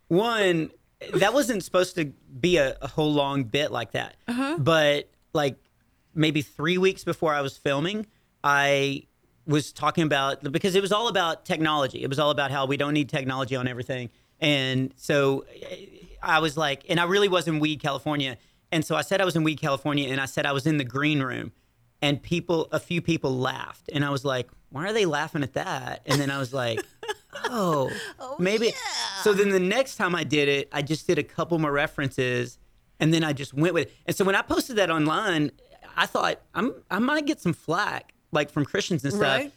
One, 0.09 0.71
that 1.13 1.33
wasn't 1.33 1.63
supposed 1.63 1.95
to 1.95 2.11
be 2.39 2.57
a, 2.57 2.75
a 2.81 2.87
whole 2.87 3.13
long 3.13 3.45
bit 3.45 3.71
like 3.71 3.93
that. 3.93 4.17
Uh-huh. 4.27 4.57
But 4.59 5.09
like 5.33 5.55
maybe 6.15 6.41
three 6.41 6.77
weeks 6.77 7.03
before 7.03 7.33
I 7.33 7.41
was 7.41 7.57
filming, 7.57 8.07
I 8.43 9.03
was 9.45 9.71
talking 9.71 10.03
about 10.03 10.51
because 10.51 10.75
it 10.75 10.81
was 10.81 10.91
all 10.91 11.07
about 11.07 11.45
technology. 11.45 12.03
It 12.03 12.09
was 12.09 12.19
all 12.19 12.31
about 12.31 12.51
how 12.51 12.65
we 12.65 12.77
don't 12.77 12.93
need 12.93 13.09
technology 13.09 13.55
on 13.55 13.67
everything. 13.67 14.09
And 14.39 14.93
so 14.97 15.45
eh, 15.61 15.85
I 16.21 16.39
was 16.39 16.57
like, 16.57 16.85
and 16.89 16.99
I 16.99 17.03
really 17.05 17.27
was 17.27 17.47
in 17.47 17.59
Weed, 17.59 17.81
California. 17.81 18.37
And 18.71 18.83
so 18.83 18.95
I 18.95 19.01
said 19.01 19.21
I 19.21 19.25
was 19.25 19.35
in 19.35 19.43
Weed, 19.43 19.61
California, 19.61 20.09
and 20.09 20.19
I 20.19 20.25
said 20.25 20.45
I 20.45 20.51
was 20.51 20.65
in 20.65 20.77
the 20.77 20.83
green 20.83 21.21
room. 21.21 21.51
And 22.01 22.21
people, 22.21 22.67
a 22.71 22.79
few 22.79 23.01
people 23.01 23.35
laughed. 23.37 23.89
And 23.93 24.03
I 24.03 24.09
was 24.09 24.25
like, 24.25 24.49
why 24.69 24.87
are 24.87 24.93
they 24.93 25.05
laughing 25.05 25.43
at 25.43 25.53
that? 25.53 26.01
And 26.05 26.19
then 26.19 26.29
I 26.29 26.37
was 26.37 26.53
like, 26.53 26.79
oh, 27.45 27.89
oh, 28.19 28.35
maybe. 28.37 28.73
So 29.21 29.33
then 29.33 29.49
the 29.49 29.59
next 29.59 29.95
time 29.95 30.13
I 30.13 30.23
did 30.23 30.49
it, 30.49 30.67
I 30.71 30.81
just 30.81 31.07
did 31.07 31.17
a 31.17 31.23
couple 31.23 31.57
more 31.57 31.71
references 31.71 32.59
and 32.99 33.13
then 33.13 33.23
I 33.23 33.33
just 33.33 33.53
went 33.53 33.73
with 33.73 33.87
it. 33.87 33.93
And 34.05 34.15
so 34.15 34.23
when 34.25 34.35
I 34.35 34.41
posted 34.41 34.75
that 34.77 34.89
online, 34.89 35.51
I 35.95 36.05
thought 36.05 36.39
I'm 36.53 36.73
I 36.89 36.99
might 36.99 37.25
get 37.25 37.39
some 37.41 37.53
flack 37.53 38.13
like 38.31 38.49
from 38.51 38.65
Christians 38.65 39.03
and 39.03 39.13
stuff. 39.13 39.23
Right. 39.39 39.51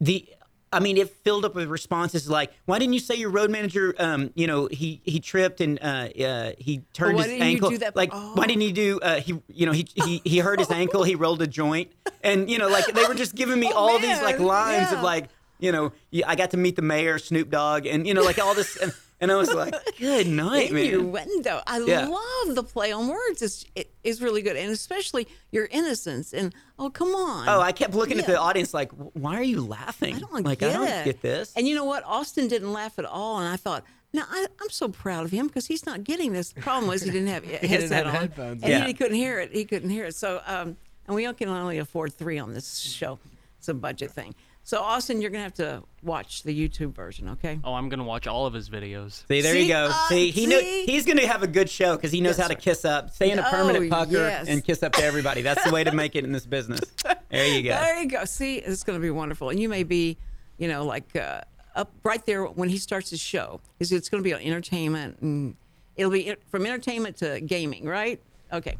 The 0.00 0.28
I 0.72 0.80
mean, 0.80 0.96
it 0.96 1.08
filled 1.08 1.44
up 1.44 1.54
with 1.54 1.68
responses 1.68 2.28
like, 2.28 2.50
"Why 2.66 2.78
didn't 2.80 2.92
you 2.94 2.98
say 3.00 3.14
your 3.14 3.30
road 3.30 3.50
manager? 3.50 3.94
Um, 3.98 4.30
you 4.34 4.46
know, 4.48 4.66
he 4.70 5.00
he 5.04 5.20
tripped 5.20 5.60
and 5.60 5.78
uh, 5.80 6.08
uh 6.22 6.52
he 6.58 6.82
turned 6.92 7.16
why 7.16 7.28
his 7.28 7.40
ankle. 7.40 7.70
do 7.70 7.78
that- 7.78 7.94
Like, 7.96 8.10
Oh. 8.12 8.32
why 8.34 8.46
didn't 8.46 8.62
he 8.62 8.72
do? 8.72 8.98
Uh, 9.00 9.20
he 9.20 9.40
you 9.48 9.64
know 9.64 9.72
he 9.72 9.86
he 9.94 10.20
he 10.24 10.38
hurt 10.46 10.58
his 10.58 10.70
ankle. 10.70 11.04
He 11.04 11.14
rolled 11.14 11.40
a 11.40 11.46
joint, 11.46 11.92
and 12.22 12.50
you 12.50 12.58
know, 12.58 12.68
like 12.68 12.86
they 12.86 13.04
were 13.06 13.14
just 13.14 13.34
giving 13.36 13.60
me 13.60 13.70
Oh, 13.72 13.76
all 13.78 13.98
these 13.98 14.20
like 14.20 14.40
lines 14.40 14.90
yeah. 14.90 14.98
of 14.98 15.02
like, 15.04 15.28
you 15.60 15.70
know, 15.72 15.92
I 16.26 16.34
got 16.34 16.50
to 16.50 16.56
meet 16.56 16.74
the 16.76 16.82
mayor, 16.82 17.18
Snoop 17.18 17.48
Dogg, 17.48 17.86
and 17.86 18.06
you 18.06 18.12
know, 18.12 18.22
like 18.22 18.38
all 18.40 18.52
this, 18.54 18.76
and, 18.76 18.92
and 19.20 19.32
I 19.32 19.36
was 19.36 19.52
like, 19.52 19.74
good 19.98 20.26
night, 20.26 20.72
man. 20.72 20.84
Innuendo. 20.84 21.62
I 21.66 21.78
Yeah. 21.80 22.06
love 22.06 22.54
the 22.54 22.62
play 22.62 22.92
on 22.92 23.08
words. 23.08 23.42
It's 23.42 23.64
it 23.74 23.92
is 24.04 24.20
really 24.22 24.42
good, 24.42 24.56
and 24.56 24.70
especially 24.70 25.26
your 25.52 25.66
innocence. 25.70 26.32
And 26.32 26.54
oh, 26.78 26.90
come 26.90 27.14
on. 27.14 27.48
Oh, 27.48 27.60
I 27.60 27.72
kept 27.72 27.94
looking 27.94 28.18
at 28.18 28.26
the 28.26 28.38
audience 28.38 28.74
like, 28.74 28.90
why 28.92 29.36
are 29.38 29.42
you 29.42 29.60
laughing? 29.60 30.16
I 30.16 30.18
don't 30.18 30.44
like, 30.44 30.58
get 30.60 30.70
I 30.70 30.72
don't 30.74 30.88
it. 30.88 31.04
get 31.04 31.22
this. 31.22 31.52
And 31.56 31.66
you 31.66 31.74
know 31.74 31.84
what? 31.84 32.04
Austin 32.04 32.48
didn't 32.48 32.72
laugh 32.72 32.98
at 32.98 33.04
all, 33.04 33.38
and 33.38 33.48
I 33.48 33.56
thought. 33.56 33.84
Now 34.12 34.22
I, 34.30 34.46
I'm 34.62 34.70
so 34.70 34.88
proud 34.88 35.26
of 35.26 35.30
him 35.30 35.46
because 35.48 35.66
he's 35.66 35.84
not 35.84 36.02
getting 36.02 36.32
this. 36.32 36.52
The 36.52 36.62
problem 36.62 36.88
was 36.88 37.02
he 37.02 37.10
didn't 37.10 37.26
have 37.28 37.44
a 37.62 37.66
headset 37.66 38.06
have 38.06 38.14
on, 38.14 38.20
headphones. 38.20 38.62
and 38.62 38.70
Yeah. 38.70 38.86
he 38.86 38.94
couldn't 38.94 39.16
hear 39.16 39.40
it. 39.40 39.52
He 39.52 39.66
couldn't 39.66 39.90
hear 39.90 40.06
it. 40.06 40.14
So, 40.14 40.40
um, 40.46 40.76
and 41.06 41.14
we 41.16 41.30
can 41.34 41.48
only 41.48 41.78
afford 41.78 42.14
three 42.14 42.38
on 42.38 42.54
this 42.54 42.78
show. 42.78 43.18
It's 43.58 43.68
a 43.68 43.74
budget 43.74 44.12
thing. 44.12 44.34
So, 44.66 44.80
Austin, 44.80 45.20
you're 45.22 45.30
gonna 45.30 45.44
have 45.44 45.54
to 45.54 45.84
watch 46.02 46.42
the 46.42 46.52
YouTube 46.52 46.92
version, 46.92 47.28
okay? 47.28 47.60
Oh, 47.62 47.74
I'm 47.74 47.88
gonna 47.88 48.02
watch 48.02 48.26
all 48.26 48.46
of 48.46 48.52
his 48.52 48.68
videos. 48.68 49.24
See, 49.28 49.40
there 49.40 49.52
See? 49.52 49.62
you 49.62 49.68
go. 49.68 49.90
Uh, 49.92 50.08
see, 50.08 50.32
he 50.32 50.46
knew 50.46 50.58
see? 50.58 50.86
he's 50.86 51.06
going 51.06 51.18
to 51.18 51.26
have 51.28 51.44
a 51.44 51.46
good 51.46 51.70
show 51.70 51.94
because 51.94 52.10
he 52.10 52.20
knows 52.20 52.36
Yes, 52.36 52.48
how 52.48 52.48
to 52.48 52.54
sir. 52.54 52.60
kiss 52.60 52.84
up, 52.84 53.10
stay 53.10 53.30
in 53.30 53.38
a 53.38 53.42
Oh, 53.46 53.50
permanent 53.52 53.88
pucker, 53.88 54.14
yes. 54.14 54.48
and 54.48 54.64
kiss 54.64 54.82
up 54.82 54.90
to 54.94 55.04
everybody. 55.04 55.42
That's 55.42 55.62
the 55.62 55.70
way 55.70 55.84
to 55.84 55.92
make 55.92 56.16
it 56.16 56.24
in 56.24 56.32
this 56.32 56.46
business. 56.46 56.80
There 57.30 57.46
you 57.46 57.62
go. 57.62 57.70
There 57.80 58.02
you 58.02 58.08
go. 58.08 58.24
See, 58.24 58.56
it's 58.56 58.82
going 58.82 58.98
to 58.98 59.00
be 59.00 59.10
wonderful, 59.10 59.50
and 59.50 59.60
you 59.60 59.68
may 59.68 59.84
be, 59.84 60.18
you 60.58 60.66
know, 60.66 60.84
like 60.84 61.14
uh, 61.14 61.42
up 61.76 61.92
right 62.02 62.26
there 62.26 62.44
when 62.44 62.68
he 62.68 62.78
starts 62.78 63.10
his 63.10 63.20
show. 63.20 63.60
Is 63.78 63.92
it's 63.92 64.08
going 64.08 64.20
to 64.20 64.28
be 64.28 64.34
on 64.34 64.40
entertainment, 64.40 65.18
and 65.20 65.54
it'll 65.94 66.10
be 66.10 66.34
from 66.50 66.66
entertainment 66.66 67.18
to 67.18 67.40
gaming, 67.40 67.84
right? 67.84 68.20
Okay. 68.52 68.76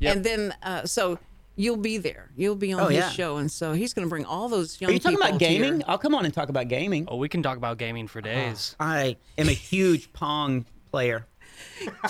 Yep. 0.00 0.16
And 0.16 0.24
then, 0.24 0.54
uh, 0.64 0.84
so 0.84 1.20
you'll 1.58 1.76
be 1.76 1.98
there. 1.98 2.30
You'll 2.36 2.54
be 2.56 2.72
on 2.72 2.80
Oh, 2.80 2.86
his 2.86 2.98
yeah. 2.98 3.10
show, 3.10 3.36
and 3.36 3.50
so 3.52 3.72
he's 3.74 3.92
going 3.92 4.06
to 4.06 4.08
bring 4.08 4.24
all 4.24 4.48
those 4.48 4.80
young 4.80 4.90
Are 4.90 4.94
you 4.94 4.98
talking 4.98 5.16
people 5.18 5.28
about 5.28 5.38
to 5.40 5.44
your- 5.52 5.64
gaming? 5.64 5.82
I'll 5.86 5.98
come 5.98 6.14
on 6.14 6.24
and 6.24 6.32
talk 6.32 6.48
about 6.48 6.68
gaming. 6.68 7.06
Oh, 7.08 7.16
we 7.16 7.28
can 7.28 7.42
talk 7.42 7.56
about 7.58 7.76
gaming 7.78 8.06
for 8.08 8.20
days. 8.22 8.74
I 8.80 9.16
am 9.36 9.48
a 9.48 9.52
huge 9.72 10.12
Pong 10.12 10.64
player. 10.90 11.26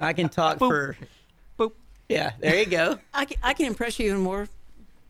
I 0.00 0.12
can 0.14 0.28
talk 0.28 0.58
for. 0.58 0.96
Boop. 1.58 1.72
Yeah, 2.08 2.32
there 2.40 2.56
you 2.58 2.66
go. 2.66 2.98
I 3.14 3.24
can, 3.24 3.36
I 3.42 3.54
can 3.54 3.66
impress 3.66 3.98
you 3.98 4.06
even 4.10 4.20
more. 4.20 4.48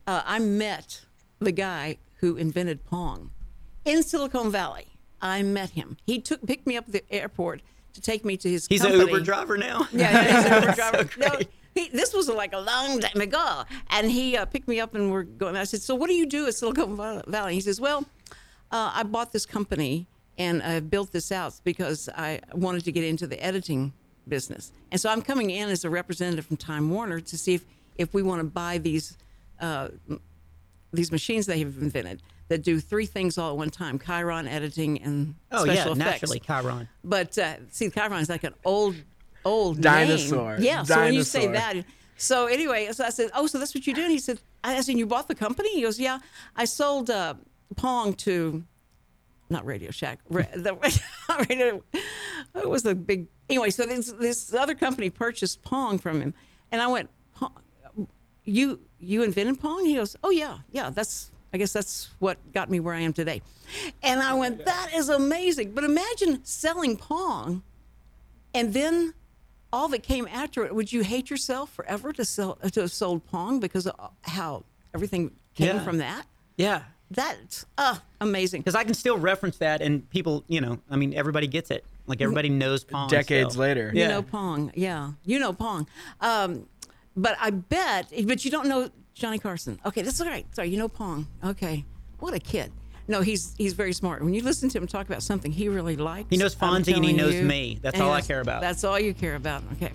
Uh, 0.07 0.23
I 0.25 0.39
met 0.39 1.01
the 1.39 1.53
guy 1.53 1.99
who 2.17 2.37
invented 2.37 2.85
Pong 2.85 3.31
in 3.85 4.03
Silicon 4.03 4.51
Valley. 4.51 4.87
I 5.23 5.43
met 5.43 5.71
him. 5.71 5.97
He 6.07 6.21
took 6.21 6.45
picked 6.47 6.67
me 6.67 6.77
up 6.77 6.87
at 6.87 6.93
the 6.93 7.05
airport 7.13 7.63
to 7.95 8.01
take 8.01 8.25
me 8.25 8.37
to 8.39 8.51
his. 8.51 8.67
He's 8.67 8.85
an. 8.85 8.93
Uber 8.93 9.21
driver 9.21 9.57
now. 9.57 9.87
Yeah, 9.93 10.23
he's 10.25 10.45
an 10.47 10.63
Uber 10.63 10.75
driver. 10.75 11.09
so 11.15 11.21
no, 11.21 11.29
great. 11.37 11.49
He, 11.81 11.89
this 11.89 12.13
was 12.15 12.29
like 12.29 12.53
a 12.53 12.59
long 12.61 13.01
time 13.01 13.21
ago, 13.21 13.65
and 13.91 14.11
he 14.11 14.37
uh, 14.37 14.45
picked 14.45 14.69
me 14.69 14.81
up, 14.81 14.95
and 14.95 15.11
we're 15.11 15.23
going. 15.25 15.57
I 15.57 15.65
said, 15.65 15.83
"So 15.83 15.95
what 15.95 16.09
do 16.09 16.15
you 16.15 16.27
do 16.27 16.47
at 16.47 16.55
Silicon 16.55 16.97
Valley?" 17.27 17.55
He 17.55 17.61
says, 17.61 17.81
"Well, 17.81 18.05
uh, 18.71 18.93
I 18.95 19.03
bought 19.03 19.33
this 19.33 19.47
company 19.47 20.07
and 20.39 20.63
I 20.63 20.81
built 20.81 21.13
this 21.13 21.31
out 21.33 21.55
because 21.65 22.09
I 22.15 22.41
wanted 22.55 22.85
to 22.85 22.93
get 22.93 23.05
into 23.05 23.27
the 23.27 23.43
editing 23.45 23.93
business, 24.29 24.73
and 24.91 25.01
so 25.01 25.11
I'm 25.11 25.23
coming 25.23 25.51
in 25.51 25.69
as 25.69 25.85
a 25.85 25.91
representative 25.91 26.47
from 26.47 26.57
Time 26.57 26.89
Warner 26.91 27.21
to 27.21 27.37
see 27.39 27.55
if 27.55 27.65
if 27.97 28.15
we 28.15 28.23
want 28.23 28.41
to 28.41 28.45
buy 28.45 28.79
these." 28.79 29.17
Uh, 29.61 29.89
these 30.93 31.13
machines 31.13 31.47
they 31.47 31.59
have 31.61 31.77
invented 31.81 32.21
that 32.49 32.63
do 32.65 32.81
three 32.81 33.07
things 33.07 33.39
all 33.39 33.51
at 33.53 33.57
one 33.57 33.71
time: 33.71 33.99
Chiron 33.99 34.49
editing 34.49 35.01
and 35.03 35.35
Oh 35.53 35.65
special 35.65 35.97
yeah, 35.97 36.03
effects. 36.05 36.23
naturally, 36.23 36.41
Chiron. 36.41 36.89
But 37.05 37.39
uh, 37.39 37.57
see, 37.71 37.91
Chiron 37.91 38.21
is 38.21 38.29
like 38.29 38.43
an 38.45 38.55
old, 38.65 38.97
old 39.45 39.81
Dinosaur. 39.81 40.57
Name. 40.57 40.65
Yeah. 40.65 40.83
So 40.83 40.97
when 41.01 41.15
you 41.15 41.23
say 41.23 41.47
that, 41.49 41.85
so 42.17 42.47
anyway, 42.47 42.89
so 42.93 43.05
I 43.05 43.11
said, 43.11 43.31
"Oh, 43.35 43.47
so 43.47 43.59
that's 43.59 43.75
what 43.75 43.87
you 43.87 43.95
do?" 43.95 44.03
And 44.03 44.11
he 44.11 44.19
said, 44.19 44.41
"I 44.63 44.81
said 44.83 44.97
you 44.99 45.07
bought 45.07 45.29
the 45.29 45.35
company." 45.35 45.75
He 45.75 45.83
goes, 45.83 45.99
"Yeah, 45.99 46.19
I 46.55 46.67
sold 46.67 47.11
uh, 47.11 47.35
Pong 47.77 48.15
to." 48.15 48.63
Not 49.49 49.67
Radio 49.67 49.91
Shack. 49.91 50.21
The, 50.31 50.77
radio, 51.49 51.83
it 52.55 52.69
was 52.69 52.85
a 52.85 52.95
big. 52.95 53.27
Anyway, 53.49 53.71
so 53.71 53.85
this 53.87 54.13
this 54.13 54.53
other 54.55 54.75
company 54.75 55.11
purchased 55.11 55.63
Pong 55.63 55.99
from 55.99 56.21
him, 56.21 56.35
and 56.71 56.83
I 56.83 56.87
went, 56.89 57.09
"Pong- 57.35 57.59
"You 58.45 58.81
you 59.01 59.23
invented 59.23 59.59
Pong?" 59.59 59.87
He 59.87 59.95
goes, 59.95 60.15
"Oh 60.23 60.31
yeah, 60.31 60.59
yeah. 60.73 60.91
That's 60.91 61.31
I 61.53 61.59
guess 61.59 61.73
that's 61.73 62.11
what 62.19 62.37
got 62.53 62.71
me 62.71 62.81
where 62.81 62.95
I 62.95 63.01
am 63.01 63.13
today." 63.13 63.41
And 64.03 64.21
I 64.21 64.35
went, 64.35 64.67
"That 64.67 64.91
is 64.95 65.09
amazing." 65.09 65.73
But 65.73 65.85
imagine 65.85 66.45
selling 66.45 66.97
Pong, 66.97 67.63
and 68.55 68.75
then 68.75 69.15
all 69.73 69.89
that 69.89 70.03
came 70.03 70.27
after 70.29 70.65
it. 70.65 70.75
Would 70.75 70.93
you 70.93 71.03
hate 71.03 71.31
yourself 71.31 71.73
forever 71.73 72.13
to 72.13 72.25
sell 72.25 72.55
to 72.57 72.81
have 72.81 72.93
sold 72.93 73.25
Pong 73.27 73.61
because 73.61 73.87
of 73.87 74.11
how 74.23 74.65
everything 74.95 75.31
came 75.55 75.77
Yeah. 75.77 75.85
from 75.85 75.99
that? 75.99 76.27
Yeah, 76.57 76.83
That's 77.11 77.65
uh, 77.79 77.97
amazing. 78.21 78.61
because 78.61 78.75
I 78.75 78.85
can 78.85 78.95
still 78.95 79.17
reference 79.19 79.57
that, 79.59 79.81
and 79.81 80.09
people, 80.11 80.45
you 80.49 80.61
know, 80.61 80.79
I 80.91 80.97
mean, 80.97 81.15
everybody 81.15 81.47
gets 81.47 81.71
it. 81.71 81.85
Like 82.07 82.21
everybody 82.21 82.49
knows 82.49 82.85
Pong. 82.85 83.09
Decades 83.09 83.53
still. 83.53 83.63
later. 83.63 83.91
You 83.95 84.01
Yeah. 84.03 84.09
know 84.09 84.23
Pong, 84.23 84.73
yeah. 84.75 85.13
You 85.25 85.39
know 85.39 85.53
Pong. 85.53 85.87
Um, 86.21 86.67
but 87.17 87.37
I 87.41 87.51
bet, 87.51 88.13
but 88.27 88.45
you 88.45 88.51
don't 88.51 88.67
know 88.69 88.91
Johnny 89.15 89.39
Carson. 89.39 89.79
Okay, 89.87 90.03
that's 90.03 90.21
all 90.21 90.27
right. 90.27 90.47
Sorry, 90.55 90.69
you 90.69 90.77
know 90.79 90.89
Pong. 90.89 91.27
Okay, 91.45 91.85
what 92.19 92.35
a 92.35 92.39
kid. 92.41 92.73
No, 93.11 93.23
he's 93.23 93.55
he's 93.59 93.73
very 93.73 93.93
smart. 93.93 94.23
When 94.23 94.35
you 94.35 94.43
listen 94.43 94.69
to 94.69 94.79
him 94.79 94.87
talk 94.87 95.07
about 95.07 95.23
something 95.23 95.51
he 95.51 95.69
really 95.69 95.97
likes, 95.97 96.29
He 96.31 96.37
knows 96.37 96.57
I'm 96.61 96.85
Fonzie 96.85 96.95
and 96.95 97.05
he 97.05 97.13
knows 97.13 97.35
you, 97.35 97.43
me. 97.43 97.81
That's 97.83 97.99
all 97.99 98.13
I 98.13 98.21
care 98.21 98.41
about. 98.41 98.61
That's 98.61 98.85
all 98.85 99.01
you 99.01 99.13
care 99.13 99.35
about. 99.35 99.65
Okay. 99.73 99.91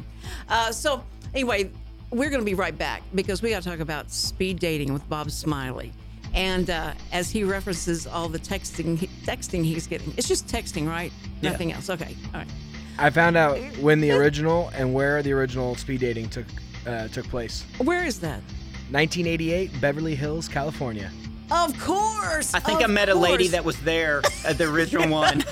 Uh, 0.50 0.74
so 0.74 1.02
anyway, 1.34 1.72
we're 2.12 2.30
going 2.30 2.42
to 2.42 2.46
be 2.46 2.56
right 2.56 2.78
back 2.78 3.04
because 3.16 3.42
we 3.42 3.52
got 3.52 3.64
to 3.64 3.70
talk 3.70 3.80
about 3.80 4.12
speed 4.12 4.60
dating 4.60 4.92
with 4.92 5.08
Bob 5.08 5.32
Smiley. 5.32 5.94
And 6.34 6.70
uh, 6.70 6.94
as 7.14 7.32
he 7.32 7.46
references 7.46 8.06
all 8.06 8.28
the 8.28 8.40
texting 8.40 8.98
texting 9.24 9.64
he's 9.64 9.88
getting, 9.88 10.14
it's 10.18 10.28
just 10.28 10.48
texting, 10.48 10.86
right? 10.86 11.14
Yeah. 11.40 11.52
Nothing 11.52 11.72
else. 11.72 11.90
Okay. 11.90 12.18
All 12.34 12.42
right. 12.42 12.50
I 12.98 13.10
found 13.12 13.38
out 13.38 13.58
when 13.78 14.02
the 14.02 14.12
original 14.12 14.72
and 14.76 14.94
where 14.94 15.24
the 15.24 15.32
original 15.32 15.76
speed 15.76 16.02
dating 16.02 16.30
took 16.30 16.48
uh, 16.86 17.08
took 17.08 17.30
place. 17.30 17.64
Where 17.78 18.06
is 18.06 18.20
that? 18.20 18.42
1988, 18.92 19.80
Beverly 19.80 20.16
Hills, 20.16 20.50
California. 20.50 21.10
Of 21.52 21.80
course. 21.80 22.54
I 22.54 22.60
think 22.60 22.82
I 22.82 22.86
of 22.86 22.90
met 22.90 23.10
a 23.10 23.16
lady 23.16 23.48
that 23.50 23.64
was 23.64 23.80
there 23.82 24.22
at 24.46 24.58
the 24.58 24.66
original 24.66 25.10
one. 25.22 25.44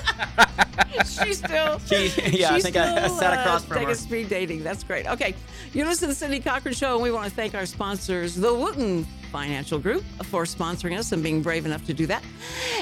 She's 1.06 1.38
still. 1.38 1.78
She, 1.80 2.08
yeah, 2.30 2.50
I 2.50 2.54
she's 2.54 2.64
think 2.64 2.76
I, 2.76 2.96
I 2.96 3.06
still, 3.06 3.18
sat 3.18 3.36
uh, 3.36 3.40
across 3.40 3.64
from 3.64 3.74
taking 3.74 3.88
her. 3.88 3.94
speed 3.94 4.28
dating. 4.28 4.64
That's 4.64 4.82
great. 4.82 5.06
Okay, 5.06 5.34
you're 5.72 5.86
listening 5.86 6.08
to 6.08 6.14
the 6.14 6.18
Cindy 6.18 6.40
Cochran 6.40 6.74
Show, 6.74 6.94
and 6.94 7.02
we 7.02 7.10
want 7.10 7.28
to 7.28 7.34
thank 7.34 7.54
our 7.54 7.66
sponsors, 7.66 8.34
the 8.34 8.52
Wooten 8.52 9.04
Financial 9.30 9.78
Group, 9.78 10.04
for 10.24 10.44
sponsoring 10.44 10.98
us 10.98 11.12
and 11.12 11.22
being 11.22 11.42
brave 11.42 11.66
enough 11.66 11.84
to 11.86 11.94
do 11.94 12.06
that. 12.06 12.22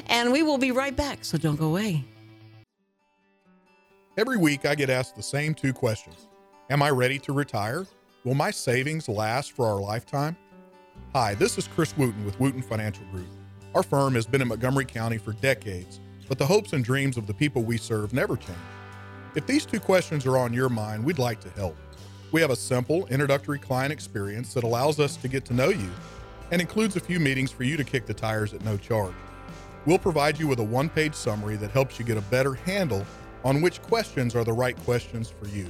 And 0.06 0.32
we 0.32 0.42
will 0.42 0.58
be 0.58 0.70
right 0.70 0.94
back, 0.94 1.24
so 1.24 1.36
don't 1.36 1.56
go 1.56 1.66
away. 1.66 2.04
Every 4.18 4.36
week, 4.36 4.66
I 4.66 4.74
get 4.74 4.90
asked 4.90 5.16
the 5.16 5.22
same 5.22 5.54
two 5.54 5.72
questions 5.72 6.28
Am 6.70 6.82
I 6.82 6.90
ready 6.90 7.18
to 7.20 7.32
retire? 7.32 7.86
Will 8.24 8.34
my 8.34 8.50
savings 8.50 9.08
last 9.08 9.52
for 9.52 9.66
our 9.66 9.80
lifetime? 9.80 10.36
Hi, 11.14 11.34
this 11.34 11.58
is 11.58 11.68
Chris 11.68 11.94
Wooten 11.98 12.24
with 12.24 12.40
Wooten 12.40 12.62
Financial 12.62 13.04
Group. 13.12 13.26
Our 13.74 13.82
firm 13.82 14.14
has 14.14 14.24
been 14.24 14.40
in 14.40 14.48
Montgomery 14.48 14.86
County 14.86 15.18
for 15.18 15.34
decades, 15.34 16.00
but 16.26 16.38
the 16.38 16.46
hopes 16.46 16.72
and 16.72 16.82
dreams 16.82 17.18
of 17.18 17.26
the 17.26 17.34
people 17.34 17.62
we 17.62 17.76
serve 17.76 18.14
never 18.14 18.34
change. 18.34 18.56
If 19.34 19.46
these 19.46 19.66
two 19.66 19.78
questions 19.78 20.24
are 20.24 20.38
on 20.38 20.54
your 20.54 20.70
mind, 20.70 21.04
we'd 21.04 21.18
like 21.18 21.38
to 21.40 21.50
help. 21.50 21.76
We 22.32 22.40
have 22.40 22.48
a 22.48 22.56
simple 22.56 23.06
introductory 23.08 23.58
client 23.58 23.92
experience 23.92 24.54
that 24.54 24.64
allows 24.64 24.98
us 24.98 25.18
to 25.18 25.28
get 25.28 25.44
to 25.44 25.52
know 25.52 25.68
you 25.68 25.90
and 26.50 26.62
includes 26.62 26.96
a 26.96 27.00
few 27.00 27.20
meetings 27.20 27.50
for 27.50 27.64
you 27.64 27.76
to 27.76 27.84
kick 27.84 28.06
the 28.06 28.14
tires 28.14 28.54
at 28.54 28.64
no 28.64 28.78
charge. 28.78 29.12
We'll 29.84 29.98
provide 29.98 30.38
you 30.38 30.48
with 30.48 30.60
a 30.60 30.64
one 30.64 30.88
page 30.88 31.14
summary 31.14 31.56
that 31.56 31.72
helps 31.72 31.98
you 31.98 32.06
get 32.06 32.16
a 32.16 32.22
better 32.22 32.54
handle 32.54 33.04
on 33.44 33.60
which 33.60 33.82
questions 33.82 34.34
are 34.34 34.44
the 34.44 34.52
right 34.54 34.78
questions 34.78 35.28
for 35.28 35.46
you. 35.48 35.66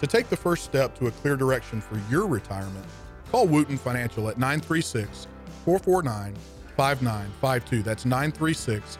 To 0.00 0.06
take 0.06 0.28
the 0.28 0.36
first 0.36 0.64
step 0.64 0.94
to 0.98 1.06
a 1.06 1.12
clear 1.12 1.36
direction 1.36 1.80
for 1.80 1.98
your 2.10 2.26
retirement, 2.26 2.84
call 3.30 3.46
Wooten 3.46 3.76
Financial 3.76 4.28
at 4.28 4.38
936 4.38 5.26
449 5.64 6.34
5952. 6.76 7.82
That's 7.82 8.04
936 8.04 8.98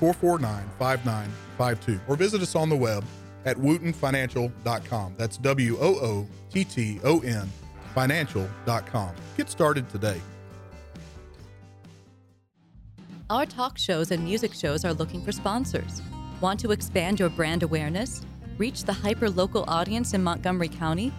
449 0.00 0.70
5952. 0.78 2.00
Or 2.08 2.16
visit 2.16 2.42
us 2.42 2.54
on 2.54 2.68
the 2.68 2.76
web 2.76 3.04
at 3.44 3.56
wootenfinancial.com. 3.56 5.14
That's 5.16 5.36
W 5.38 5.76
O 5.80 5.94
O 6.00 6.28
T 6.50 6.64
T 6.64 7.00
O 7.04 7.20
N 7.20 7.48
financial.com. 7.94 9.14
Get 9.36 9.48
started 9.48 9.88
today. 9.88 10.20
Our 13.30 13.46
talk 13.46 13.78
shows 13.78 14.10
and 14.10 14.22
music 14.22 14.52
shows 14.52 14.84
are 14.84 14.92
looking 14.92 15.24
for 15.24 15.32
sponsors. 15.32 16.02
Want 16.40 16.60
to 16.60 16.72
expand 16.72 17.18
your 17.18 17.30
brand 17.30 17.62
awareness? 17.62 18.20
Reach 18.58 18.84
the 18.84 18.92
hyper 18.92 19.30
local 19.30 19.64
audience 19.66 20.12
in 20.12 20.22
Montgomery 20.22 20.68
County? 20.68 21.12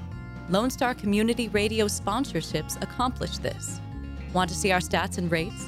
Lone 0.50 0.70
Star 0.70 0.94
Community 0.94 1.48
Radio 1.50 1.86
sponsorships 1.86 2.82
accomplish 2.82 3.38
this. 3.40 3.80
Want 4.34 4.50
to 4.50 4.56
see 4.56 4.72
our 4.72 4.80
stats 4.80 5.18
and 5.18 5.32
rates? 5.32 5.66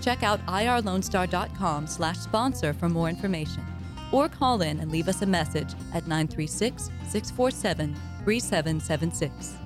Check 0.00 0.22
out 0.22 0.44
irlonestar.com 0.46 1.86
slash 1.86 2.18
sponsor 2.18 2.72
for 2.72 2.88
more 2.88 3.08
information. 3.08 3.64
Or 4.12 4.28
call 4.28 4.62
in 4.62 4.80
and 4.80 4.90
leave 4.90 5.08
us 5.08 5.22
a 5.22 5.26
message 5.26 5.72
at 5.92 6.06
936 6.06 6.90
647 7.08 7.94
3776. 8.24 9.63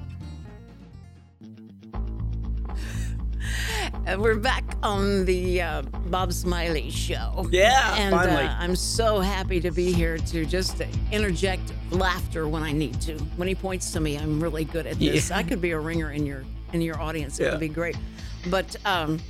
And 4.09 4.23
we're 4.23 4.37
back 4.37 4.65
on 4.83 5.27
the 5.27 5.61
uh, 5.61 5.83
Bob 6.07 6.33
Smiley 6.33 6.89
show. 6.89 7.47
Yeah, 7.51 7.95
and 7.97 8.15
finally. 8.15 8.45
Uh, 8.47 8.57
I'm 8.59 8.75
so 8.75 9.21
happy 9.21 9.61
to 9.61 9.71
be 9.71 9.93
here 9.93 10.17
to 10.17 10.47
just 10.47 10.81
interject 11.13 11.75
laughter 11.91 12.49
when 12.49 12.63
I 12.63 12.73
need 12.73 12.99
to. 13.03 13.19
When 13.37 13.49
he 13.49 13.55
points 13.55 13.91
to 13.93 14.01
me, 14.01 14.17
I'm 14.17 14.41
really 14.43 14.65
good 14.65 14.87
at 14.87 14.99
this. 14.99 15.29
Yeah. 15.29 15.37
I 15.37 15.43
could 15.43 15.61
be 15.61 15.73
a 15.73 15.79
ringer 15.79 16.11
in 16.13 16.25
your 16.25 16.47
in 16.73 16.81
your 16.81 16.99
audience. 16.99 17.39
It 17.39 17.45
Yeah. 17.45 17.51
would 17.51 17.61
be 17.61 17.69
great. 17.69 17.99
But 18.47 18.75
um, 18.87 19.21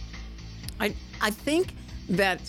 I 0.78 0.94
I 1.20 1.30
think 1.30 1.74
that 2.10 2.40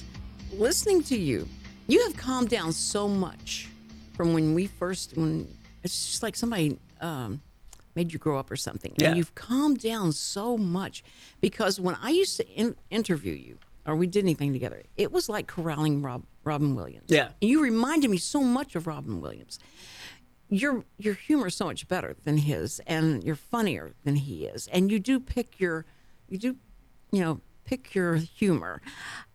listening 0.53 1.01
to 1.05 1.17
you, 1.17 1.47
you 1.87 2.03
have 2.03 2.15
calmed 2.15 2.49
down 2.49 2.71
so 2.73 3.07
much 3.07 3.69
from 4.13 4.35
when 4.35 4.53
we 4.53 4.67
first 4.67 5.17
when 5.17 5.47
it's 5.83 6.05
just 6.11 6.21
like 6.21 6.35
somebody 6.35 6.77
um, 7.01 7.41
made 7.99 8.13
you 8.13 8.19
grow 8.19 8.39
up 8.39 8.49
or 8.49 8.55
something, 8.55 8.93
Yeah. 8.97 9.09
and 9.09 9.17
you've 9.17 9.35
calmed 9.35 9.79
down 9.81 10.13
so 10.13 10.57
much 10.57 11.03
because 11.41 11.79
when 11.81 11.95
I 12.01 12.09
used 12.11 12.37
to 12.37 12.47
in- 12.47 12.77
interview 12.89 13.33
you 13.33 13.57
or 13.85 13.93
we 13.97 14.07
did 14.07 14.23
anything 14.23 14.53
together, 14.53 14.83
it 14.95 15.11
was 15.11 15.27
like 15.27 15.47
corralling 15.47 16.01
Rob 16.01 16.23
Robin 16.45 16.75
Williams. 16.75 17.07
Yeah. 17.09 17.29
and 17.41 17.49
you 17.51 17.61
reminded 17.61 18.09
me 18.09 18.17
so 18.17 18.41
much 18.41 18.73
of 18.75 18.87
Robin 18.87 19.19
Williams. 19.19 19.59
Your 20.49 20.85
your 20.97 21.13
humor 21.13 21.47
is 21.47 21.55
so 21.55 21.65
much 21.65 21.87
better 21.89 22.15
than 22.23 22.37
his, 22.37 22.79
and 22.87 23.21
you're 23.25 23.35
funnier 23.35 23.91
than 24.05 24.15
he 24.15 24.45
is, 24.45 24.67
and 24.69 24.89
you 24.91 24.97
do 24.99 25.19
pick 25.19 25.59
your 25.59 25.85
you 26.29 26.37
do 26.37 26.55
you 27.11 27.19
know 27.21 27.41
pick 27.69 27.93
your 27.93 28.15
humor 28.15 28.81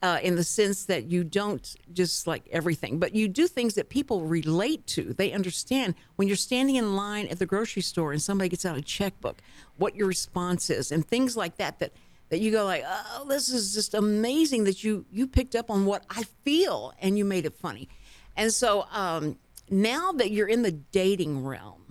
uh, 0.03 0.19
in 0.21 0.35
the 0.35 0.43
sense 0.43 0.87
that 0.87 1.05
you 1.05 1.23
don't 1.23 1.77
just 1.93 2.27
like 2.27 2.43
everything 2.51 2.99
but 2.99 3.15
you 3.15 3.29
do 3.29 3.47
things 3.47 3.75
that 3.75 3.89
people 3.89 4.23
relate 4.23 4.85
to. 4.89 5.15
They 5.15 5.31
understand. 5.31 5.95
When 6.17 6.27
you're 6.27 6.37
standing 6.37 6.75
in 6.75 6.97
line 6.97 7.29
at 7.29 7.39
the 7.39 7.47
grocery 7.47 7.83
store 7.83 8.11
and 8.11 8.21
somebody 8.21 8.49
gets 8.49 8.67
out 8.67 8.77
a 8.77 8.83
checkbook 8.83 9.41
what 9.77 9.95
your 9.95 10.09
response 10.09 10.69
is 10.69 10.91
and 10.91 11.07
things 11.07 11.37
like 11.37 11.59
that 11.59 11.79
that 11.79 11.93
that 12.31 12.41
you 12.41 12.51
go 12.51 12.65
like 12.65 12.83
oh 12.85 13.25
this 13.29 13.49
is 13.49 13.73
just 13.73 13.95
amazing 13.95 14.65
that 14.65 14.83
you 14.83 15.05
you 15.13 15.29
picked 15.29 15.55
up 15.55 15.71
on 15.71 15.85
what 15.85 16.05
i 16.11 16.25
feel 16.45 16.93
and 16.99 17.17
you 17.17 17.25
made 17.25 17.47
it 17.47 17.55
funny. 17.55 17.89
And 18.37 18.53
so 18.53 18.87
um 18.91 19.39
now 19.71 20.11
that 20.11 20.33
you're 20.33 20.49
in 20.49 20.63
the 20.63 20.73
dating 20.73 21.45
realm 21.45 21.84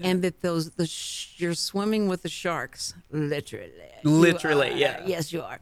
and 0.00 0.22
that 0.22 0.40
those 0.40 0.70
the 0.72 0.86
sh- 0.86 1.34
you're 1.36 1.54
swimming 1.54 2.08
with 2.08 2.22
the 2.22 2.28
sharks 2.28 2.94
literally 3.10 3.70
Literally, 4.04 4.72
are. 4.72 4.76
yeah. 4.76 5.02
yes 5.06 5.32
you 5.32 5.42
are 5.42 5.58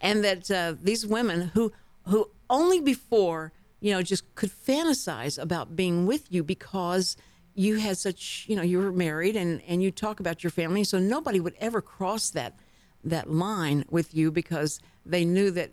and 0.00 0.24
that 0.24 0.50
uh, 0.50 0.74
these 0.82 1.06
women 1.06 1.50
who 1.54 1.72
who 2.06 2.30
only 2.48 2.80
before 2.80 3.52
you 3.80 3.92
know 3.92 4.02
just 4.02 4.22
could 4.34 4.50
fantasize 4.50 5.38
about 5.40 5.76
being 5.76 6.06
with 6.06 6.24
you 6.32 6.42
because 6.42 7.16
you 7.54 7.76
had 7.76 7.96
such 7.98 8.46
you 8.48 8.56
know 8.56 8.62
you 8.62 8.78
were 8.78 8.92
married 8.92 9.36
and 9.36 9.60
and 9.68 9.82
you 9.82 9.90
talk 9.90 10.18
about 10.20 10.42
your 10.42 10.50
family 10.50 10.82
so 10.84 10.98
nobody 10.98 11.38
would 11.40 11.54
ever 11.60 11.80
cross 11.82 12.30
that 12.30 12.58
that 13.04 13.30
line 13.30 13.84
with 13.90 14.14
you 14.14 14.30
because 14.30 14.80
they 15.04 15.24
knew 15.26 15.50
that 15.50 15.70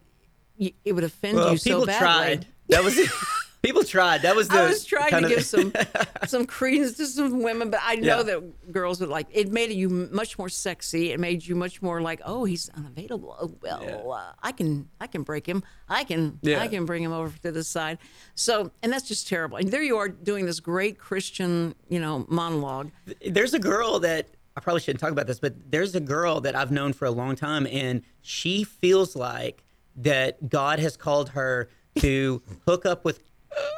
y- 0.60 0.74
it 0.84 0.92
would 0.94 1.04
offend 1.06 1.38
Well, 1.38 1.52
you 1.54 1.58
so 1.58 1.86
badly 1.86 2.00
tried. 2.08 2.48
That 2.68 2.84
was 2.84 2.96
people 3.62 3.84
tried. 3.84 4.22
That 4.24 4.36
was 4.36 4.48
the. 4.48 4.60
I 4.60 4.68
was 4.68 4.86
trying 4.86 5.10
kind 5.12 5.24
to 5.26 5.32
of- 5.32 5.38
give 5.38 5.46
some 5.46 5.74
some 6.26 6.46
credence 6.46 6.98
to 6.98 7.06
some 7.06 7.42
women, 7.44 7.70
but 7.70 7.80
I 7.84 7.96
know 7.96 8.18
Yeah. 8.18 8.24
that 8.24 8.72
girls 8.72 9.00
would 9.00 9.10
like. 9.10 9.28
It 9.32 9.52
made 9.52 9.72
you 9.72 9.90
much 9.90 10.38
more 10.38 10.50
sexy. 10.50 11.12
It 11.12 11.20
made 11.20 11.46
you 11.46 11.56
much 11.56 11.82
more 11.82 12.02
like, 12.02 12.22
oh, 12.26 12.44
he's 12.46 12.70
unavailable. 12.70 13.36
Oh 13.40 13.52
well, 13.62 14.12
uh, 14.14 14.34
I 14.42 14.52
can 14.52 14.90
I 15.00 15.08
can 15.08 15.24
break 15.24 15.46
him. 15.48 15.64
I 15.90 16.04
can 16.04 16.40
Yeah. 16.42 16.62
I 16.62 16.68
can 16.68 16.86
bring 16.86 17.04
him 17.04 17.12
over 17.12 17.38
to 17.40 17.52
the 17.52 17.64
side. 17.64 17.98
So, 18.36 18.72
and 18.84 18.92
that's 18.92 19.08
just 19.08 19.28
terrible. 19.28 19.58
And 19.58 19.70
there 19.72 19.84
you 19.84 19.98
are 19.98 20.10
doing 20.10 20.46
this 20.46 20.60
great 20.60 20.98
Christian, 20.98 21.76
you 21.90 22.00
know, 22.00 22.26
monologue. 22.30 22.92
there's 23.26 23.54
a 23.54 23.60
girl 23.60 24.00
that 24.00 24.28
I 24.58 24.60
probably 24.60 24.82
shouldn't 24.82 25.00
talk 25.00 25.12
about 25.12 25.28
this, 25.28 25.40
but 25.40 25.54
there's 25.72 25.96
a 25.96 26.00
girl 26.02 26.42
that 26.42 26.56
I've 26.56 26.72
known 26.72 26.92
for 26.92 27.06
a 27.06 27.12
long 27.12 27.36
time, 27.38 27.66
and 27.68 28.02
she 28.22 28.64
feels 28.66 29.16
like 29.16 29.64
that 29.96 30.50
God 30.50 30.80
has 30.80 30.98
called 30.98 31.30
her 31.30 31.70
to 32.00 32.42
hook 32.68 32.86
up 32.86 33.06
with 33.06 33.22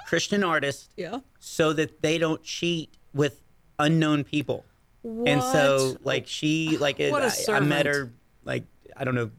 Christian 0.07 0.43
artists, 0.43 0.89
Yeah. 0.97 1.19
so 1.39 1.73
that 1.73 2.01
they 2.01 2.17
don't 2.17 2.43
cheat 2.43 2.93
with 3.13 3.41
unknown 3.79 4.23
people. 4.23 4.65
And 5.03 5.41
so, 5.43 5.97
like 6.03 6.27
she, 6.27 6.77
like 6.77 6.99
it, 6.99 7.11
What 7.15 7.23
a 7.23 7.51
I, 7.51 7.57
I 7.57 7.59
met 7.59 7.85
her, 7.85 8.11
like 8.45 8.63
I 8.95 9.03
don't 9.03 9.15
know, 9.15 9.31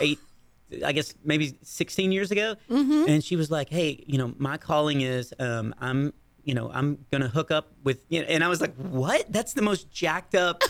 eight, 0.00 0.18
I 0.84 0.92
guess 0.92 1.14
maybe 1.24 1.58
16 1.62 2.12
years 2.12 2.30
ago, 2.30 2.54
Mm-hmm. 2.70 3.04
and 3.08 3.24
she 3.24 3.34
was 3.36 3.50
like, 3.50 3.68
"Hey, 3.70 4.04
you 4.06 4.18
know, 4.18 4.34
my 4.38 4.56
calling 4.56 5.00
is, 5.00 5.32
um, 5.40 5.74
I'm, 5.80 6.12
you 6.44 6.54
know, 6.54 6.70
I'm 6.72 6.98
gonna 7.10 7.28
hook 7.28 7.50
up 7.50 7.72
with," 7.82 8.04
you 8.08 8.20
know, 8.20 8.26
and 8.26 8.44
I 8.44 8.48
was 8.48 8.60
like, 8.60 8.74
"What? 8.76 9.26
That's 9.32 9.54
the 9.54 9.62
most 9.62 9.90
jacked 9.90 10.34
up." 10.36 10.62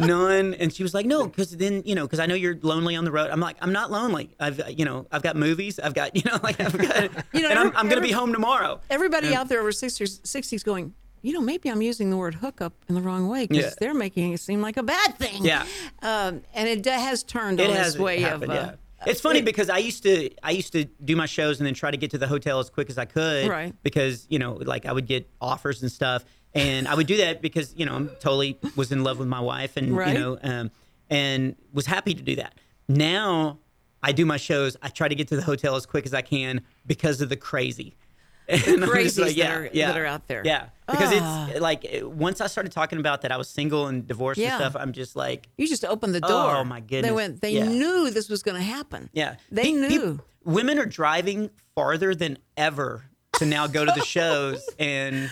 None, 0.00 0.54
and 0.54 0.72
she 0.72 0.82
was 0.82 0.94
like, 0.94 1.06
"No, 1.06 1.26
because 1.26 1.56
then 1.56 1.82
you 1.84 1.94
know, 1.94 2.04
because 2.06 2.18
I 2.20 2.26
know 2.26 2.34
you're 2.34 2.58
lonely 2.62 2.96
on 2.96 3.04
the 3.04 3.12
road." 3.12 3.30
I'm 3.30 3.40
like, 3.40 3.56
"I'm 3.60 3.72
not 3.72 3.90
lonely. 3.90 4.34
I've, 4.40 4.60
you 4.78 4.84
know, 4.84 5.06
I've 5.12 5.22
got 5.22 5.36
movies. 5.36 5.78
I've 5.78 5.94
got, 5.94 6.14
you 6.16 6.22
know, 6.24 6.38
like 6.42 6.60
I've 6.60 6.76
got, 6.76 7.10
You 7.32 7.42
know, 7.42 7.50
and 7.50 7.58
I'm, 7.58 7.72
I'm 7.76 7.88
gonna 7.88 8.00
be 8.00 8.12
home 8.12 8.32
tomorrow." 8.32 8.80
Everybody 8.90 9.34
out 9.34 9.48
there 9.48 9.60
over 9.60 9.70
60s, 9.70 10.20
60s 10.22 10.64
going, 10.64 10.94
you 11.22 11.32
know, 11.32 11.40
maybe 11.40 11.68
I'm 11.70 11.82
using 11.82 12.10
the 12.10 12.16
word 12.16 12.34
hookup 12.34 12.72
in 12.88 12.94
the 12.94 13.00
wrong 13.00 13.28
way 13.28 13.46
because 13.46 13.64
Yeah. 13.64 13.70
they're 13.80 13.94
making 13.94 14.32
it 14.32 14.40
seem 14.40 14.60
like 14.60 14.76
a 14.76 14.82
bad 14.82 15.16
thing. 15.18 15.44
Yeah. 15.44 15.64
Um, 16.02 16.42
and 16.54 16.68
it 16.68 16.84
has 16.86 17.22
turned 17.22 17.58
it 17.60 17.70
has 17.70 17.94
this 17.94 18.00
way 18.00 18.20
happened, 18.20 18.44
of. 18.52 18.58
Uh, 18.58 18.60
yeah. 18.68 18.72
It's 19.06 19.20
funny 19.20 19.42
because 19.42 19.68
I 19.68 19.76
used 19.78 20.02
to 20.04 20.30
I 20.42 20.52
used 20.52 20.72
to 20.72 20.84
do 21.04 21.16
my 21.16 21.26
shows 21.26 21.58
and 21.60 21.66
then 21.66 21.74
try 21.74 21.90
to 21.90 21.96
get 21.98 22.10
to 22.12 22.18
the 22.18 22.26
hotel 22.26 22.60
as 22.60 22.70
quick 22.70 22.88
as 22.90 22.96
I 22.96 23.04
could. 23.04 23.48
Right. 23.48 23.74
Because 23.82 24.26
you 24.30 24.38
know, 24.38 24.54
like 24.54 24.86
I 24.86 24.92
would 24.92 25.06
get 25.06 25.28
offers 25.40 25.82
and 25.82 25.92
stuff, 25.92 26.24
and 26.56 26.88
I 26.88 26.94
would 26.94 27.06
do 27.06 27.18
that 27.18 27.42
because 27.42 27.74
you 27.76 27.84
know 27.86 27.94
I'm 27.94 28.08
totally 28.20 28.58
was 28.76 28.90
in 28.92 29.04
love 29.04 29.18
with 29.18 29.28
my 29.28 29.40
wife 29.40 29.76
and 29.76 29.96
Right. 29.96 30.12
you 30.14 30.18
know 30.18 30.38
um, 30.42 30.70
and 31.10 31.54
was 31.72 31.86
happy 31.86 32.14
to 32.14 32.22
do 32.22 32.36
that. 32.36 32.54
Now 32.88 33.58
I 34.02 34.12
do 34.12 34.24
my 34.26 34.36
shows. 34.36 34.76
I 34.82 34.88
try 34.88 35.08
to 35.08 35.14
get 35.14 35.28
to 35.28 35.36
the 35.36 35.42
hotel 35.42 35.74
as 35.76 35.86
quick 35.86 36.06
as 36.06 36.14
I 36.14 36.22
can 36.22 36.62
because 36.86 37.20
of 37.20 37.28
the 37.28 37.36
crazy. 37.36 37.96
And 38.48 38.62
I'm 38.62 38.78
just 38.78 38.92
crazies 39.18 39.36
that 39.38 39.50
are- 39.50 39.68
that 39.74 39.96
are 39.98 40.06
out 40.06 40.28
there. 40.28 40.42
Yeah, 40.44 40.66
because 40.88 41.10
Ah. 41.12 41.48
it's 41.50 41.60
like 41.60 41.84
once 42.04 42.40
I 42.40 42.46
started 42.46 42.70
talking 42.70 43.00
about 43.00 43.22
that 43.22 43.32
I 43.32 43.36
was 43.38 43.48
single 43.48 43.88
and 43.88 44.06
divorced 44.06 44.38
Yeah. 44.38 44.50
and 44.54 44.60
stuff. 44.60 44.76
I'm 44.80 44.92
just 44.92 45.16
like, 45.16 45.48
You 45.58 45.66
just 45.66 45.84
opened 45.84 46.14
the 46.14 46.20
door. 46.20 46.54
Oh, 46.58 46.62
my 46.62 46.78
goodness! 46.78 47.08
They 47.10 47.12
went. 47.12 47.40
They 47.40 47.54
Yeah. 47.54 47.66
knew 47.66 48.08
this 48.10 48.28
was 48.28 48.44
going 48.44 48.56
to 48.56 48.62
happen. 48.62 49.10
Yeah, 49.12 49.34
They 49.50 49.64
Pe- 49.64 49.72
knew. 49.72 50.20
women 50.44 50.78
are 50.78 50.86
driving 50.86 51.50
farther 51.74 52.14
than 52.14 52.38
ever 52.56 53.06
to 53.40 53.46
now 53.46 53.66
go 53.66 53.84
to 53.84 53.90
the 53.96 54.04
shows, 54.16 54.64
and 54.78 55.28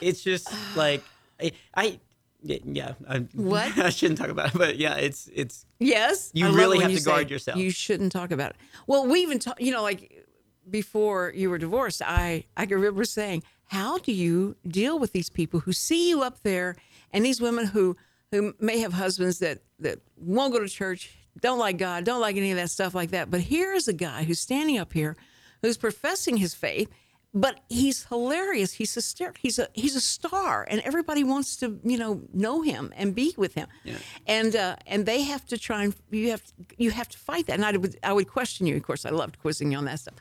it's 0.00 0.22
just 0.22 0.48
like 0.76 1.02
I, 1.40 1.52
I 1.74 2.00
yeah. 2.42 2.92
I, 3.08 3.18
What? 3.34 3.76
I 3.78 3.90
shouldn't 3.90 4.18
talk 4.18 4.28
about 4.28 4.54
it, 4.54 4.58
but 4.58 4.76
yeah, 4.76 4.96
it's 4.96 5.28
it's 5.34 5.66
Yes, 5.78 6.30
You 6.34 6.46
I 6.46 6.50
really 6.50 6.78
have 6.80 6.90
you 6.90 6.98
to 6.98 7.04
guard 7.04 7.30
yourself. 7.30 7.58
You 7.58 7.70
shouldn't 7.70 8.12
talk 8.12 8.30
about 8.30 8.50
it. 8.50 8.56
Well, 8.86 9.06
we 9.06 9.20
even 9.20 9.38
talk. 9.38 9.60
You 9.60 9.72
know, 9.72 9.82
like 9.82 10.26
before 10.68 11.32
you 11.34 11.50
were 11.50 11.58
divorced, 11.58 12.02
I 12.04 12.44
I 12.56 12.66
can 12.66 12.76
remember 12.76 13.04
saying, 13.04 13.42
"How 13.66 13.98
do 13.98 14.12
you 14.12 14.56
deal 14.66 14.98
with 14.98 15.12
these 15.12 15.30
people 15.30 15.60
who 15.60 15.72
see 15.72 16.08
you 16.08 16.22
up 16.22 16.42
there, 16.42 16.76
and 17.12 17.24
these 17.24 17.40
women 17.40 17.66
who 17.66 17.96
who 18.30 18.54
may 18.60 18.78
have 18.78 18.92
husbands 18.92 19.38
that 19.40 19.60
that 19.80 19.98
won't 20.16 20.52
go 20.52 20.60
to 20.60 20.68
church, 20.68 21.16
don't 21.40 21.58
like 21.58 21.76
God, 21.76 22.04
don't 22.04 22.20
like 22.20 22.36
any 22.36 22.50
of 22.50 22.56
that 22.56 22.70
stuff 22.70 22.94
like 22.94 23.10
that, 23.10 23.30
but 23.30 23.40
here 23.40 23.72
is 23.72 23.88
a 23.88 23.92
guy 23.92 24.24
who's 24.24 24.40
standing 24.40 24.78
up 24.78 24.92
here, 24.92 25.16
who's 25.62 25.76
professing 25.76 26.36
his 26.36 26.54
faith." 26.54 26.88
But 27.34 27.60
he's 27.68 28.06
hilarious. 28.06 28.72
He's 28.72 28.94
hysterical. 28.94 29.38
He's 29.42 29.58
a 29.58 29.68
he's 29.74 29.94
a 29.94 30.00
star, 30.00 30.66
and 30.68 30.80
everybody 30.80 31.24
wants 31.24 31.56
to 31.56 31.78
you 31.84 31.98
know 31.98 32.22
know 32.32 32.62
him 32.62 32.92
and 32.96 33.14
be 33.14 33.34
with 33.36 33.54
him. 33.54 33.68
Yeah. 33.84 33.96
And 34.26 34.56
uh, 34.56 34.76
and 34.86 35.04
they 35.04 35.22
have 35.22 35.44
to 35.46 35.58
try 35.58 35.84
and 35.84 35.94
you 36.10 36.30
have 36.30 36.42
you 36.78 36.90
have 36.90 37.08
to 37.10 37.18
fight 37.18 37.46
that. 37.46 37.54
And 37.54 37.66
I 37.66 37.76
would 37.76 37.98
I 38.02 38.14
would 38.14 38.28
question 38.28 38.66
you. 38.66 38.76
Of 38.76 38.82
course, 38.82 39.04
I 39.04 39.10
loved 39.10 39.38
quizzing 39.40 39.72
you 39.72 39.78
on 39.78 39.84
that 39.84 40.00
stuff. 40.00 40.14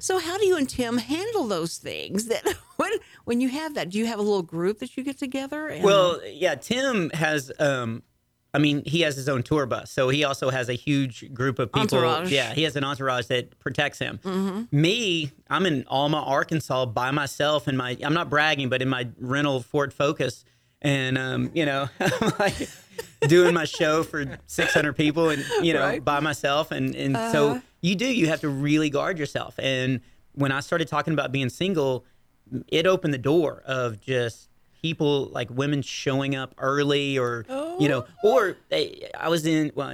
So 0.00 0.18
how 0.18 0.38
do 0.38 0.46
you 0.46 0.56
and 0.56 0.68
Tim 0.68 0.98
handle 0.98 1.46
those 1.46 1.78
things? 1.78 2.26
That 2.26 2.42
when 2.76 2.90
when 3.24 3.40
you 3.40 3.48
have 3.48 3.74
that, 3.74 3.90
do 3.90 3.98
you 3.98 4.06
have 4.06 4.18
a 4.18 4.22
little 4.22 4.42
group 4.42 4.80
that 4.80 4.96
you 4.96 5.04
get 5.04 5.18
together? 5.18 5.68
And, 5.68 5.84
well, 5.84 6.20
yeah. 6.26 6.56
Tim 6.56 7.10
has 7.10 7.52
um. 7.60 8.02
I 8.52 8.58
mean, 8.58 8.82
he 8.84 9.02
has 9.02 9.14
his 9.14 9.28
own 9.28 9.42
tour 9.44 9.64
bus, 9.66 9.90
so 9.92 10.08
he 10.08 10.24
also 10.24 10.50
has 10.50 10.68
a 10.68 10.72
huge 10.74 11.32
group 11.32 11.58
of 11.60 11.68
people. 11.72 11.98
Entourage. 11.98 12.32
Yeah, 12.32 12.52
he 12.52 12.64
has 12.64 12.74
an 12.76 12.82
entourage 12.84 13.26
that 13.26 13.56
protects 13.60 13.98
him. 14.00 14.18
Mm-hmm. 14.24 14.62
Me, 14.80 15.30
I'm 15.48 15.66
in 15.66 15.84
Alma, 15.86 16.20
Arkansas, 16.22 16.86
by 16.86 17.12
myself 17.12 17.68
in 17.68 17.76
my. 17.76 17.96
I'm 18.02 18.14
not 18.14 18.28
bragging, 18.28 18.68
but 18.68 18.82
in 18.82 18.88
my 18.88 19.08
rental 19.20 19.60
Ford 19.62 19.92
Focus, 19.94 20.44
and 20.82 21.16
um, 21.16 21.50
you 21.54 21.64
know, 21.64 21.88
I'm 22.00 22.32
like 22.40 22.68
doing 23.28 23.54
my 23.54 23.64
show 23.66 24.02
for 24.02 24.38
600 24.46 24.94
people, 24.94 25.30
and 25.30 25.44
you 25.62 25.72
know, 25.72 25.80
Right. 25.80 26.04
by 26.04 26.18
myself, 26.20 26.72
and 26.72 26.94
and 26.96 27.16
Uh-huh. 27.16 27.32
so 27.32 27.62
you 27.80 27.94
do. 27.94 28.06
You 28.06 28.26
have 28.26 28.40
to 28.40 28.48
really 28.48 28.90
guard 28.90 29.16
yourself. 29.18 29.54
And 29.60 30.00
when 30.32 30.50
I 30.52 30.58
started 30.60 30.88
talking 30.88 31.12
about 31.12 31.30
being 31.32 31.50
single, 31.50 32.04
it 32.68 32.84
opened 32.86 33.14
the 33.14 33.18
door 33.18 33.62
of 33.64 34.00
just 34.00 34.48
people 34.82 35.26
like 35.26 35.50
women 35.50 35.82
showing 35.82 36.34
up 36.34 36.54
early 36.58 37.18
or 37.18 37.44
you 37.78 37.88
know 37.88 38.04
or 38.22 38.56
they, 38.68 39.08
i 39.18 39.28
was 39.28 39.46
in 39.46 39.70
well, 39.74 39.92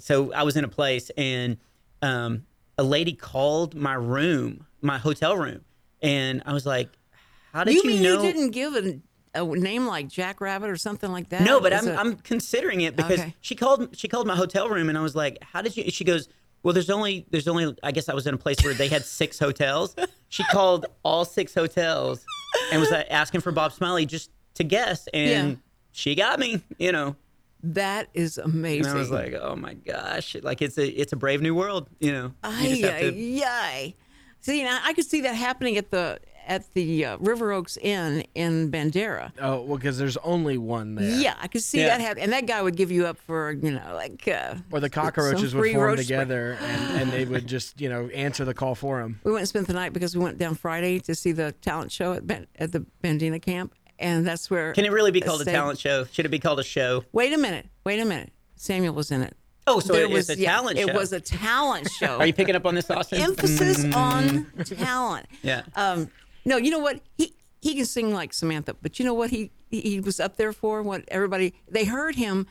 so 0.00 0.32
i 0.32 0.42
was 0.42 0.56
in 0.56 0.64
a 0.64 0.68
place 0.68 1.10
and 1.16 1.56
um, 2.02 2.44
a 2.78 2.82
lady 2.82 3.12
called 3.12 3.74
my 3.74 3.94
room 3.94 4.66
my 4.82 4.98
hotel 4.98 5.36
room 5.36 5.64
and 6.02 6.42
i 6.46 6.52
was 6.52 6.66
like 6.66 6.88
how 7.52 7.64
did 7.64 7.74
you, 7.74 7.82
you, 7.84 7.90
mean 7.90 8.02
know 8.02 8.22
you 8.22 8.32
didn't 8.32 8.50
give 8.50 8.74
a, 8.74 9.00
a 9.40 9.44
name 9.44 9.86
like 9.86 10.08
Jack 10.08 10.40
Rabbit 10.40 10.68
or 10.70 10.76
something 10.76 11.10
like 11.10 11.28
that? 11.30 11.42
no, 11.42 11.60
but 11.60 11.72
I'm 11.72 11.88
it- 11.88 11.98
I'm 11.98 12.16
considering 12.16 12.82
it 12.82 12.96
because 12.96 13.20
Okay. 13.20 13.34
she 13.40 13.54
called 13.54 13.96
she 13.96 14.08
called 14.08 14.26
my 14.26 14.36
hotel 14.36 14.68
room 14.68 14.88
and 14.88 14.98
I 14.98 15.00
was 15.02 15.14
like, 15.14 15.38
"How 15.42 15.62
did 15.62 15.74
you?" 15.76 15.90
She 15.90 16.04
goes, 16.04 16.28
"Well, 16.62 16.74
there's 16.74 16.90
only 16.90 17.26
there's 17.30 17.48
only 17.48 17.74
I 17.82 17.92
guess 17.92 18.08
I 18.10 18.14
was 18.14 18.26
in 18.26 18.34
a 18.34 18.38
place 18.38 18.62
where 18.62 18.74
they 18.74 18.88
had 18.88 19.04
six 19.04 19.38
hotels." 19.38 19.94
She 20.28 20.42
called 20.44 20.86
all 21.02 21.24
six 21.24 21.54
hotels 21.54 22.26
and 22.72 22.80
was 22.80 22.90
uh, 22.92 23.04
asking 23.10 23.40
for 23.40 23.52
Bob 23.52 23.72
Smiley 23.72 24.06
just 24.06 24.30
to 24.54 24.64
guess, 24.64 25.06
and 25.14 25.50
Yeah. 25.50 25.56
she 25.92 26.14
got 26.14 26.38
me. 26.38 26.62
You 26.78 26.92
know, 26.92 27.16
that 27.62 28.08
is 28.14 28.38
amazing. 28.38 28.86
and 28.86 28.96
I 28.96 28.98
was 28.98 29.10
like, 29.10 29.34
"Oh 29.34 29.56
my 29.56 29.74
gosh!" 29.74 30.36
Like 30.42 30.62
it's 30.62 30.78
a 30.78 30.86
it's 30.86 31.12
a 31.12 31.16
brave 31.16 31.40
new 31.42 31.54
world. 31.54 31.88
You 32.00 32.12
know, 32.12 32.32
you 32.60 32.76
just 32.80 32.84
Ay, 32.84 33.00
to. 33.10 33.42
ay. 33.44 33.94
See, 34.40 34.62
now 34.62 34.80
I 34.84 34.92
could 34.92 35.06
see 35.06 35.22
that 35.22 35.34
happening 35.34 35.76
at 35.76 35.90
the 35.90 36.20
at 36.46 36.72
the 36.74 37.04
uh, 37.04 37.16
River 37.18 37.52
Oaks 37.52 37.76
Inn 37.76 38.24
in 38.34 38.70
Bandera. 38.70 39.32
Oh, 39.40 39.62
well, 39.62 39.76
because 39.76 39.98
there's 39.98 40.16
only 40.18 40.56
one 40.58 40.94
there. 40.94 41.08
Yeah, 41.20 41.34
I 41.40 41.48
could 41.48 41.62
see 41.62 41.80
Yeah. 41.80 41.88
that 41.88 42.00
happen, 42.00 42.22
and 42.22 42.32
that 42.32 42.46
guy 42.46 42.62
would 42.62 42.76
give 42.76 42.90
you 42.90 43.06
up 43.06 43.18
for 43.18 43.52
you 43.52 43.72
know 43.72 43.92
like. 43.94 44.26
Uh, 44.28 44.54
Or 44.70 44.80
the 44.80 44.88
cockroaches 44.90 45.54
would 45.54 45.72
form 45.72 45.96
together 45.96 46.56
and, 46.60 47.00
and 47.02 47.12
they 47.12 47.24
would 47.24 47.46
just, 47.46 47.80
you 47.80 47.88
know, 47.88 48.08
answer 48.08 48.44
the 48.44 48.54
call 48.54 48.74
for 48.74 49.00
him. 49.00 49.20
We 49.24 49.32
went 49.32 49.40
and 49.42 49.48
spent 49.48 49.66
the 49.66 49.72
night 49.74 49.92
because 49.92 50.16
we 50.16 50.22
went 50.22 50.38
down 50.38 50.54
Friday 50.54 51.00
to 51.00 51.14
see 51.14 51.32
the 51.32 51.52
talent 51.60 51.90
show 51.92 52.12
at 52.12 52.26
ben, 52.26 52.46
at 52.58 52.72
the 52.72 52.86
Bandina 53.02 53.40
camp, 53.42 53.74
and 53.98 54.26
that's 54.26 54.50
where. 54.50 54.72
Can 54.72 54.84
it 54.84 54.92
really 54.92 55.10
be 55.10 55.20
called 55.20 55.40
a 55.40 55.44
stayed- 55.44 55.52
talent 55.52 55.78
show? 55.78 56.04
Should 56.12 56.26
it 56.26 56.30
be 56.30 56.38
called 56.38 56.60
a 56.60 56.64
show? 56.64 57.04
Wait 57.12 57.32
a 57.32 57.38
minute. 57.38 57.66
Wait 57.84 57.98
a 58.00 58.04
minute. 58.04 58.32
Samuel 58.56 58.94
was 58.94 59.10
in 59.10 59.22
it. 59.22 59.36
Oh, 59.68 59.80
so 59.80 59.94
There 59.94 60.02
it 60.04 60.10
was 60.10 60.30
a 60.30 60.38
yeah, 60.38 60.52
talent 60.52 60.78
It 60.78 60.94
was 60.94 61.12
a 61.12 61.18
talent 61.20 61.90
show. 61.98 62.18
Are 62.18 62.26
you 62.26 62.32
picking 62.32 62.54
up 62.54 62.64
on 62.66 62.76
this, 62.76 62.88
Austin? 62.88 63.20
emphasis 63.20 63.84
on 63.94 64.46
talent. 64.64 65.26
Yeah. 65.42 65.62
Um, 65.74 66.08
no, 66.46 66.56
you 66.56 66.70
know 66.70 66.78
what? 66.78 67.00
He 67.18 67.34
he 67.60 67.74
can 67.74 67.84
sing 67.84 68.14
like 68.14 68.32
Samantha, 68.32 68.74
but 68.80 68.98
you 68.98 69.04
know 69.04 69.14
what 69.14 69.30
he 69.30 69.50
he, 69.70 70.00
was 70.00 70.20
up 70.20 70.36
there 70.36 70.52
for? 70.52 70.82
What 70.82 71.04
everybody 71.08 71.52
they 71.68 71.84
heard 71.84 72.14
him 72.14 72.46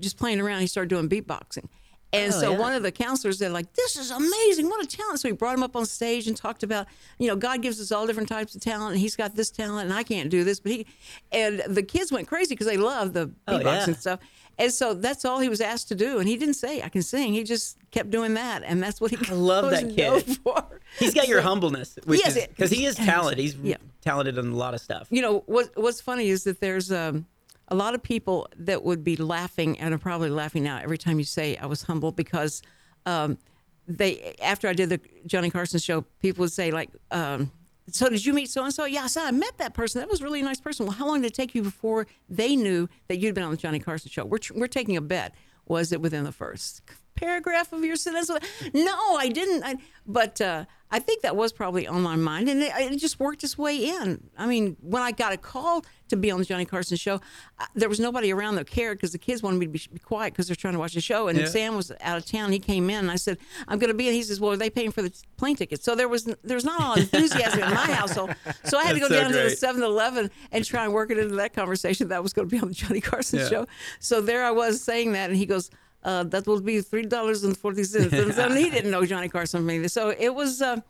just 0.00 0.16
playing 0.16 0.40
around. 0.40 0.60
He 0.60 0.66
started 0.66 0.88
doing 0.88 1.08
beatboxing. 1.08 1.68
And 2.10 2.32
Oh, 2.32 2.40
so 2.40 2.50
yeah. 2.52 2.58
one 2.58 2.72
of 2.72 2.82
the 2.82 2.90
counselors, 2.90 3.38
they're 3.38 3.50
like, 3.50 3.74
"This 3.74 3.96
is 3.96 4.10
amazing! 4.10 4.66
What 4.70 4.82
a 4.82 4.86
talent!" 4.86 5.20
So 5.20 5.28
he 5.28 5.32
brought 5.32 5.54
him 5.54 5.62
up 5.62 5.76
on 5.76 5.84
stage 5.84 6.26
and 6.26 6.34
talked 6.34 6.62
about, 6.62 6.86
you 7.18 7.26
know, 7.26 7.36
God 7.36 7.60
gives 7.60 7.78
us 7.82 7.92
all 7.92 8.06
different 8.06 8.30
types 8.30 8.54
of 8.54 8.62
talent, 8.62 8.92
and 8.92 9.00
He's 9.00 9.14
got 9.14 9.34
this 9.34 9.50
talent, 9.50 9.90
and 9.90 9.92
I 9.92 10.04
can't 10.04 10.30
do 10.30 10.42
this, 10.42 10.58
but 10.58 10.72
he. 10.72 10.86
And 11.32 11.60
the 11.68 11.82
kids 11.82 12.10
went 12.10 12.26
crazy 12.26 12.54
because 12.54 12.66
they 12.66 12.78
love 12.78 13.12
the 13.12 13.30
Oh, 13.46 13.58
beatboxing 13.58 13.88
yeah. 13.88 13.94
stuff, 13.96 14.20
and 14.58 14.72
so 14.72 14.94
that's 14.94 15.24
all 15.24 15.38
he 15.40 15.48
was 15.48 15.60
asked 15.60 15.88
to 15.88 15.94
do, 15.94 16.18
and 16.18 16.28
he 16.28 16.36
didn't 16.36 16.54
say 16.54 16.82
I 16.82 16.88
can 16.88 17.02
sing. 17.02 17.32
He 17.34 17.44
just 17.44 17.78
kept 17.90 18.10
doing 18.10 18.34
that, 18.34 18.62
and 18.64 18.82
that's 18.82 19.00
what 19.00 19.10
he. 19.12 19.16
I 19.30 19.34
love 19.34 19.70
that 19.70 19.94
kid. 19.94 20.38
For. 20.42 20.80
He's 20.98 21.14
got 21.14 21.28
your 21.28 21.40
So- 21.42 21.48
humbleness, 21.48 21.98
which 22.04 22.20
Yes, 22.24 22.46
because 22.48 22.70
he 22.70 22.84
is 22.84 22.96
talented. 22.96 23.38
He's 23.38 23.54
Yeah. 23.56 23.76
talented 24.02 24.38
in 24.38 24.48
a 24.52 24.56
lot 24.56 24.74
of 24.74 24.80
stuff. 24.80 25.06
you 25.10 25.22
know 25.22 25.40
what 25.46 25.70
what's 25.76 26.00
funny 26.00 26.28
is 26.28 26.44
that 26.44 26.60
there's 26.60 26.90
um, 26.90 27.26
a 27.68 27.74
lot 27.74 27.94
of 27.94 28.02
people 28.02 28.48
that 28.56 28.82
would 28.84 29.04
be 29.04 29.16
laughing 29.16 29.78
and 29.78 29.92
are 29.94 29.98
probably 29.98 30.30
laughing 30.30 30.62
now 30.64 30.78
every 30.82 30.98
time 30.98 31.18
you 31.18 31.24
say 31.24 31.56
I 31.56 31.66
was 31.66 31.82
humble 31.82 32.12
because 32.12 32.62
um, 33.06 33.38
they 33.86 34.34
after 34.42 34.66
I 34.68 34.72
did 34.72 34.88
the 34.88 35.00
Johnny 35.26 35.50
Carson 35.50 35.78
show, 35.80 36.02
people 36.20 36.42
would 36.42 36.52
say 36.52 36.70
like, 36.70 36.90
um, 37.10 37.50
"So 37.94 38.08
did 38.08 38.24
you 38.24 38.32
meet 38.32 38.50
so 38.50 38.64
and 38.64 38.72
so?" 38.72 38.84
Yeah, 38.84 39.06
I 39.16 39.28
I 39.28 39.30
met 39.30 39.58
that 39.58 39.74
person. 39.74 40.00
That 40.00 40.08
was 40.08 40.22
really 40.22 40.40
a 40.40 40.42
really 40.42 40.42
nice 40.42 40.60
person. 40.60 40.86
Well, 40.86 40.94
how 40.94 41.06
long 41.06 41.22
did 41.22 41.28
it 41.28 41.34
take 41.34 41.54
you 41.54 41.62
before 41.62 42.06
they 42.28 42.56
knew 42.56 42.88
that 43.08 43.18
you'd 43.18 43.34
been 43.34 43.44
on 43.44 43.50
the 43.50 43.56
Johnny 43.56 43.78
Carson 43.78 44.10
show? 44.10 44.24
We're 44.24 44.38
we're 44.54 44.66
taking 44.66 44.96
a 44.96 45.00
bet. 45.00 45.34
Was 45.66 45.92
it 45.92 46.00
within 46.00 46.24
the 46.24 46.32
first 46.32 46.82
paragraph 47.20 47.72
of 47.72 47.84
your 47.84 47.96
sentence? 47.96 48.30
No, 48.74 49.16
I 49.16 49.28
didn't. 49.28 49.64
I, 49.64 49.76
but 50.06 50.40
uh, 50.40 50.64
I 50.90 50.98
think 51.00 51.22
that 51.22 51.36
was 51.36 51.52
probably 51.52 51.86
on 51.86 52.00
my 52.02 52.16
mind, 52.16 52.48
and 52.48 52.62
it, 52.62 52.72
it 52.76 52.96
just 52.98 53.20
worked 53.20 53.44
its 53.44 53.58
way 53.58 53.76
in. 53.90 54.22
I 54.38 54.46
mean, 54.46 54.76
when 54.80 55.02
I 55.02 55.12
got 55.12 55.32
a 55.32 55.36
call 55.36 55.84
to 56.08 56.16
be 56.16 56.30
on 56.30 56.38
the 56.38 56.46
Johnny 56.46 56.64
Carson 56.64 56.96
show, 56.96 57.16
uh, 57.60 57.66
there 57.74 57.90
was 57.90 58.00
nobody 58.00 58.32
around 58.32 58.54
that 58.54 58.66
cared 58.70 58.96
because 58.96 59.12
the 59.12 59.18
kids 59.18 59.42
wanted 59.42 59.58
me 59.58 59.66
to 59.66 59.72
be, 59.72 59.80
be 59.92 59.98
quiet 59.98 60.32
because 60.32 60.46
they're 60.46 60.56
trying 60.56 60.72
to 60.72 60.78
watch 60.78 60.94
the 60.94 61.02
show. 61.02 61.28
And 61.28 61.38
Yeah. 61.38 61.44
Sam 61.46 61.76
was 61.76 61.92
out 62.00 62.16
of 62.16 62.24
town. 62.24 62.52
He 62.52 62.58
came 62.58 62.88
in, 62.88 63.00
and 63.00 63.10
I 63.10 63.16
said, 63.16 63.36
"I'm 63.68 63.78
going 63.78 63.88
to 63.90 63.94
be." 63.94 64.06
And 64.06 64.14
he 64.16 64.22
says, 64.22 64.40
"Well, 64.40 64.52
are 64.52 64.56
they 64.56 64.70
paying 64.70 64.92
for 64.92 65.02
the 65.02 65.12
plane 65.36 65.56
tickets?" 65.56 65.84
So 65.84 65.94
there 65.94 66.08
was 66.08 66.24
there's 66.42 66.64
not 66.64 66.80
a 66.80 66.84
lot 66.84 66.96
of 66.98 67.02
enthusiasm 67.04 67.60
in 67.60 67.68
my 67.74 67.92
household. 67.92 68.34
So 68.64 68.78
I 68.78 68.84
had 68.84 68.94
to 68.94 69.00
go 69.00 69.08
so 69.08 69.14
down 69.14 69.30
to 69.32 69.36
the 69.36 69.42
great. 69.42 69.58
7-Eleven 69.58 70.30
and 70.52 70.64
try 70.64 70.84
and 70.84 70.94
work 70.94 71.10
it 71.10 71.18
into 71.18 71.34
that 71.36 71.52
conversation 71.52 72.08
that 72.08 72.16
I 72.16 72.20
was 72.20 72.32
going 72.32 72.48
to 72.48 72.56
be 72.56 72.60
on 72.62 72.68
the 72.68 72.74
Johnny 72.74 73.00
Carson 73.02 73.40
Yeah. 73.40 73.48
show. 73.48 73.66
So 74.00 74.22
there 74.22 74.42
I 74.44 74.52
was 74.52 74.80
saying 74.80 75.12
that, 75.12 75.28
and 75.28 75.38
he 75.38 75.44
goes. 75.44 75.70
Uh, 76.02 76.22
that 76.24 76.46
will 76.46 76.60
be 76.60 76.80
three 76.80 77.02
dollars 77.02 77.44
and 77.44 77.56
forty 77.56 77.84
cents. 77.84 78.12
And 78.38 78.56
he 78.56 78.70
didn't 78.70 78.90
know 78.90 79.04
Johnny 79.04 79.28
Carson 79.28 79.60
from 79.60 79.70
either. 79.70 79.88
So 79.88 80.10
it 80.10 80.34
was, 80.34 80.62
uh, 80.62 80.80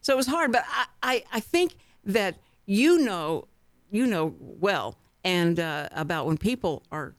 so 0.00 0.12
it 0.14 0.16
was 0.16 0.26
hard. 0.26 0.52
But 0.52 0.64
I, 0.68 0.86
I, 1.02 1.24
I 1.34 1.40
think 1.40 1.76
that 2.04 2.36
you 2.66 2.98
know, 2.98 3.46
you 3.90 4.06
know 4.06 4.34
well, 4.38 4.96
and 5.22 5.60
uh, 5.60 5.88
about 5.92 6.26
when 6.26 6.38
people 6.38 6.82
are 6.90 7.14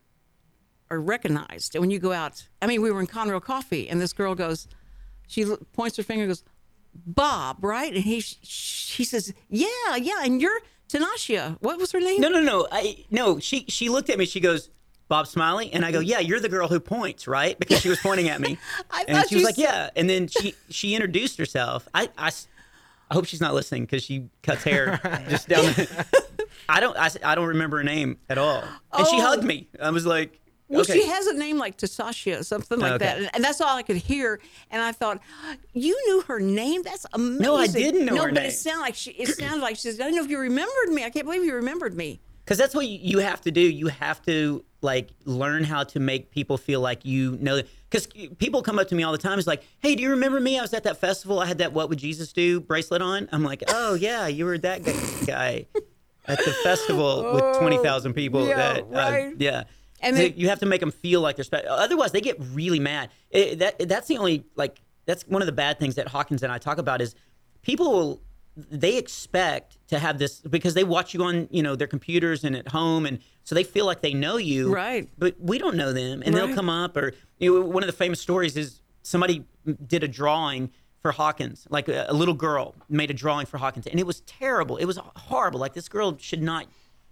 are 0.89 0.99
recognized. 0.99 1.75
And 1.75 1.81
when 1.81 1.91
you 1.91 1.99
go 1.99 2.11
out, 2.11 2.47
I 2.61 2.67
mean, 2.67 2.81
we 2.81 2.91
were 2.91 2.99
in 2.99 3.07
Conroe 3.07 3.41
Coffee, 3.41 3.89
and 3.89 3.99
this 4.01 4.13
girl 4.13 4.35
goes, 4.35 4.67
she 5.27 5.45
points 5.73 5.97
her 5.97 6.03
finger, 6.03 6.23
and 6.23 6.29
goes, 6.29 6.43
Bob, 7.05 7.63
right? 7.63 7.93
And 7.93 8.03
he 8.03 8.21
she 8.21 9.03
says, 9.03 9.33
yeah, 9.49 9.95
yeah, 9.97 10.23
and 10.23 10.41
you're 10.41 10.59
Tanashia. 10.89 11.57
What 11.61 11.79
was 11.79 11.91
her 11.91 11.99
name? 11.99 12.21
No, 12.21 12.29
no, 12.29 12.41
no. 12.41 12.67
I 12.71 13.05
no. 13.09 13.39
She 13.39 13.65
she 13.67 13.89
looked 13.89 14.09
at 14.09 14.17
me. 14.17 14.25
She 14.25 14.39
goes, 14.39 14.69
Bob 15.07 15.27
Smiley, 15.27 15.71
and 15.71 15.85
I 15.85 15.91
go, 15.91 15.99
Yeah, 15.99 16.19
you're 16.19 16.39
the 16.39 16.49
girl 16.49 16.67
who 16.67 16.79
points, 16.79 17.27
right? 17.27 17.57
Because 17.59 17.79
she 17.81 17.89
was 17.89 17.99
pointing 17.99 18.29
at 18.29 18.41
me, 18.41 18.57
I 18.91 19.05
and 19.07 19.27
she 19.29 19.35
was 19.35 19.43
like, 19.43 19.55
said- 19.55 19.61
Yeah. 19.63 19.89
And 19.95 20.09
then 20.09 20.27
she 20.27 20.55
she 20.69 20.95
introduced 20.95 21.37
herself. 21.37 21.87
I 21.93 22.09
I 22.17 22.31
hope 23.11 23.25
she's 23.25 23.41
not 23.41 23.53
listening 23.53 23.83
because 23.83 24.03
she 24.03 24.29
cuts 24.43 24.63
hair 24.63 24.99
just 25.29 25.47
down. 25.47 25.63
The, 25.65 26.05
I 26.69 26.79
don't 26.79 26.97
I, 26.97 27.09
I 27.23 27.35
don't 27.35 27.47
remember 27.47 27.77
her 27.77 27.83
name 27.83 28.17
at 28.29 28.37
all, 28.37 28.63
and 28.93 29.07
she 29.07 29.17
Oh. 29.17 29.21
hugged 29.21 29.43
me. 29.43 29.67
I 29.79 29.91
was 29.91 30.07
like, 30.07 30.39
Well, 30.69 30.81
okay. 30.81 30.93
she 30.99 31.05
has 31.07 31.27
a 31.27 31.33
name 31.35 31.59
like 31.59 31.77
Tasashia, 31.77 32.43
something 32.43 32.79
like 32.79 32.93
Okay. 32.93 33.05
that, 33.05 33.35
and, 33.35 33.43
that's 33.43 33.61
all 33.61 33.77
I 33.77 33.83
could 33.83 33.97
hear. 33.97 34.39
And 34.71 34.81
I 34.81 34.91
thought, 34.91 35.19
you 35.73 35.95
knew 36.07 36.21
her 36.21 36.39
name? 36.39 36.81
That's 36.81 37.05
amazing. 37.13 37.43
No, 37.43 37.55
I 37.55 37.67
didn't 37.67 38.05
know 38.05 38.15
no, 38.15 38.23
her 38.23 38.31
but 38.31 38.43
it 38.47 38.53
sounded 38.53 38.81
like 38.81 38.95
she. 38.95 39.11
It 39.11 39.27
sounded 39.37 39.61
like 39.61 39.75
she 39.75 39.83
says, 39.83 39.99
"I 39.99 40.05
don't 40.05 40.15
know 40.15 40.23
if 40.23 40.31
you 40.31 40.39
remembered 40.39 40.89
me. 40.89 41.03
I 41.03 41.11
can't 41.11 41.25
believe 41.27 41.43
you 41.43 41.53
remembered 41.53 41.95
me." 41.95 42.19
Because 42.45 42.57
that's 42.59 42.75
what 42.75 42.87
you- 42.87 42.99
you 43.01 43.17
have 43.19 43.41
to 43.41 43.51
do. 43.51 43.59
You 43.61 43.87
have 43.87 44.21
to 44.27 44.63
like 44.81 45.09
learn 45.25 45.63
how 45.63 45.83
to 45.83 45.99
make 45.99 46.29
people 46.29 46.57
feel 46.57 46.79
like 46.79 47.03
you 47.03 47.37
know. 47.41 47.59
Because 47.89 48.07
people 48.37 48.61
come 48.61 48.77
up 48.77 48.87
to 48.89 48.95
me 48.95 49.01
all 49.03 49.11
the 49.11 49.17
time. 49.17 49.39
It's 49.39 49.47
like, 49.47 49.63
"Hey, 49.79 49.95
do 49.95 50.03
you 50.03 50.11
remember 50.11 50.39
me? 50.39 50.59
I 50.59 50.61
was 50.61 50.73
at 50.73 50.83
that 50.83 50.97
festival. 50.97 51.39
I 51.39 51.47
had 51.47 51.57
that 51.57 51.73
What 51.73 51.89
Would 51.89 51.97
Jesus 51.97 52.31
Do 52.33 52.59
bracelet 52.59 53.01
on." 53.01 53.27
I'm 53.31 53.43
like, 53.43 53.63
"Oh 53.69 53.95
yeah, 53.95 54.27
you 54.27 54.45
were 54.45 54.57
that 54.59 54.83
guy 55.25 55.65
at 56.27 56.37
the 56.37 56.51
festival 56.63 57.33
with 57.33 57.57
twenty 57.57 57.77
thousand 57.79 58.13
people." 58.13 58.41
Oh, 58.43 58.47
yeah, 58.47 58.73
that 58.73 58.83
uh, 58.93 59.31
yeah. 59.39 59.63
And 60.01 60.15
So 60.17 60.23
you 60.23 60.49
have 60.49 60.59
to 60.59 60.65
make 60.67 60.81
them 60.81 60.91
feel 60.91 61.21
like 61.21 61.35
they're 61.37 61.45
special. 61.45 61.69
Otherwise, 61.71 62.11
they 62.11 62.21
get 62.21 62.37
really 62.53 62.79
mad. 62.79 63.09
It, 63.31 63.57
that 63.59 63.87
that's 63.89 64.07
the 64.07 64.17
only 64.19 64.43
like 64.55 64.79
that's 65.07 65.23
one 65.27 65.41
of 65.41 65.45
the 65.47 65.51
bad 65.51 65.79
things 65.79 65.95
that 65.95 66.09
Hawkins 66.09 66.43
and 66.43 66.51
I 66.51 66.59
talk 66.59 66.77
about 66.77 67.01
is 67.01 67.15
people 67.63 67.91
will 67.91 68.21
they 68.57 68.97
expect 68.97 69.77
to 69.89 69.99
have 69.99 70.17
this 70.17 70.39
because 70.39 70.73
they 70.75 70.83
watch 70.83 71.13
you 71.13 71.23
on 71.23 71.47
you 71.51 71.61
know 71.61 71.75
their 71.75 71.87
computers 71.87 72.43
and 72.43 72.55
at 72.55 72.69
home 72.69 73.05
and 73.05 73.19
so 73.43 73.53
they 73.53 73.63
feel 73.63 73.85
like 73.85 74.01
they 74.01 74.13
know 74.13 74.37
you 74.37 74.73
Right. 74.73 75.09
but 75.17 75.35
we 75.39 75.57
don't 75.57 75.75
know 75.75 75.91
them 75.93 76.21
and 76.23 76.33
Right. 76.33 76.45
they'll 76.47 76.55
come 76.55 76.69
up 76.69 76.95
or 76.95 77.13
you 77.37 77.53
know, 77.59 77.65
one 77.65 77.83
of 77.83 77.87
the 77.87 77.93
famous 77.93 78.19
stories 78.21 78.55
is 78.55 78.81
somebody 79.03 79.43
did 79.85 80.03
a 80.03 80.07
drawing 80.07 80.71
for 81.01 81.11
Hawkins 81.11 81.67
like 81.69 81.89
a, 81.89 82.05
a 82.07 82.13
little 82.13 82.33
girl 82.33 82.75
made 82.87 83.11
a 83.11 83.13
drawing 83.13 83.45
for 83.45 83.57
Hawkins 83.57 83.87
and 83.87 83.99
it 83.99 84.07
was 84.07 84.21
terrible 84.21 84.77
it 84.77 84.85
was 84.85 84.97
horrible 85.15 85.59
like 85.59 85.73
this 85.73 85.89
girl 85.89 86.17
should 86.17 86.41
not 86.41 86.65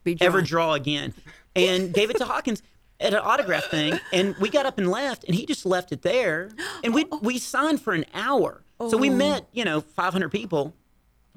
Be 0.06 0.18
ever 0.22 0.42
draw 0.42 0.74
again 0.74 1.14
and 1.56 1.94
gave 1.94 2.10
it 2.10 2.18
to 2.18 2.26
Hawkins 2.26 2.64
at 3.02 3.14
an 3.14 3.20
autograph 3.20 3.66
thing 3.66 4.00
and 4.14 4.34
we 4.38 4.50
got 4.50 4.66
up 4.66 4.78
and 4.78 4.90
left 4.90 5.26
and 5.26 5.36
he 5.36 5.46
just 5.46 5.66
left 5.66 5.92
it 5.92 6.04
there 6.04 6.52
and 6.86 6.94
we 6.94 7.04
we 7.22 7.38
signed 7.38 7.82
for 7.82 7.92
an 7.94 8.06
hour 8.14 8.64
so 8.90 8.96
we 8.98 9.10
Oh. 9.10 9.16
met 9.16 9.48
you 9.52 9.66
know 9.66 9.82
500 9.82 10.30
people 10.30 10.74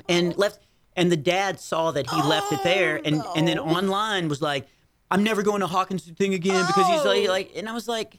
and 0.08 0.36
left 0.36 0.58
and 0.96 1.10
the 1.12 1.16
dad 1.16 1.60
saw 1.60 1.90
that 1.90 2.08
he 2.08 2.16
left 2.22 2.52
it 2.52 2.60
there 2.64 3.00
and 3.04 3.22
and 3.36 3.46
then 3.48 3.58
online 3.58 4.28
was 4.28 4.40
like 4.42 4.66
i'm 5.10 5.22
never 5.24 5.42
going 5.42 5.60
to 5.60 5.66
hawkins 5.66 6.04
thing 6.04 6.34
again 6.34 6.64
because 6.66 6.86
he's 6.88 7.04
like 7.04 7.24
Oh. 7.28 7.32
like 7.32 7.52
and 7.56 7.68
i 7.68 7.72
was 7.72 7.88
like 7.88 8.18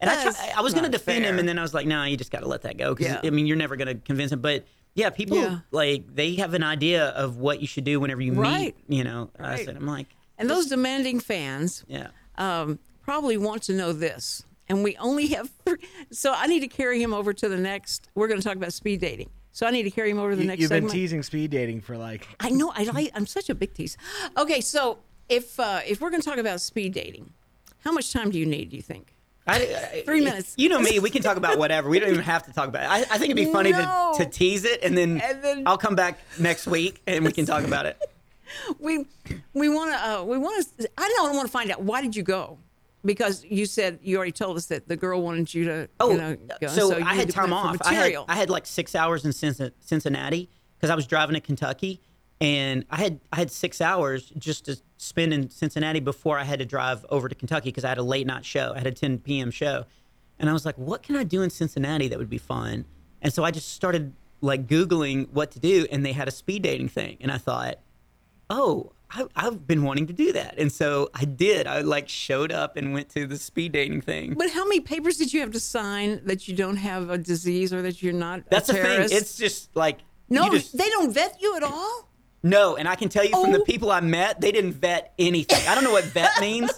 and 0.00 0.08
I, 0.08 0.32
I 0.56 0.60
was 0.60 0.74
going 0.74 0.84
to 0.84 0.90
defend 0.90 1.24
him, 1.24 1.40
and 1.40 1.48
then 1.48 1.58
I 1.58 1.62
was 1.62 1.74
like, 1.74 1.84
"No, 1.84 2.04
you 2.04 2.16
just 2.16 2.30
got 2.30 2.42
to 2.42 2.46
let 2.46 2.62
that 2.62 2.76
go." 2.76 2.94
Because 2.94 3.14
Yeah. 3.14 3.20
I 3.24 3.30
mean, 3.30 3.48
you're 3.48 3.56
never 3.56 3.74
going 3.74 3.88
to 3.88 3.96
convince 3.96 4.30
him. 4.30 4.40
But 4.40 4.64
yeah, 4.94 5.10
people 5.10 5.36
Yeah. 5.36 5.58
like 5.72 6.14
they 6.14 6.36
have 6.36 6.54
an 6.54 6.62
idea 6.62 7.06
of 7.08 7.38
what 7.38 7.60
you 7.60 7.66
should 7.66 7.82
do 7.82 7.98
whenever 7.98 8.20
you 8.22 8.32
Right. 8.32 8.76
meet. 8.88 8.96
You 8.98 9.02
know, 9.02 9.30
I 9.40 9.42
Right. 9.42 9.64
said, 9.66 9.76
I'm 9.76 9.88
like, 9.88 10.06
And 10.38 10.48
those 10.48 10.66
demanding 10.66 11.18
fans, 11.18 11.82
yeah. 11.88 12.10
um, 12.36 12.78
probably 13.02 13.36
want 13.36 13.64
to 13.64 13.72
know 13.72 13.92
this. 13.92 14.44
And 14.68 14.84
we 14.84 14.96
only 14.98 15.26
have, 15.34 15.50
three, 15.66 15.78
so 16.12 16.32
I 16.32 16.46
need 16.46 16.60
to 16.60 16.68
carry 16.68 17.02
him 17.02 17.12
over 17.12 17.32
to 17.32 17.48
the 17.48 17.56
next. 17.58 18.08
We're 18.14 18.28
going 18.28 18.38
to 18.40 18.46
talk 18.46 18.54
about 18.56 18.72
speed 18.72 19.00
dating. 19.00 19.30
So 19.58 19.66
I 19.66 19.72
need 19.72 19.82
to 19.82 19.90
carry 19.90 20.10
him 20.10 20.20
over 20.20 20.30
to 20.30 20.36
the 20.36 20.42
You, 20.42 20.46
next 20.48 20.60
you've 20.60 20.68
been 20.68 20.76
segment. 20.82 20.92
teasing 20.92 21.22
speed 21.24 21.50
dating 21.50 21.80
for 21.80 21.96
like 21.96 22.28
I 22.38 22.48
know. 22.50 22.70
I 22.76 22.84
like. 22.84 23.10
I'm 23.12 23.26
such 23.26 23.50
a 23.50 23.56
big 23.56 23.74
tease. 23.74 23.96
Okay, 24.36 24.60
so 24.60 24.98
if 25.28 25.58
uh, 25.58 25.80
if 25.84 26.00
we're 26.00 26.10
going 26.10 26.22
to 26.22 26.28
talk 26.30 26.38
about 26.38 26.60
speed 26.60 26.92
dating, 26.94 27.32
how 27.80 27.90
much 27.90 28.12
time 28.12 28.30
do 28.30 28.38
you 28.38 28.46
need? 28.46 28.70
Do 28.70 28.76
you 28.76 28.82
think? 28.82 29.16
I, 29.48 29.56
I- 29.56 30.02
Three 30.04 30.20
minutes. 30.20 30.54
You 30.56 30.68
know 30.68 30.78
me. 30.78 31.00
We 31.00 31.10
can 31.10 31.22
talk 31.22 31.36
about 31.36 31.58
whatever. 31.58 31.88
We 31.88 31.98
don't 31.98 32.10
even 32.10 32.22
have 32.22 32.44
to 32.46 32.52
talk 32.52 32.68
about 32.68 32.84
it. 32.84 32.88
I, 32.88 32.98
I 33.00 33.18
think 33.18 33.32
it'd 33.32 33.36
be 33.36 33.52
funny 33.52 33.72
No. 33.72 34.14
to, 34.16 34.24
to 34.26 34.30
tease 34.30 34.64
it, 34.64 34.84
and 34.84 34.96
then, 34.96 35.20
And 35.20 35.42
then- 35.42 35.64
I'll 35.66 35.76
come 35.76 35.96
back 35.96 36.20
next 36.38 36.68
week 36.68 37.02
and 37.08 37.24
we 37.24 37.32
can 37.32 37.44
talk 37.44 37.64
about 37.64 37.84
it. 37.86 37.98
We 38.78 39.06
we 39.54 39.68
want 39.68 39.90
to 39.92 40.08
uh, 40.08 40.22
we 40.22 40.38
want 40.38 40.64
to. 40.78 40.88
I 40.96 41.12
don't 41.16 41.34
want 41.34 41.48
to 41.48 41.52
find 41.52 41.68
out 41.72 41.82
why 41.82 42.00
did 42.00 42.14
you 42.14 42.22
go. 42.22 42.58
Because 43.08 43.42
you 43.44 43.64
said 43.64 43.98
you 44.02 44.16
already 44.16 44.32
told 44.32 44.58
us 44.58 44.66
that 44.66 44.86
the 44.86 44.96
girl 44.96 45.22
wanted 45.22 45.52
you 45.54 45.64
to, 45.64 45.88
Oh, 45.98 46.10
you 46.10 46.18
know, 46.18 46.36
go. 46.60 46.66
so, 46.68 46.96
you 46.98 47.04
I 47.04 47.14
had 47.14 47.30
time 47.30 47.54
off. 47.54 47.78
I 47.80 47.94
had, 47.94 48.14
I 48.28 48.36
had 48.36 48.50
like 48.50 48.66
six 48.66 48.94
hours 48.94 49.24
in 49.24 49.32
Cincinnati 49.32 50.50
because 50.76 50.90
I 50.90 50.94
was 50.94 51.06
driving 51.06 51.34
to 51.34 51.40
Kentucky, 51.40 52.02
and 52.38 52.84
I 52.90 52.96
had 52.96 53.20
I 53.32 53.36
had 53.36 53.50
six 53.50 53.80
hours 53.80 54.30
just 54.36 54.66
to 54.66 54.76
spend 54.98 55.32
in 55.32 55.48
Cincinnati 55.48 56.00
before 56.00 56.38
I 56.38 56.44
had 56.44 56.58
to 56.58 56.66
drive 56.66 57.06
over 57.08 57.30
to 57.30 57.34
Kentucky 57.34 57.70
because 57.70 57.84
I 57.84 57.88
had 57.88 57.98
a 57.98 58.02
late 58.02 58.26
night 58.26 58.44
show. 58.44 58.72
I 58.74 58.78
had 58.78 58.86
a 58.86 58.92
10 58.92 59.20
p.m. 59.20 59.50
show, 59.50 59.86
and 60.38 60.50
I 60.50 60.52
was 60.52 60.66
like, 60.66 60.76
what 60.76 61.02
can 61.02 61.16
I 61.16 61.24
do 61.24 61.40
in 61.40 61.48
Cincinnati 61.48 62.08
that 62.08 62.18
would 62.18 62.30
be 62.30 62.38
fun? 62.38 62.84
And 63.22 63.32
so 63.32 63.42
I 63.42 63.50
just 63.50 63.70
started 63.70 64.12
like 64.42 64.66
googling 64.66 65.30
what 65.30 65.50
to 65.52 65.58
do, 65.58 65.86
and 65.90 66.04
they 66.04 66.12
had 66.12 66.28
a 66.28 66.30
speed 66.30 66.62
dating 66.62 66.90
thing, 66.90 67.16
and 67.22 67.32
I 67.32 67.38
thought, 67.38 67.78
oh. 68.50 68.92
I, 69.10 69.24
I've 69.36 69.66
been 69.66 69.84
wanting 69.84 70.06
to 70.08 70.12
do 70.12 70.32
that, 70.34 70.56
and 70.58 70.70
so 70.70 71.10
I 71.14 71.24
did. 71.24 71.66
I 71.66 71.80
like 71.80 72.08
showed 72.08 72.52
up 72.52 72.76
and 72.76 72.92
went 72.92 73.08
to 73.10 73.26
the 73.26 73.38
speed 73.38 73.72
dating 73.72 74.02
thing. 74.02 74.34
But 74.36 74.50
how 74.50 74.64
many 74.64 74.80
papers 74.80 75.16
did 75.16 75.32
you 75.32 75.40
have 75.40 75.52
to 75.52 75.60
sign 75.60 76.20
that 76.26 76.46
you 76.46 76.54
don't 76.54 76.76
have 76.76 77.08
a 77.08 77.16
disease 77.16 77.72
or 77.72 77.80
that 77.82 78.02
you're 78.02 78.12
not 78.12 78.42
That's 78.50 78.68
a 78.68 78.72
the 78.74 78.82
thing. 78.82 79.08
It's 79.10 79.36
just 79.36 79.74
like 79.74 80.00
no, 80.28 80.50
just, 80.50 80.76
they 80.76 80.88
don't 80.90 81.10
vet 81.12 81.38
you 81.40 81.56
at 81.56 81.62
all. 81.62 82.08
no, 82.42 82.76
and 82.76 82.86
I 82.86 82.96
can 82.96 83.08
tell 83.08 83.24
you 83.24 83.30
from 83.30 83.52
the 83.52 83.60
Oh. 83.60 83.64
people 83.64 83.90
I 83.90 84.00
met, 84.00 84.42
they 84.42 84.52
didn't 84.52 84.72
vet 84.74 85.14
anything. 85.18 85.66
I 85.66 85.74
don't 85.74 85.84
know 85.84 85.92
what 85.92 86.04
vet 86.04 86.32
means 86.40 86.70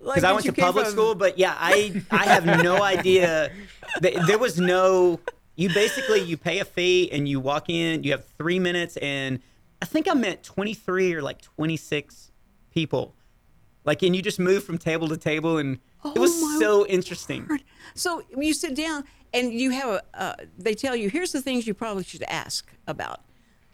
Like 0.00 0.16
because 0.16 0.24
I 0.24 0.32
went 0.32 0.44
to 0.44 0.52
public 0.52 0.84
from- 0.84 0.92
school, 0.92 1.14
but 1.14 1.38
yeah, 1.38 1.54
I 1.58 2.02
I 2.10 2.24
have 2.26 2.44
no 2.44 2.82
idea. 2.94 3.50
There 4.00 4.38
was 4.38 4.58
no. 4.60 5.18
You 5.56 5.68
basically 5.68 6.20
you 6.20 6.36
pay 6.36 6.58
a 6.60 6.64
fee 6.64 7.10
and 7.12 7.26
you 7.28 7.38
walk 7.40 7.70
in. 7.70 8.04
You 8.04 8.12
have 8.12 8.24
three 8.38 8.58
minutes, 8.58 8.96
and 8.98 9.40
I 9.82 9.84
think 9.84 10.08
I 10.08 10.14
met 10.14 10.44
twenty 10.44 10.74
three 10.74 11.12
or 11.12 11.20
like 11.20 11.42
twenty 11.42 11.76
six 11.76 12.30
people. 12.70 13.14
Like, 13.84 14.02
and 14.04 14.14
you 14.14 14.22
just 14.22 14.38
move 14.38 14.62
from 14.62 14.78
table 14.78 15.08
to 15.08 15.16
table, 15.16 15.58
and 15.58 15.80
it 16.04 16.18
was 16.20 16.30
Oh, 16.32 16.58
so 16.60 16.86
interesting. 16.86 17.48
So 17.96 18.22
you 18.38 18.54
sit 18.54 18.76
down 18.76 19.02
and 19.34 19.52
you 19.52 19.70
have 19.72 19.88
a. 19.88 20.02
Uh, 20.14 20.34
they 20.56 20.74
tell 20.74 20.94
you 20.94 21.10
here's 21.10 21.32
the 21.32 21.42
things 21.42 21.66
you 21.66 21.74
probably 21.74 22.04
should 22.04 22.22
ask 22.28 22.70
about. 22.86 23.22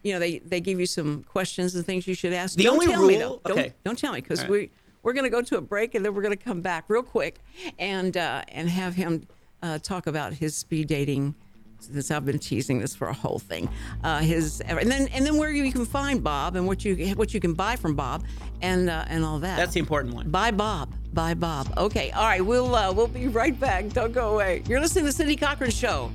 You 0.02 0.14
know, 0.14 0.18
they 0.18 0.38
they 0.38 0.60
give 0.60 0.80
you 0.80 0.86
some 0.86 1.24
questions 1.24 1.74
and 1.74 1.84
things 1.84 2.06
you 2.06 2.14
should 2.14 2.32
ask. 2.32 2.56
The 2.56 2.64
don't 2.64 2.74
only 2.74 2.86
tell 2.86 3.04
me 3.04 3.18
rule- 3.20 3.40
though. 3.44 3.50
Don't, 3.50 3.58
okay. 3.58 3.74
don't 3.84 3.98
tell 3.98 4.14
me 4.14 4.22
because 4.22 4.40
right. 4.40 4.50
we 4.50 4.70
we're 5.02 5.12
going 5.12 5.24
to 5.24 5.30
go 5.30 5.42
to 5.42 5.58
a 5.58 5.60
break 5.60 5.94
and 5.94 6.02
then 6.04 6.14
we're 6.14 6.22
going 6.22 6.36
to 6.36 6.42
come 6.42 6.62
back 6.62 6.84
real 6.88 7.02
quick 7.02 7.40
and 7.78 8.16
uh, 8.16 8.42
and 8.48 8.70
have 8.70 8.94
him 8.94 9.26
uh, 9.62 9.78
talk 9.78 10.06
about 10.06 10.32
his 10.32 10.56
speed 10.56 10.88
dating. 10.88 11.34
Since 11.80 12.10
I've 12.10 12.26
been 12.26 12.38
teasing 12.38 12.80
this 12.80 12.94
for 12.94 13.08
a 13.08 13.12
whole 13.14 13.38
thing, 13.38 13.68
uh, 14.04 14.18
his 14.20 14.60
and 14.62 14.90
then 14.90 15.08
and 15.08 15.24
then 15.24 15.36
where 15.38 15.50
you 15.50 15.70
can 15.72 15.86
find 15.86 16.22
Bob 16.22 16.56
and 16.56 16.66
what 16.66 16.84
you 16.84 17.14
what 17.14 17.32
you 17.32 17.40
can 17.40 17.54
buy 17.54 17.76
from 17.76 17.94
Bob 17.94 18.24
and 18.62 18.90
uh, 18.90 19.04
and 19.08 19.24
all 19.24 19.38
that. 19.38 19.56
That's 19.56 19.74
the 19.74 19.80
important 19.80 20.14
one. 20.14 20.28
Bye, 20.28 20.50
Bob. 20.50 20.92
Bye, 21.14 21.34
Bob. 21.34 21.72
Okay. 21.78 22.10
All 22.10 22.24
right. 22.26 22.44
We'll 22.44 22.74
uh, 22.74 22.92
we'll 22.92 23.06
be 23.06 23.28
right 23.28 23.58
back. 23.58 23.88
Don't 23.90 24.12
go 24.12 24.34
away. 24.34 24.62
You're 24.68 24.80
listening 24.80 25.04
to 25.06 25.12
Cindy 25.12 25.36
Cochran 25.36 25.70
Show, 25.70 26.10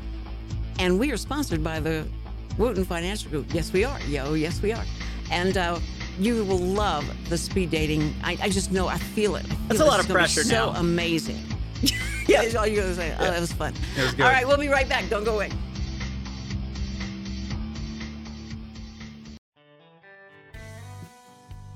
and 0.79 0.99
we 0.99 1.11
are 1.11 1.17
sponsored 1.17 1.63
by 1.63 1.79
the 1.79 2.05
Wooten 2.57 2.83
Financial 2.85 3.31
Group. 3.31 3.53
Yes, 3.53 3.71
we 3.73 3.83
are. 3.85 3.99
Yo, 4.01 4.33
yes, 4.33 4.61
we 4.61 4.73
are. 4.73 4.83
And 5.31 5.57
uh, 5.57 5.79
you 6.19 6.43
will 6.43 6.59
love 6.59 7.05
the 7.29 7.37
speed 7.37 7.71
dating. 7.71 8.13
I, 8.23 8.37
I 8.41 8.49
just 8.49 8.71
know. 8.71 8.87
I 8.87 8.97
feel 8.97 9.35
it. 9.37 9.45
I 9.45 9.47
feel 9.47 9.57
That's 9.69 9.79
a 9.79 9.85
lot 9.85 9.99
of 10.01 10.07
pressure 10.09 10.43
So 10.43 10.73
now. 10.73 10.79
amazing. 10.79 11.41
Yeah. 12.27 12.41
That's 12.43 12.55
all 12.55 12.65
you're 12.67 12.83
gonna 12.83 12.95
say. 12.95 13.15
Oh, 13.19 13.23
that 13.23 13.39
was 13.39 13.51
fun. 13.51 13.73
It 13.97 14.03
was 14.03 14.13
good. 14.13 14.25
All 14.25 14.31
right. 14.31 14.47
We'll 14.47 14.57
be 14.57 14.69
right 14.69 14.87
back. 14.87 15.09
Don't 15.09 15.23
go 15.23 15.35
away. 15.35 15.49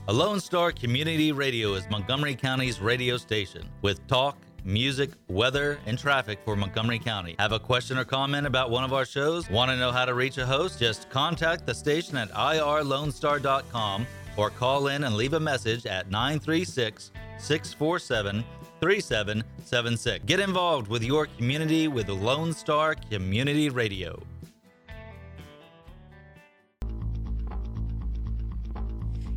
A 0.09 0.13
Lone 0.13 0.39
Star 0.39 0.71
Community 0.71 1.33
Radio 1.33 1.73
is 1.73 1.89
Montgomery 1.89 2.35
County's 2.35 2.79
radio 2.79 3.17
station 3.17 3.67
with 3.81 4.05
talk, 4.07 4.37
music, 4.63 5.09
weather, 5.27 5.79
and 5.85 5.99
traffic 5.99 6.39
for 6.45 6.55
Montgomery 6.55 6.99
County. 6.99 7.35
Have 7.39 7.51
a 7.51 7.59
question 7.59 7.97
or 7.97 8.05
comment 8.05 8.47
about 8.47 8.69
one 8.69 8.85
of 8.85 8.93
our 8.93 9.03
shows? 9.03 9.49
Want 9.49 9.69
to 9.69 9.75
know 9.75 9.91
how 9.91 10.05
to 10.05 10.13
reach 10.13 10.37
a 10.37 10.45
host? 10.45 10.79
Just 10.79 11.09
contact 11.09 11.65
the 11.65 11.73
station 11.75 12.15
at 12.15 12.29
irlonestar.com 12.31 14.07
or 14.37 14.49
call 14.49 14.87
in 14.87 15.03
and 15.03 15.15
leave 15.15 15.33
a 15.33 15.39
message 15.39 15.85
at 15.85 16.09
936 16.09 17.11
647 17.37 18.45
3776. 18.81 20.25
Get 20.25 20.39
involved 20.39 20.87
with 20.87 21.03
your 21.03 21.25
community 21.37 21.87
with 21.87 22.09
Lone 22.09 22.53
Star 22.53 22.95
Community 23.09 23.69
Radio. 23.69 24.21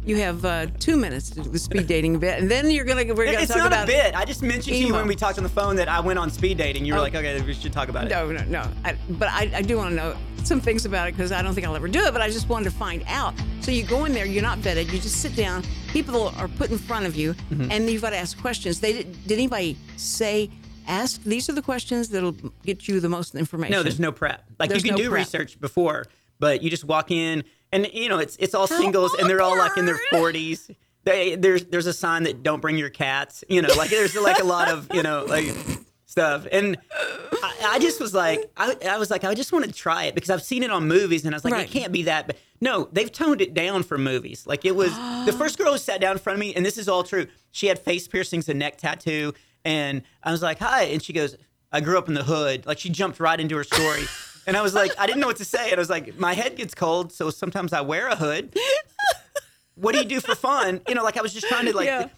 You 0.03 0.17
have 0.17 0.45
uh, 0.47 0.67
two 0.79 0.97
minutes 0.97 1.29
to 1.31 1.43
do 1.43 1.51
the 1.51 1.59
speed 1.59 1.87
dating 1.87 2.19
bit, 2.19 2.41
and 2.41 2.51
then 2.51 2.71
you're 2.71 2.87
gonna 2.87 3.05
we're 3.15 3.27
gonna 3.27 3.39
It's 3.41 3.49
talk 3.49 3.59
not 3.59 3.67
about 3.67 3.85
a 3.85 3.87
bit. 3.87 4.15
I 4.17 4.25
just 4.25 4.43
mentioned 4.43 4.75
to 4.77 4.83
you 4.83 4.95
when 4.95 5.07
we 5.07 5.15
talked 5.15 5.37
on 5.37 5.45
the 5.45 5.51
phone 5.51 5.77
that 5.77 5.89
I 5.89 6.01
went 6.01 6.19
on 6.19 6.31
speed 6.31 6.57
dating. 6.57 6.87
You 6.87 6.95
were 6.95 7.01
Oh. 7.01 7.03
like, 7.03 7.15
okay, 7.15 7.41
we 7.43 7.53
should 7.53 7.73
talk 7.73 7.89
about 7.91 8.07
it. 8.07 8.11
No, 8.11 8.31
no, 8.33 8.43
no. 8.45 8.69
I, 8.85 8.97
but 9.11 9.29
I, 9.29 9.51
I 9.57 9.63
do 9.63 9.77
want 9.77 9.91
to 9.91 9.95
know. 9.97 10.17
Some 10.47 10.61
things 10.61 10.85
about 10.87 11.09
it 11.09 11.13
because 11.17 11.33
I 11.33 11.43
don't 11.43 11.55
think 11.55 11.67
I'll 11.67 11.77
ever 11.77 11.89
do 11.89 12.01
it, 12.01 12.13
but 12.13 12.21
I 12.23 12.29
just 12.29 12.49
wanted 12.49 12.65
to 12.65 12.71
find 12.73 13.03
out. 13.07 13.35
So 13.61 13.71
you 13.71 13.83
go 13.85 14.05
in 14.05 14.13
there, 14.13 14.27
you're 14.27 14.43
not 14.43 14.59
vetted, 14.59 14.87
you 14.93 14.99
just 15.01 15.21
sit 15.23 15.35
down. 15.37 15.63
People 15.89 16.29
are 16.37 16.49
put 16.49 16.71
in 16.71 16.79
front 16.79 17.07
of 17.07 17.17
you, 17.17 17.35
Mm-hmm. 17.51 17.71
and 17.71 17.89
you've 17.91 18.03
got 18.03 18.11
to 18.11 18.17
ask 18.17 18.41
questions. 18.41 18.81
They 18.81 18.93
did, 18.93 19.27
did 19.27 19.35
anybody 19.39 19.77
say? 19.97 20.51
Ask 20.89 21.23
these 21.23 21.49
are 21.49 21.53
the 21.53 21.63
questions 21.63 22.09
that'll 22.09 22.33
get 22.65 22.89
you 22.89 22.99
the 22.99 23.09
most 23.09 23.35
information. 23.37 23.73
No, 23.73 23.83
there's 23.85 24.01
no 24.01 24.11
prep. 24.11 24.43
Like 24.59 24.71
There's 24.71 24.83
you 24.83 24.89
can 24.91 24.97
no 24.99 25.05
do 25.05 25.11
prep. 25.11 25.21
research 25.21 25.61
before, 25.61 26.07
but 26.41 26.63
you 26.63 26.71
just 26.71 26.85
walk 26.85 27.13
in 27.13 27.45
and 27.71 27.87
you 27.93 28.09
know 28.09 28.19
it's 28.19 28.35
it's 28.41 28.55
all 28.55 28.67
singles 28.67 29.15
and 29.15 29.29
they're 29.31 29.43
all 29.43 29.57
like 29.57 29.77
in 29.77 29.87
their 29.87 30.01
40s. 30.13 30.75
They, 31.05 31.37
there's 31.37 31.67
there's 31.67 31.87
a 31.87 31.93
sign 31.93 32.25
that 32.25 32.43
don't 32.43 32.61
bring 32.61 32.77
your 32.77 32.91
cats. 32.91 33.45
You 33.49 33.63
know, 33.63 33.69
like 33.77 33.91
there's 33.91 34.17
like 34.17 34.41
a 34.41 34.45
lot 34.45 34.69
of 34.69 34.89
you 34.93 35.03
know 35.05 35.25
like 35.29 35.55
stuff. 36.11 36.47
And 36.51 36.77
I, 37.43 37.55
I 37.75 37.79
just 37.79 38.01
was 38.01 38.13
like, 38.13 38.51
I, 38.57 38.75
I 38.89 38.99
was 38.99 39.11
like, 39.11 39.23
I 39.25 39.33
just 39.35 39.53
want 39.53 39.65
to 39.65 39.73
try 39.73 40.05
it 40.05 40.15
because 40.15 40.29
I've 40.31 40.43
seen 40.43 40.63
it 40.63 40.71
on 40.71 40.89
movies 40.89 41.25
and 41.25 41.35
I 41.35 41.37
was 41.37 41.45
like, 41.45 41.53
Right. 41.55 41.69
it 41.69 41.71
can't 41.71 41.93
be 41.93 42.03
that. 42.05 42.27
But 42.27 42.37
no, 42.61 42.89
they've 42.93 43.11
toned 43.11 43.41
it 43.41 43.55
down 43.55 43.83
for 43.85 43.97
movies. 43.97 44.47
Like 44.47 44.65
it 44.65 44.75
was 44.75 44.93
the 45.25 45.33
first 45.37 45.57
girl 45.57 45.73
who 45.73 45.79
sat 45.79 46.01
down 46.01 46.13
in 46.13 46.19
front 46.19 46.35
of 46.37 46.41
me, 46.41 46.53
and 46.55 46.67
this 46.67 46.77
is 46.79 46.89
all 46.89 47.05
true. 47.05 47.27
She 47.53 47.69
had 47.69 47.79
face 47.79 48.09
piercings 48.09 48.49
and 48.49 48.59
neck 48.59 48.77
tattoo, 48.79 49.33
and 49.65 50.03
I 50.23 50.33
was 50.33 50.43
like, 50.43 50.59
hi, 50.59 50.83
and 50.85 51.03
she 51.03 51.13
goes, 51.13 51.37
I 51.73 51.81
grew 51.81 51.97
up 51.97 52.09
in 52.09 52.15
the 52.15 52.25
hood. 52.25 52.67
Like 52.67 52.79
she 52.79 52.91
jumped 52.91 53.21
right 53.21 53.39
into 53.39 53.57
her 53.57 53.65
story. 53.65 54.03
And 54.47 54.57
I 54.57 54.63
was 54.63 54.75
like, 54.75 54.91
I 54.99 55.07
didn't 55.07 55.21
know 55.21 55.27
what 55.29 55.37
to 55.37 55.45
say. 55.45 55.71
And 55.71 55.75
I 55.75 55.79
was 55.79 55.91
like, 55.91 56.19
my 56.19 56.33
head 56.35 56.57
gets 56.57 56.75
cold, 56.75 57.13
so 57.13 57.31
sometimes 57.31 57.73
I 57.73 57.83
wear 57.83 58.09
a 58.09 58.17
hood. 58.17 58.57
What 59.77 59.93
do 59.93 59.99
you 59.99 60.05
do 60.05 60.21
for 60.21 60.35
fun? 60.35 60.81
You 60.89 60.95
know, 60.95 61.05
like 61.05 61.17
I 61.17 61.23
was 61.23 61.33
just 61.33 61.47
trying 61.47 61.67
to 61.67 61.75
like 61.77 61.87
Yeah. 61.87 62.09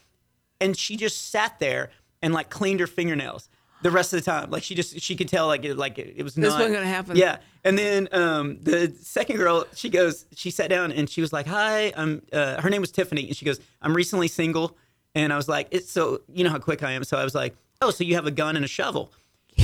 and 0.61 0.77
she 0.77 0.97
just 0.97 1.31
sat 1.31 1.59
there 1.61 1.91
and 2.23 2.33
like 2.35 2.51
cleaned 2.51 2.81
her 2.81 2.87
fingernails 2.87 3.49
the 3.83 3.91
rest 3.91 4.13
of 4.13 4.21
the 4.21 4.25
time. 4.25 4.51
Like 4.51 4.63
she 4.63 4.75
just 4.75 5.01
she 5.01 5.17
could 5.17 5.29
tell 5.29 5.47
like 5.47 5.65
it 5.65 5.77
like 5.77 5.99
it, 5.99 6.15
it 6.17 6.23
was 6.23 6.35
This 6.35 6.51
not 6.51 6.61
wasn't 6.61 6.75
gonna 6.75 6.87
happen. 6.87 7.17
Yeah. 7.17 7.39
And 7.65 7.77
then 7.77 8.09
um 8.13 8.59
the 8.63 8.95
second 9.01 9.37
girl, 9.37 9.67
she 9.75 9.89
goes, 9.89 10.25
she 10.35 10.51
sat 10.51 10.71
down 10.71 10.93
and 10.93 11.09
she 11.09 11.21
was 11.21 11.33
like, 11.33 11.47
"Hi, 11.47 11.93
I'm." 11.97 12.23
Uh, 12.33 12.61
her 12.61 12.71
name 12.71 12.81
was 12.81 12.91
Tiffany, 12.91 13.27
and 13.29 13.37
she 13.37 13.45
goes, 13.45 13.61
"I'm 13.81 13.95
recently 13.95 14.29
single." 14.29 14.77
And 15.15 15.33
I 15.33 15.37
was 15.37 15.49
like, 15.49 15.69
"It's 15.71 15.91
so 15.91 16.23
you 16.33 16.45
know 16.45 16.51
how 16.51 16.59
quick 16.59 16.83
I 16.83 16.93
am." 16.93 17.05
So 17.05 17.17
I 17.17 17.25
was 17.25 17.35
like, 17.35 17.55
"Oh, 17.81 17.91
so 17.91 18.05
you 18.05 18.15
have 18.15 18.27
a 18.27 18.31
gun 18.31 18.57
and 18.57 18.65
a 18.65 18.69
shovel?" 18.69 19.13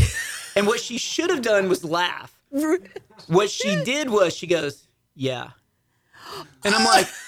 and 0.57 0.67
what 0.67 0.81
she 0.81 0.99
should 0.99 1.31
have 1.31 1.43
done 1.43 1.69
was 1.69 1.85
laugh. 1.85 2.35
What 3.27 3.51
she 3.51 3.83
did 3.85 4.09
was 4.11 4.35
she 4.35 4.47
goes, 4.47 4.87
"Yeah," 5.15 5.51
and 6.65 6.75
I'm 6.75 6.85
like. 6.85 7.07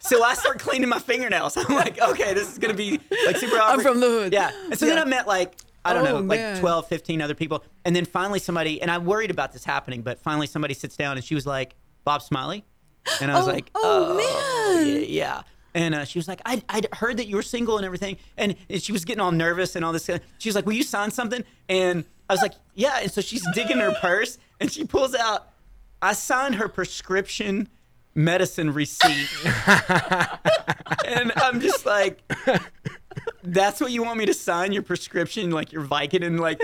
So 0.00 0.22
I 0.22 0.34
start 0.34 0.58
cleaning 0.58 0.90
my 0.90 0.98
fingernails. 0.98 1.56
I'm 1.56 1.74
like, 1.74 1.98
okay, 1.98 2.34
this 2.34 2.50
is 2.52 2.58
gonna 2.58 2.74
be 2.74 3.00
like 3.24 3.36
super 3.38 3.56
awkward. 3.56 3.78
I'm 3.78 3.80
from 3.80 4.00
the 4.00 4.06
hood. 4.06 4.32
Yeah. 4.32 4.50
And 4.64 4.78
so 4.78 4.84
then 4.84 4.98
I 4.98 5.04
met 5.06 5.26
like 5.26 5.54
I 5.84 5.92
don't 5.94 6.06
Oh, 6.06 6.20
know, 6.20 6.26
like 6.26 6.38
man. 6.40 6.60
12, 6.60 6.86
15 6.88 7.20
other 7.22 7.34
people, 7.34 7.64
and 7.84 7.94
then 7.96 8.04
finally 8.04 8.38
somebody, 8.38 8.80
and 8.80 8.90
I 8.90 8.98
worried 8.98 9.30
about 9.30 9.52
this 9.52 9.64
happening, 9.64 10.02
but 10.02 10.20
finally 10.20 10.46
somebody 10.46 10.74
sits 10.74 10.96
down 10.96 11.16
and 11.16 11.24
she 11.24 11.34
was 11.34 11.46
like, 11.46 11.74
Bob 12.04 12.22
Smiley, 12.22 12.64
and 13.20 13.30
I 13.30 13.36
was 13.38 13.48
Oh, 13.48 13.50
like, 13.52 13.70
oh, 13.74 14.16
man. 14.16 14.86
yeah, 14.86 15.02
yeah. 15.06 15.42
And 15.74 15.94
uh, 15.94 16.04
she 16.04 16.18
was 16.18 16.28
like, 16.28 16.40
I, 16.44 16.62
I'd 16.68 16.86
heard 16.94 17.16
that 17.16 17.26
you 17.28 17.36
were 17.36 17.42
single 17.42 17.78
and 17.78 17.86
everything. 17.86 18.18
And, 18.36 18.56
and 18.68 18.82
she 18.82 18.92
was 18.92 19.06
getting 19.06 19.20
all 19.22 19.32
nervous 19.32 19.74
and 19.74 19.84
all 19.84 19.92
this. 19.92 20.08
She 20.36 20.48
was 20.50 20.54
like, 20.54 20.66
Will 20.66 20.74
you 20.74 20.82
sign 20.82 21.10
something? 21.10 21.42
And 21.66 22.04
I 22.28 22.34
was 22.34 22.42
like, 22.42 22.52
Yeah. 22.74 22.98
And 23.00 23.10
so 23.10 23.22
she's 23.22 23.42
digging 23.54 23.78
her 23.78 23.94
purse 23.98 24.36
and 24.60 24.70
she 24.70 24.84
pulls 24.84 25.14
out, 25.14 25.48
I 26.02 26.12
signed 26.12 26.56
her 26.56 26.68
prescription 26.68 27.68
medicine 28.14 28.74
receipt. 28.74 29.28
and 31.06 31.32
I'm 31.36 31.58
just 31.60 31.86
like, 31.86 32.20
That's 33.42 33.80
what 33.80 33.92
you 33.92 34.02
want 34.02 34.18
me 34.18 34.26
to 34.26 34.34
sign 34.34 34.72
your 34.72 34.82
prescription, 34.82 35.50
like 35.50 35.72
your 35.72 35.84
Vicodin? 35.84 36.38
Like, 36.38 36.60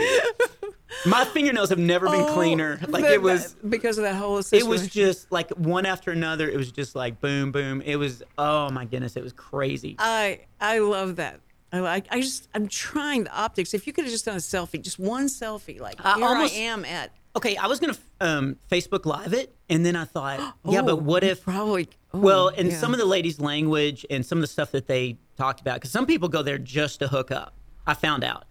my 1.07 1.25
fingernails 1.27 1.71
have 1.71 1.79
never 1.79 2.09
been 2.09 2.27
cleaner. 2.27 2.81
Like, 2.89 3.05
it 3.05 3.21
was 3.21 3.55
because 3.69 3.99
of 3.99 4.05
that 4.05 4.15
whole 4.15 4.41
it 4.53 4.67
was 4.67 4.89
just 4.89 5.31
like 5.31 5.51
one 5.51 5.87
after 5.87 6.11
another. 6.11 6.49
It 6.49 6.57
was 6.57 6.73
just 6.73 6.95
like 6.95 7.21
boom, 7.21 7.53
boom. 7.53 7.81
It 7.83 7.97
was 7.97 8.23
oh 8.37 8.71
my 8.71 8.85
goodness, 8.85 9.17
it 9.17 9.23
was 9.23 9.33
crazy. 9.33 9.97
I 9.99 10.41
I 10.61 10.79
love 10.79 11.17
that. 11.17 11.41
I 11.73 11.81
like. 11.81 12.07
I 12.11 12.21
just. 12.21 12.49
I'm 12.55 12.67
trying 12.69 13.25
the 13.25 13.33
optics. 13.39 13.75
If 13.75 13.87
you 13.87 13.93
could 13.93 14.05
have 14.05 14.13
just 14.13 14.25
done 14.25 14.37
a 14.37 14.41
selfie, 14.41 14.81
just 14.81 14.99
one 14.99 15.27
selfie, 15.27 15.81
like 15.81 15.97
I 16.05 16.15
here 16.15 16.25
almost- 16.27 16.55
I 16.55 16.59
am 16.59 16.85
at. 16.85 17.11
Okay, 17.37 17.57
I 17.57 17.67
was 17.67 17.79
gonna 17.79 17.97
um, 18.21 18.57
Facebook 18.71 19.05
Live 19.05 19.33
it, 19.35 19.55
and 19.69 19.85
then 19.85 19.95
I 19.95 20.05
thought, 20.05 20.39
yeah, 20.65 20.81
Oh, 20.81 20.83
but 20.83 21.03
what 21.03 21.23
if? 21.23 21.43
probably? 21.43 21.89
Oh, 22.15 22.19
well, 22.19 22.49
and 22.49 22.71
yeah. 22.71 22.77
some 22.79 22.93
of 22.93 22.99
the 22.99 23.07
ladies' 23.07 23.41
language 23.41 24.05
and 24.11 24.25
some 24.25 24.39
of 24.39 24.43
the 24.43 24.47
stuff 24.49 24.71
that 24.73 24.87
they 24.87 25.19
talked 25.37 25.61
about, 25.61 25.75
because 25.77 25.91
some 25.91 26.07
people 26.07 26.29
go 26.29 26.43
there 26.43 26.59
just 26.59 27.01
to 27.01 27.09
hook 27.09 27.31
up. 27.31 27.55
I 27.87 27.95
found 27.95 28.25
out. 28.25 28.45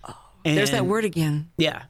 And, 0.46 0.58
There's 0.58 0.72
that 0.72 0.86
word 0.86 1.06
again. 1.06 1.50
Yeah. 1.58 1.84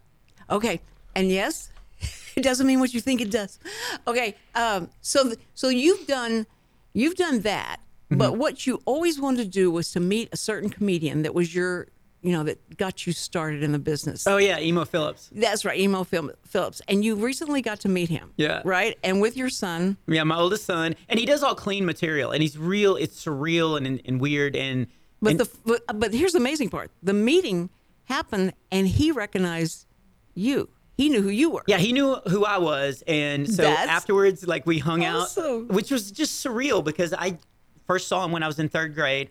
Okay, 0.50 0.82
and 1.16 1.30
yes, 1.30 1.70
it 2.36 2.42
doesn't 2.42 2.66
mean 2.68 2.80
what 2.80 2.94
you 2.94 3.02
think 3.02 3.22
it 3.22 3.32
does. 3.32 3.60
Okay, 4.08 4.36
um, 4.56 4.90
so 5.02 5.24
th- 5.24 5.40
so 5.54 5.70
you've 5.70 6.08
done 6.08 6.46
you've 6.94 7.16
done 7.16 7.42
that, 7.42 7.80
Mm-hmm. 8.10 8.20
but 8.20 8.38
what 8.38 8.66
you 8.66 8.82
always 8.86 9.20
wanted 9.20 9.44
to 9.44 9.50
do 9.50 9.70
was 9.70 9.92
to 9.92 10.00
meet 10.00 10.30
a 10.32 10.38
certain 10.38 10.70
comedian 10.70 11.24
that 11.24 11.34
was 11.34 11.54
your 11.54 11.88
you 12.28 12.34
know 12.34 12.44
that 12.44 12.78
got 12.78 13.08
you 13.08 13.14
started 13.14 13.64
in 13.64 13.72
the 13.72 13.80
business. 13.80 14.28
Oh 14.28 14.36
yeah, 14.38 14.60
Emo 14.60 14.84
Philips. 14.84 15.30
That's 15.32 15.64
right, 15.64 15.80
Emo 15.80 16.04
Phil- 16.04 16.34
Philips, 16.46 16.82
and 16.90 17.04
you 17.06 17.16
recently 17.16 17.62
got 17.62 17.80
to 17.82 17.90
meet 17.90 18.10
him. 18.10 18.34
Yeah. 18.36 18.62
right, 18.66 18.98
and 19.02 19.22
with 19.22 19.38
your 19.38 19.50
son. 19.50 19.96
Yeah, 20.08 20.24
my 20.26 20.38
oldest 20.38 20.66
son, 20.66 20.96
and 21.08 21.20
he 21.20 21.26
does 21.26 21.42
all 21.42 21.56
clean 21.56 21.86
material, 21.86 22.32
and 22.32 22.42
he's 22.42 22.58
real. 22.58 22.98
It's 22.98 23.24
surreal 23.24 23.78
and 23.78 24.02
and 24.06 24.20
weird, 24.20 24.56
and 24.58 24.88
But 25.22 25.32
and- 25.32 25.40
the 25.40 25.50
but, 25.66 26.00
but 26.00 26.14
here's 26.14 26.34
the 26.34 26.40
amazing 26.40 26.70
part: 26.70 26.92
the 27.02 27.14
meeting 27.14 27.70
happened, 28.06 28.52
and 28.72 28.88
he 28.88 29.12
recognized 29.12 29.86
you. 30.36 30.70
He 30.98 31.10
knew 31.10 31.22
who 31.22 31.30
you 31.30 31.52
were. 31.52 31.64
Yeah, 31.68 31.78
he 31.78 31.94
knew 31.94 32.16
who 32.28 32.44
I 32.44 32.58
was, 32.58 33.04
and 33.08 33.48
so 33.48 33.62
That's 33.64 33.90
afterwards, 33.90 34.46
like 34.46 34.66
we 34.66 34.80
hung 34.80 35.06
awesome. 35.06 35.44
out, 35.46 35.68
which 35.70 35.92
was 35.92 36.12
just 36.12 36.44
surreal 36.44 36.84
because 36.84 37.14
I 37.14 37.38
first 37.86 38.08
saw 38.08 38.26
him 38.26 38.32
when 38.34 38.44
I 38.44 38.48
was 38.48 38.60
in 38.60 38.68
third 38.68 38.96
grade, 38.96 39.30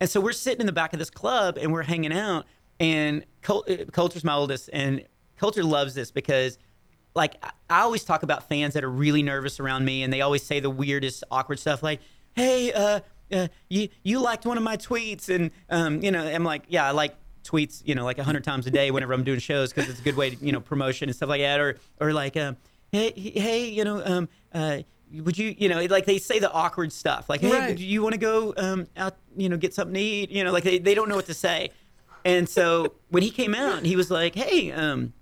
and 0.00 0.08
so 0.08 0.20
we're 0.20 0.32
sitting 0.32 0.60
in 0.60 0.66
the 0.66 0.72
back 0.72 0.92
of 0.92 0.98
this 0.98 1.10
club 1.10 1.58
and 1.60 1.72
we're 1.72 1.82
hanging 1.82 2.12
out, 2.12 2.46
and 2.80 3.24
Col- 3.42 3.64
uh, 3.68 3.84
Coulter's 3.92 4.24
my 4.24 4.34
oldest, 4.34 4.70
and 4.72 5.04
Coulter 5.38 5.64
loves 5.64 5.94
this 5.94 6.10
because. 6.10 6.58
Like 7.14 7.42
I- 7.70 7.80
always 7.80 8.04
talk 8.04 8.22
about 8.24 8.46
fans 8.46 8.74
that 8.74 8.84
are 8.84 8.90
really 8.90 9.22
nervous 9.22 9.58
around 9.58 9.86
me, 9.86 10.02
and 10.02 10.12
they 10.12 10.20
always 10.20 10.42
say 10.42 10.60
the 10.60 10.68
weirdest, 10.68 11.24
awkward 11.30 11.58
stuff, 11.58 11.82
like, 11.82 12.00
"Hey, 12.34 12.74
uh, 12.74 13.00
uh 13.32 13.48
you 13.70 13.88
you 14.02 14.20
liked 14.20 14.44
one 14.44 14.58
of 14.58 14.62
my 14.62 14.76
tweets," 14.76 15.34
and 15.34 15.50
um, 15.70 16.02
you 16.02 16.10
know, 16.10 16.22
I'm 16.22 16.44
like, 16.44 16.64
"Yeah, 16.68 16.86
I 16.86 16.90
like 16.90 17.16
tweets, 17.46 17.82
you 17.84 17.94
know, 17.94 18.04
like 18.04 18.18
hundred 18.18 18.44
times 18.44 18.66
a 18.66 18.70
day 18.70 18.90
whenever 18.90 19.12
I'm 19.12 19.24
doing 19.24 19.38
shows 19.38 19.72
because 19.72 19.88
it's 19.88 20.00
a 20.00 20.02
good 20.02 20.16
way 20.16 20.30
to, 20.30 20.44
you 20.44 20.52
know, 20.52 20.60
promotion 20.60 21.08
and 21.08 21.16
stuff 21.16 21.28
like 21.28 21.40
that. 21.40 21.60
Or, 21.60 21.78
or 22.00 22.12
like, 22.12 22.36
um, 22.36 22.56
hey, 22.92 23.12
hey, 23.14 23.68
you 23.68 23.84
know, 23.84 24.02
um, 24.04 24.28
uh, 24.52 24.78
would 25.12 25.38
you, 25.38 25.54
you 25.56 25.68
know, 25.68 25.84
like 25.84 26.04
they 26.06 26.18
say 26.18 26.38
the 26.38 26.50
awkward 26.52 26.92
stuff, 26.92 27.28
like, 27.28 27.40
hey, 27.40 27.50
Right. 27.50 27.76
do 27.76 27.84
you 27.84 28.02
want 28.02 28.14
to 28.14 28.18
go 28.18 28.54
um, 28.56 28.86
out, 28.96 29.16
you 29.36 29.48
know, 29.48 29.56
get 29.56 29.72
something 29.74 29.94
to 29.94 30.00
eat, 30.00 30.30
you 30.30 30.42
know, 30.44 30.52
like 30.52 30.64
they, 30.64 30.78
they 30.78 30.94
don't 30.94 31.08
know 31.08 31.16
what 31.16 31.26
to 31.26 31.34
say. 31.34 31.70
And 32.24 32.48
so 32.48 32.94
when 33.10 33.22
he 33.22 33.30
came 33.30 33.54
out, 33.54 33.84
he 33.84 33.94
was 33.94 34.10
like, 34.10 34.34
hey, 34.34 34.72
um, 34.72 35.12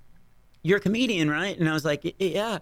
you're 0.62 0.78
a 0.78 0.80
comedian, 0.80 1.30
right? 1.30 1.58
And 1.58 1.68
I 1.68 1.74
was 1.74 1.84
like, 1.84 2.14
yeah. 2.18 2.60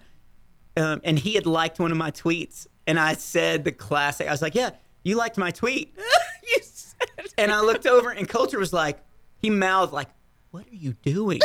Um, 0.76 1.00
and 1.04 1.18
he 1.18 1.34
had 1.34 1.46
liked 1.46 1.78
one 1.78 1.92
of 1.92 1.98
my 1.98 2.10
tweets, 2.10 2.66
and 2.86 2.98
I 2.98 3.14
said 3.14 3.62
the 3.64 3.72
classic. 3.72 4.26
I 4.26 4.30
was 4.30 4.42
like, 4.42 4.54
yeah, 4.54 4.70
you 5.04 5.16
liked 5.16 5.38
my 5.38 5.50
tweet. 5.50 5.94
you 6.42 6.58
said 6.62 7.08
And 7.38 7.52
I 7.52 7.60
looked 7.60 7.86
over, 7.86 8.10
and 8.10 8.28
Coulter 8.28 8.58
was 8.58 8.72
like, 8.72 8.98
he 9.36 9.50
mouthed 9.50 9.92
like, 9.92 10.08
"What 10.50 10.66
are 10.66 10.74
you 10.74 10.94
doing?" 11.02 11.40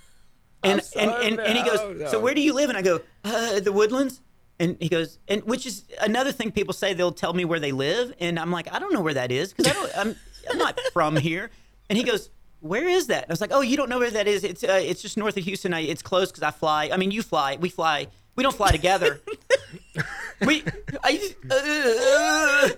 and, 0.62 0.80
and, 0.96 1.10
and 1.10 1.40
and 1.40 1.58
he 1.58 1.64
goes, 1.64 2.10
"So 2.10 2.20
where 2.20 2.34
do 2.34 2.42
you 2.42 2.52
live?" 2.52 2.68
And 2.68 2.76
I 2.78 2.82
go, 2.82 3.00
uh, 3.24 3.60
"The 3.60 3.72
Woodlands." 3.72 4.20
And 4.60 4.76
he 4.78 4.88
goes, 4.88 5.18
and 5.26 5.42
which 5.44 5.66
is 5.66 5.84
another 6.00 6.30
thing 6.30 6.52
people 6.52 6.72
say 6.74 6.94
they'll 6.94 7.10
tell 7.10 7.32
me 7.32 7.44
where 7.44 7.58
they 7.58 7.72
live, 7.72 8.12
and 8.20 8.38
I'm 8.38 8.52
like, 8.52 8.72
I 8.72 8.78
don't 8.78 8.92
know 8.92 9.00
where 9.00 9.14
that 9.14 9.32
is 9.32 9.52
because 9.52 9.72
I 9.72 9.74
don't, 9.74 9.98
I'm, 9.98 10.16
I'm 10.50 10.58
not 10.58 10.78
from 10.92 11.16
here. 11.16 11.50
And 11.88 11.96
he 11.96 12.04
goes, 12.04 12.30
Where 12.60 12.86
is 12.86 13.06
that? 13.08 13.22
And 13.24 13.30
I 13.30 13.32
was 13.32 13.40
like, 13.40 13.52
Oh, 13.52 13.62
you 13.62 13.76
don't 13.76 13.88
know 13.88 13.98
where 13.98 14.10
that 14.10 14.28
is? 14.28 14.44
It's 14.44 14.62
uh, 14.62 14.78
it's 14.82 15.02
just 15.02 15.16
north 15.16 15.36
of 15.38 15.44
Houston. 15.44 15.72
I, 15.74 15.80
it's 15.80 16.02
close 16.02 16.30
because 16.30 16.42
I 16.44 16.50
fly. 16.52 16.90
I 16.92 16.98
mean, 16.98 17.10
you 17.10 17.22
fly. 17.22 17.56
We 17.58 17.68
fly. 17.70 18.06
We 18.36 18.42
don't 18.44 18.54
fly 18.54 18.70
together. 18.70 19.20
we, 20.46 20.62
I, 21.02 21.34
uh, 21.50 22.68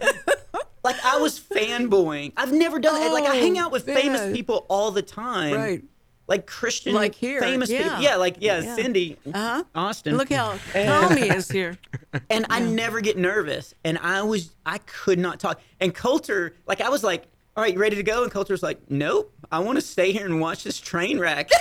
like 0.84 0.96
I 1.04 1.18
was 1.18 1.38
fanboying. 1.38 2.32
I've 2.36 2.52
never 2.52 2.78
done 2.78 3.02
it. 3.02 3.12
Like 3.12 3.24
I 3.26 3.36
hang 3.36 3.58
out 3.58 3.70
with 3.72 3.88
Oh, 3.88 3.94
famous 3.94 4.20
man. 4.20 4.34
people 4.34 4.66
all 4.68 4.90
the 4.92 5.02
time. 5.02 5.54
Right. 5.54 5.82
Like 6.32 6.46
Christian, 6.46 6.94
Like 6.94 7.14
here, 7.14 7.42
famous 7.42 7.68
yeah. 7.68 7.82
people. 7.82 8.00
Yeah, 8.02 8.16
like 8.16 8.36
yeah, 8.40 8.60
Yeah. 8.60 8.74
Cindy, 8.74 9.18
Uh-huh. 9.26 9.64
Austin. 9.74 10.16
Look 10.16 10.32
how 10.32 10.56
calm 10.72 11.14
he 11.18 11.28
is 11.28 11.50
here. 11.50 11.76
and 12.30 12.46
I 12.48 12.60
never 12.60 13.02
get 13.02 13.18
nervous. 13.18 13.74
And 13.84 13.98
I 13.98 14.22
was, 14.22 14.54
I 14.64 14.78
could 14.78 15.18
not 15.18 15.38
talk. 15.40 15.60
And 15.78 15.94
Coulter, 15.94 16.56
like, 16.66 16.80
I 16.80 16.88
was 16.88 17.04
like, 17.04 17.24
all 17.54 17.62
right, 17.62 17.74
you 17.74 17.78
ready 17.78 17.96
to 17.96 18.02
go? 18.02 18.22
And 18.22 18.32
Coulter's 18.32 18.62
like, 18.62 18.80
nope, 18.90 19.30
I 19.50 19.58
want 19.58 19.76
to 19.76 19.82
stay 19.82 20.10
here 20.12 20.24
and 20.24 20.40
watch 20.40 20.64
this 20.64 20.80
train 20.80 21.18
wreck. 21.18 21.50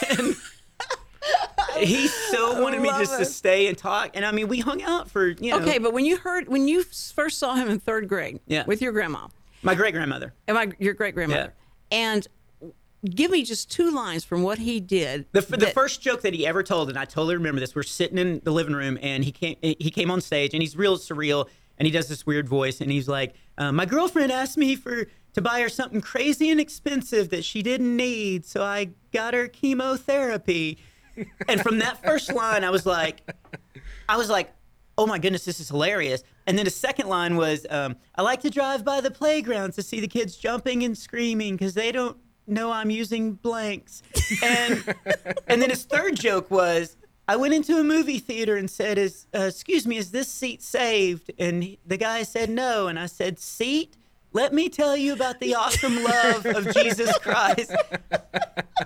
And 1.77 1.87
he 1.87 2.07
so 2.07 2.61
wanted 2.61 2.81
me 2.81 2.89
just 2.89 3.17
to 3.17 3.25
stay 3.25 3.67
and 3.67 3.77
talk. 3.77 4.11
And 4.15 4.25
I 4.25 4.31
mean, 4.31 4.47
we 4.47 4.59
hung 4.59 4.81
out 4.83 5.09
for, 5.09 5.27
you 5.27 5.51
know, 5.51 5.59
Okay, 5.59 5.77
but 5.77 5.93
when 5.93 6.03
you 6.05 6.17
heard 6.17 6.47
when 6.49 6.67
you 6.67 6.83
first 6.83 7.37
saw 7.37 7.55
him 7.55 7.69
in 7.69 7.79
third 7.79 8.07
grade, 8.09 8.39
Yeah. 8.47 8.63
with 8.65 8.81
your 8.81 8.91
grandma 8.91 9.27
my 9.63 9.75
great 9.75 9.93
grandmother. 9.93 10.33
and 10.47 10.55
my 10.55 10.71
your 10.79 10.93
great 10.93 11.13
grandmother, 11.13 11.53
and 11.91 12.27
give 13.05 13.31
me 13.31 13.43
just 13.43 13.71
two 13.71 13.91
lines 13.91 14.23
from 14.23 14.43
what 14.43 14.59
he 14.59 14.79
did. 14.79 15.25
The, 15.31 15.39
f- 15.39 15.47
the 15.47 15.67
first 15.67 16.01
joke 16.01 16.21
that 16.21 16.33
he 16.33 16.45
ever 16.45 16.63
told, 16.63 16.89
and 16.89 16.97
I 16.97 17.05
totally 17.05 17.35
remember 17.35 17.59
this. 17.59 17.75
We're 17.75 17.83
sitting 17.83 18.17
in 18.17 18.41
the 18.43 18.51
living 18.51 18.73
room, 18.73 18.97
and 19.01 19.23
he 19.23 19.31
came. 19.31 19.57
He 19.61 19.91
came 19.91 20.11
on 20.11 20.21
stage, 20.21 20.53
and 20.53 20.61
he's 20.61 20.75
real 20.75 20.97
surreal, 20.97 21.47
and 21.77 21.85
he 21.85 21.91
does 21.91 22.07
this 22.07 22.25
weird 22.25 22.47
voice, 22.47 22.81
and 22.81 22.91
he's 22.91 23.07
like, 23.07 23.35
uh, 23.57 23.71
"My 23.71 23.85
girlfriend 23.85 24.31
asked 24.31 24.57
me 24.57 24.75
for 24.75 25.07
to 25.33 25.41
buy 25.41 25.61
her 25.61 25.69
something 25.69 26.01
crazy 26.01 26.49
and 26.49 26.59
expensive 26.59 27.29
that 27.29 27.45
she 27.45 27.61
didn't 27.61 27.95
need, 27.95 28.45
so 28.45 28.63
I 28.63 28.89
got 29.11 29.33
her 29.33 29.47
chemotherapy." 29.47 30.77
and 31.47 31.61
from 31.61 31.79
that 31.79 32.01
first 32.03 32.31
line, 32.33 32.63
I 32.63 32.69
was 32.69 32.85
like, 32.85 33.29
I 34.07 34.17
was 34.17 34.29
like, 34.29 34.53
oh 34.97 35.05
my 35.05 35.19
goodness, 35.19 35.45
this 35.45 35.59
is 35.59 35.69
hilarious. 35.69 36.23
And 36.47 36.57
then 36.57 36.65
the 36.65 36.71
second 36.71 37.07
line 37.07 37.35
was, 37.35 37.65
um, 37.69 37.95
I 38.15 38.21
like 38.21 38.41
to 38.41 38.49
drive 38.49 38.83
by 38.83 39.01
the 39.01 39.11
playgrounds 39.11 39.75
to 39.75 39.83
see 39.83 39.99
the 39.99 40.07
kids 40.07 40.35
jumping 40.35 40.83
and 40.83 40.97
screaming 40.97 41.55
because 41.55 41.73
they 41.73 41.91
don't 41.91 42.17
know 42.47 42.71
I'm 42.71 42.89
using 42.89 43.33
blanks. 43.33 44.01
And 44.43 44.83
and 45.47 45.61
then 45.61 45.69
his 45.69 45.83
third 45.83 46.15
joke 46.15 46.49
was, 46.51 46.97
I 47.27 47.35
went 47.35 47.53
into 47.53 47.77
a 47.79 47.83
movie 47.83 48.19
theater 48.19 48.55
and 48.57 48.69
said, 48.69 48.97
"Is 48.97 49.27
uh, 49.35 49.41
excuse 49.43 49.85
me, 49.87 49.97
is 49.97 50.11
this 50.11 50.27
seat 50.27 50.61
saved?" 50.61 51.31
And 51.37 51.63
he- 51.63 51.79
the 51.85 51.97
guy 51.97 52.23
said 52.23 52.49
no, 52.49 52.87
and 52.87 52.97
I 52.99 53.05
said, 53.07 53.39
"Seat." 53.39 53.97
Let 54.33 54.53
me 54.53 54.69
tell 54.69 54.95
you 54.95 55.11
about 55.11 55.41
the 55.41 55.55
awesome 55.55 56.01
love 56.05 56.45
of 56.45 56.73
Jesus 56.73 57.17
Christ. 57.17 57.75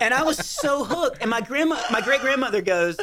And 0.01 0.12
I 0.12 0.24
was 0.24 0.38
so 0.39 0.84
hooked. 0.84 1.22
And 1.22 1.30
my 1.30 1.39
grandma, 1.39 1.80
my 1.91 2.01
great 2.01 2.22
grandmother 2.22 2.64
goes, 2.64 2.97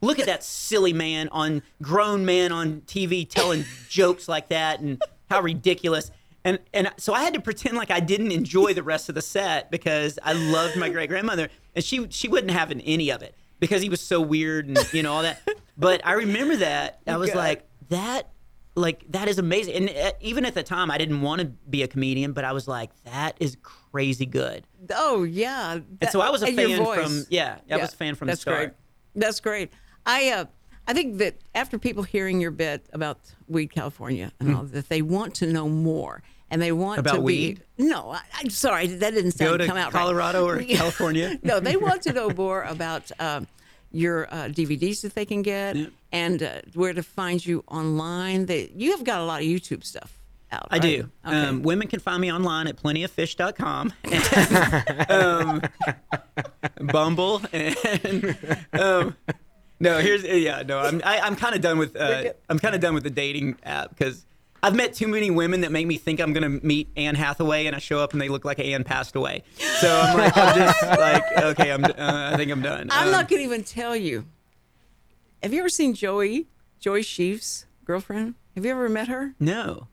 look 0.00 0.18
at 0.18 0.24
that 0.24 0.42
silly 0.42 0.94
man 0.94 1.28
on 1.32 1.62
grown 1.82 2.24
man 2.24 2.50
on 2.50 2.80
TV 2.86 3.28
telling 3.28 3.66
jokes 3.90 4.26
like 4.26 4.48
that 4.48 4.80
and 4.80 5.02
how 5.28 5.42
ridiculous. 5.42 6.10
And 6.46 6.60
and 6.72 6.92
so 6.96 7.12
I 7.12 7.24
had 7.24 7.34
to 7.34 7.40
pretend 7.40 7.76
like 7.76 7.90
I 7.90 7.98
didn't 7.98 8.30
enjoy 8.30 8.72
the 8.72 8.84
rest 8.84 9.08
of 9.08 9.16
the 9.16 9.22
set 9.22 9.68
because 9.68 10.16
I 10.22 10.32
loved 10.32 10.76
my 10.76 10.88
great 10.88 11.08
grandmother 11.08 11.48
and 11.74 11.84
she 11.84 12.06
she 12.10 12.28
wasn't 12.28 12.52
having 12.52 12.80
any 12.82 13.10
of 13.10 13.20
it 13.22 13.34
because 13.58 13.82
he 13.82 13.88
was 13.88 14.00
so 14.00 14.20
weird 14.20 14.68
and 14.68 14.78
you 14.92 15.02
know 15.02 15.12
all 15.12 15.22
that. 15.22 15.40
But 15.76 16.00
I 16.06 16.12
remember 16.12 16.56
that 16.56 17.00
I 17.06 17.16
was 17.16 17.30
God. 17.30 17.36
like 17.36 17.68
that 17.88 18.30
like 18.76 19.04
that 19.10 19.28
is 19.28 19.38
amazing. 19.38 19.74
And 19.74 19.90
uh, 19.90 20.12
even 20.20 20.44
at 20.44 20.54
the 20.54 20.62
time 20.62 20.90
I 20.90 20.98
didn't 20.98 21.20
want 21.20 21.40
to 21.40 21.46
be 21.46 21.82
a 21.82 21.88
comedian, 21.88 22.32
but 22.32 22.44
I 22.44 22.52
was 22.52 22.68
like 22.68 22.90
that 23.04 23.36
is 23.40 23.56
crazy 23.62 24.24
good. 24.24 24.64
Oh 24.94 25.24
yeah. 25.24 25.80
And 26.00 26.10
so 26.10 26.20
I 26.20 26.30
was 26.30 26.42
a 26.42 26.52
fan 26.52 26.84
from 26.84 27.26
yeah, 27.28 27.58
I 27.70 27.76
was 27.76 27.92
a 27.92 27.96
fan 27.96 28.14
from 28.14 28.28
That's 28.28 28.38
the 28.38 28.50
start. 28.50 28.58
great. 28.58 28.70
That's 29.16 29.40
great. 29.40 29.72
I 30.06 30.30
uh, 30.30 30.44
I 30.86 30.92
think 30.92 31.18
that 31.18 31.38
after 31.54 31.78
people 31.78 32.04
hearing 32.04 32.40
your 32.40 32.52
bit 32.52 32.86
about 32.92 33.18
Weed 33.48 33.68
California 33.68 34.30
and 34.38 34.54
all 34.54 34.62
that, 34.62 34.88
they 34.88 35.02
want 35.02 35.34
to 35.36 35.46
know 35.46 35.68
more. 35.68 36.22
And 36.50 36.62
they 36.62 36.72
want. 36.72 37.00
About 37.00 37.16
to 37.16 37.20
weed? 37.20 37.62
be 37.76 37.84
no. 37.84 38.10
I, 38.10 38.20
I'm 38.34 38.50
sorry, 38.50 38.86
that 38.86 39.14
didn't 39.14 39.32
sound 39.32 39.50
Go 39.52 39.56
to 39.58 39.66
come 39.66 39.76
out 39.76 39.92
right. 39.92 40.00
Colorado 40.00 40.46
or 40.46 40.62
California? 40.62 41.38
no, 41.42 41.58
they 41.60 41.76
want 41.76 42.02
to 42.02 42.12
know 42.12 42.30
more 42.30 42.62
about 42.62 43.10
um, 43.18 43.48
your 43.90 44.26
uh, 44.32 44.48
DVDs 44.48 45.02
that 45.02 45.14
they 45.14 45.24
can 45.24 45.42
get 45.42 45.76
and 46.12 46.42
uh, 46.42 46.60
where 46.74 46.92
to 46.92 47.02
find 47.02 47.44
you 47.44 47.64
online. 47.68 48.46
They, 48.46 48.70
you 48.74 48.92
have 48.92 49.04
got 49.04 49.20
a 49.20 49.24
lot 49.24 49.40
of 49.40 49.46
YouTube 49.46 49.84
stuff 49.84 50.16
out. 50.52 50.68
I 50.70 50.76
right? 50.76 50.82
do. 50.82 51.10
Okay. 51.26 51.36
Um, 51.36 51.62
women 51.62 51.88
can 51.88 52.00
find 52.00 52.20
me 52.20 52.32
online 52.32 52.66
at 52.66 52.76
plentyoffish.com 52.76 53.92
and 54.04 55.10
um, 55.10 55.62
Bumble 56.92 57.42
and 57.52 58.58
um, 58.72 59.16
no, 59.78 59.98
here's 59.98 60.24
yeah, 60.24 60.62
no, 60.62 60.78
I'm 60.78 61.02
I, 61.04 61.20
I'm 61.20 61.36
kind 61.36 61.54
of 61.54 61.60
done 61.60 61.78
with 61.78 61.96
uh, 61.96 62.32
I'm 62.48 62.58
kind 62.58 62.74
of 62.74 62.80
done 62.80 62.94
with 62.94 63.02
the 63.02 63.10
dating 63.10 63.58
app 63.62 63.90
because 63.90 64.24
I've 64.66 64.74
met 64.74 64.94
too 64.94 65.06
many 65.08 65.30
women 65.30 65.60
that 65.62 65.70
make 65.72 65.86
me 65.86 65.96
think 65.96 66.20
I'm 66.20 66.32
gonna 66.32 66.48
meet 66.48 66.88
Anne 66.96 67.14
Hathaway, 67.14 67.66
and 67.66 67.76
I 67.76 67.78
show 67.78 68.00
up 68.00 68.12
and 68.12 68.20
they 68.20 68.28
look 68.28 68.44
like 68.44 68.58
Anne 68.58 68.84
passed 68.84 69.14
away. 69.16 69.44
So 69.78 69.88
I'm 70.02 70.16
like, 70.18 70.36
I'm 70.36 70.56
just 70.56 70.82
like, 70.98 71.22
okay, 71.38 71.72
I'm 71.72 71.84
uh, 71.84 71.90
I 72.32 72.36
think 72.36 72.50
I'm 72.50 72.62
done. 72.62 72.88
I'm 72.90 73.06
Um, 73.06 73.12
not 73.12 73.28
going 73.28 73.40
to 73.40 73.44
even 73.44 73.62
tell 73.64 73.94
you. 73.94 74.24
Have 75.42 75.52
you 75.52 75.60
ever 75.60 75.68
seen 75.68 75.94
Joey, 75.94 76.48
Joey 76.80 77.02
Sheaf's 77.02 77.66
girlfriend? 77.84 78.34
Have 78.54 78.64
you 78.64 78.70
ever 78.72 78.88
met 78.88 79.08
her? 79.08 79.34
No. 79.38 79.86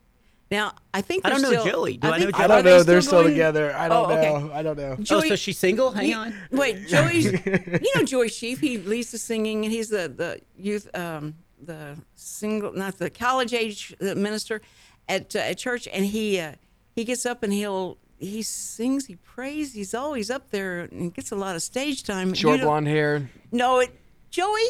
Now, 0.50 0.74
I 0.94 1.02
think 1.02 1.26
I 1.26 1.30
don't 1.30 1.42
they're 1.42 1.52
know 1.52 1.62
still- 1.62 1.72
Joey. 1.74 1.98
Do 1.98 2.08
I 2.10 2.18
know 2.20 2.32
Joey? 2.32 2.34
I 2.44 2.48
don't 2.48 2.64
they 2.64 2.70
know. 2.72 2.84
They're 2.84 3.02
still 3.02 3.22
going- 3.22 3.34
together. 3.34 3.76
I 3.76 3.90
don't 3.90 4.10
Oh, 4.10 4.14
okay. 4.14 4.34
know. 4.48 4.52
I 4.54 4.62
don't 4.64 4.78
know. 4.78 4.96
Oh, 5.00 5.04
Joey, 5.04 5.30
so 5.30 5.36
she's 5.36 5.58
single? 5.58 5.92
Hang 5.92 6.06
he- 6.06 6.14
on. 6.14 6.34
Wait, 6.52 6.88
Joey. 6.88 7.20
you 7.20 7.92
know 7.96 8.04
Joey 8.04 8.30
Sheaf. 8.30 8.60
He 8.60 8.78
leads 8.78 9.12
the 9.12 9.18
singing, 9.18 9.66
and 9.66 9.74
he's 9.74 9.90
the 9.90 10.08
the 10.16 10.42
youth, 10.58 10.90
um, 10.96 11.34
the 11.66 11.98
single, 12.16 12.74
not 12.74 12.98
the 12.98 13.10
college 13.10 13.54
age 13.54 13.96
minister 14.00 14.62
at 15.08 15.36
uh, 15.36 15.40
at 15.40 15.58
church, 15.58 15.88
and 15.92 16.06
he 16.06 16.40
uh, 16.40 16.54
he 16.96 17.04
gets 17.04 17.26
up 17.26 17.44
and 17.44 17.54
he'll 17.54 17.98
he 18.18 18.42
sings, 18.42 19.06
he 19.08 19.16
prays, 19.16 19.74
he's 19.74 19.94
always 19.94 20.30
up 20.30 20.50
there 20.52 20.82
and 20.82 21.14
gets 21.14 21.32
a 21.32 21.36
lot 21.36 21.56
of 21.56 21.62
stage 21.62 22.04
time. 22.04 22.34
Short 22.34 22.62
blonde 22.62 22.88
hair. 22.88 23.30
No, 23.52 23.80
it 23.80 23.92
Joey. 24.30 24.62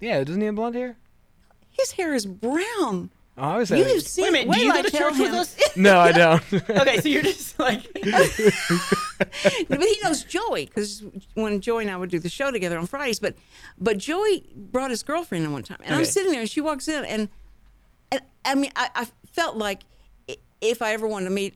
Yeah, 0.00 0.22
doesn't 0.24 0.40
he 0.40 0.46
have 0.46 0.54
blonde 0.54 0.74
hair? 0.74 0.96
His 1.70 1.92
hair 1.92 2.14
is 2.14 2.26
brown. 2.26 3.10
Oh, 3.44 3.48
I 3.48 3.56
was 3.58 3.70
You've 3.72 4.02
seen. 4.02 4.22
Wait 4.32 4.44
a 4.44 4.46
minute, 4.46 4.52
do 4.54 4.60
you 4.60 4.64
till 4.66 4.72
go 4.72 4.78
I 4.78 4.82
to 4.82 4.90
tell 4.90 5.10
church 5.10 5.18
with 5.18 5.28
him. 5.28 5.34
us? 5.34 5.56
No, 5.76 5.98
I 5.98 6.12
don't. 6.12 6.52
Okay, 6.52 6.98
so 7.00 7.08
you're 7.08 7.22
just 7.22 7.58
like 7.58 7.82
but 9.68 9.80
he 9.80 9.98
knows 10.04 10.22
Joey 10.24 10.66
because 10.66 11.02
when 11.34 11.60
Joey 11.60 11.84
and 11.84 11.90
I 11.90 11.96
would 11.96 12.10
do 12.10 12.18
the 12.18 12.28
show 12.28 12.50
together 12.50 12.78
on 12.78 12.86
Fridays. 12.86 13.18
But 13.18 13.34
but 13.78 13.98
Joey 13.98 14.44
brought 14.54 14.90
his 14.90 15.02
girlfriend 15.02 15.44
in 15.44 15.52
one 15.52 15.62
time, 15.62 15.78
and 15.84 15.94
I'm 15.94 16.02
Okay. 16.02 16.10
sitting 16.10 16.30
there, 16.32 16.40
and 16.40 16.48
she 16.50 16.60
walks 16.60 16.88
in, 16.88 17.04
and 17.04 17.28
and 18.12 18.20
I 18.44 18.54
mean, 18.54 18.70
I, 18.76 18.90
I 18.94 19.06
felt 19.32 19.56
like 19.56 19.80
i- 20.28 20.36
if 20.60 20.80
I 20.82 20.92
ever 20.92 21.08
wanted 21.08 21.24
to 21.24 21.30
meet 21.34 21.54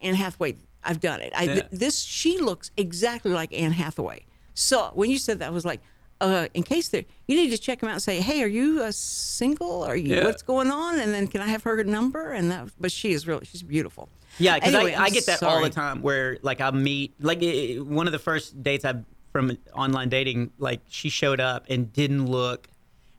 Anne 0.00 0.14
Hathaway, 0.14 0.56
I've 0.84 1.00
done 1.00 1.20
it. 1.20 1.32
I, 1.36 1.42
Yeah. 1.44 1.62
This 1.70 1.98
she 2.00 2.38
looks 2.38 2.70
exactly 2.76 3.32
like 3.32 3.52
Anne 3.52 3.72
Hathaway. 3.72 4.24
So 4.54 4.92
when 4.94 5.10
you 5.10 5.18
said 5.18 5.40
that, 5.40 5.48
I 5.48 5.50
was 5.50 5.64
like. 5.66 5.80
Uh, 6.20 6.48
in 6.52 6.64
case 6.64 6.88
there, 6.88 7.04
you 7.26 7.36
need 7.36 7.50
to 7.50 7.58
check 7.58 7.80
them 7.80 7.88
out 7.88 7.92
and 7.92 8.02
say, 8.02 8.20
"Hey, 8.20 8.42
are 8.42 8.48
you 8.48 8.82
uh, 8.82 8.90
single? 8.92 9.84
Are 9.84 9.96
you? 9.96 10.16
Yeah. 10.16 10.24
What's 10.24 10.42
going 10.42 10.70
on?" 10.70 10.98
And 10.98 11.14
then, 11.14 11.28
can 11.28 11.40
I 11.40 11.46
have 11.46 11.62
her 11.62 11.84
number? 11.84 12.32
And 12.32 12.50
that, 12.50 12.68
but 12.80 12.90
she 12.90 13.12
is 13.12 13.26
really, 13.26 13.44
she's 13.44 13.62
beautiful. 13.62 14.08
Yeah, 14.38 14.56
because 14.56 14.74
Anyway, 14.74 14.94
I, 14.94 15.04
I 15.04 15.10
get 15.10 15.26
that 15.26 15.42
all 15.42 15.62
the 15.62 15.70
time 15.70 16.02
where 16.02 16.38
like 16.42 16.60
I 16.60 16.70
meet 16.70 17.14
like 17.20 17.42
one 17.78 18.06
of 18.06 18.12
the 18.12 18.18
first 18.18 18.62
dates 18.62 18.84
I 18.84 18.94
from 19.32 19.56
online 19.74 20.08
dating 20.08 20.50
like 20.58 20.80
she 20.88 21.08
showed 21.08 21.40
up 21.40 21.66
and 21.68 21.92
didn't 21.92 22.26
look 22.26 22.68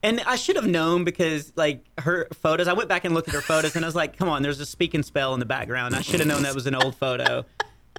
and 0.02 0.20
I 0.22 0.38
should 0.38 0.56
have 0.56 0.66
known 0.68 1.04
because 1.04 1.54
like 1.56 1.86
her 2.00 2.28
photos 2.34 2.68
I 2.68 2.74
went 2.74 2.90
back 2.90 3.06
and 3.06 3.14
looked 3.14 3.28
at 3.28 3.36
her 3.36 3.42
photos 3.42 3.76
and 3.76 3.86
I 3.86 3.88
was 3.88 3.96
like 3.96 4.18
come 4.18 4.30
on 4.30 4.42
there's 4.42 4.60
a 4.60 4.66
Speak 4.66 4.96
& 5.00 5.04
Spell 5.04 5.34
in 5.34 5.40
the 5.40 5.46
background 5.46 5.96
I 5.96 6.02
should 6.02 6.20
have 6.20 6.28
known 6.28 6.44
that 6.44 6.56
was 6.56 6.68
an 6.68 6.76
old 6.76 6.96
photo 6.96 7.46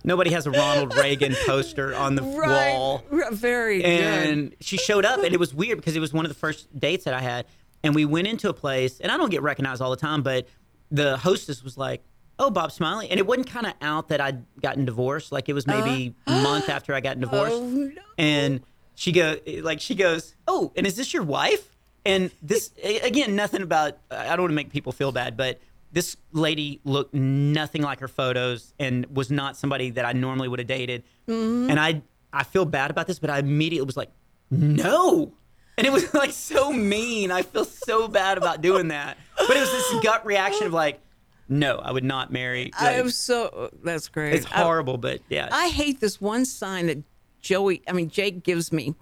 nobody 0.04 0.30
has 0.30 0.46
a 0.46 0.50
Ronald 0.50 0.96
Reagan 0.96 1.34
poster 1.46 1.94
on 1.94 2.14
the 2.14 2.22
Right, 2.40 2.72
wall. 2.74 3.04
Very 3.32 3.78
good. 3.82 3.86
and 3.86 4.56
she 4.60 4.76
showed 4.76 5.04
up 5.04 5.22
and 5.22 5.32
it 5.34 5.40
was 5.40 5.54
weird 5.54 5.78
because 5.78 5.96
it 5.96 6.00
was 6.00 6.12
one 6.12 6.24
of 6.24 6.28
the 6.30 6.38
first 6.38 6.68
dates 6.78 7.04
that 7.04 7.14
I 7.14 7.20
had 7.20 7.46
and 7.82 7.94
we 7.94 8.04
went 8.04 8.26
into 8.26 8.48
a 8.48 8.54
place 8.54 9.00
and 9.00 9.10
I 9.12 9.16
don't 9.16 9.30
get 9.30 9.42
recognized 9.42 9.80
all 9.82 9.90
the 9.90 9.96
time 9.96 10.22
but 10.22 10.46
the 10.90 11.16
hostess 11.18 11.62
was 11.62 11.76
like 11.78 12.02
oh 12.38 12.50
Bob 12.50 12.72
Smiley 12.72 13.10
and 13.10 13.18
it 13.20 13.26
wasn't 13.26 13.46
kind 13.48 13.66
of 13.66 13.74
out 13.82 14.08
that 14.08 14.20
I'd 14.20 14.44
gotten 14.62 14.84
divorced. 14.86 15.30
Like 15.32 15.48
it 15.48 15.52
was 15.52 15.66
maybe 15.66 16.14
a 16.26 16.30
month 16.42 16.68
after 16.68 16.94
I 16.94 17.00
got 17.00 17.16
oh, 17.18 17.20
divorced. 17.20 17.54
Oh, 17.54 17.66
no. 17.66 18.02
and 18.18 18.60
she 18.94 19.12
go 19.12 19.36
like 19.62 19.80
she 19.80 19.94
goes 19.94 20.34
oh 20.48 20.72
and 20.76 20.86
is 20.86 20.96
this 20.96 21.12
your 21.12 21.22
wife? 21.22 21.66
And 22.06 22.30
this 22.40 22.70
again 22.82 23.36
nothing 23.36 23.60
about 23.60 23.98
I 24.10 24.28
don't 24.30 24.40
want 24.40 24.50
to 24.52 24.54
make 24.56 24.70
people 24.70 24.92
feel 24.92 25.12
bad 25.12 25.36
but 25.36 25.60
this 25.92 26.16
lady 26.32 26.80
looked 26.84 27.14
nothing 27.14 27.82
like 27.82 28.00
her 28.00 28.08
photos 28.08 28.72
and 28.78 29.06
was 29.06 29.30
not 29.30 29.56
somebody 29.56 29.90
that 29.90 30.04
I 30.04 30.12
normally 30.12 30.48
would 30.48 30.58
have 30.58 30.68
dated 30.68 31.04
mm-hmm. 31.28 31.70
and 31.70 31.80
I 31.80 32.02
I 32.32 32.44
feel 32.44 32.64
bad 32.64 32.90
about 32.90 33.06
this 33.06 33.18
but 33.18 33.30
I 33.30 33.38
immediately 33.38 33.86
was 33.86 33.96
like 33.96 34.10
no 34.50 35.32
and 35.76 35.86
it 35.86 35.92
was 35.92 36.12
like 36.14 36.32
so 36.32 36.72
mean 36.72 37.30
I 37.30 37.42
feel 37.42 37.64
so 37.64 38.08
bad 38.08 38.38
about 38.38 38.60
doing 38.60 38.88
that 38.88 39.18
but 39.36 39.56
it 39.56 39.60
was 39.60 39.70
this 39.70 40.04
gut 40.04 40.24
reaction 40.24 40.66
of 40.66 40.72
like 40.72 41.00
no 41.48 41.78
I 41.78 41.92
would 41.92 42.04
not 42.04 42.32
marry 42.32 42.70
I 42.78 42.92
am 42.92 43.10
so. 43.10 43.70
That's 43.82 44.08
great. 44.08 44.34
it's 44.34 44.46
horrible 44.46 44.98
but 44.98 45.20
yeah 45.28 45.48
I, 45.50 45.64
I 45.64 45.68
hate 45.68 46.00
this 46.00 46.20
one 46.20 46.44
sign 46.44 46.86
that 46.86 47.02
Joey, 47.40 47.82
I 47.88 47.92
mean 47.92 48.08
Jake 48.08 48.42
gives 48.42 48.72
me, 48.72 48.94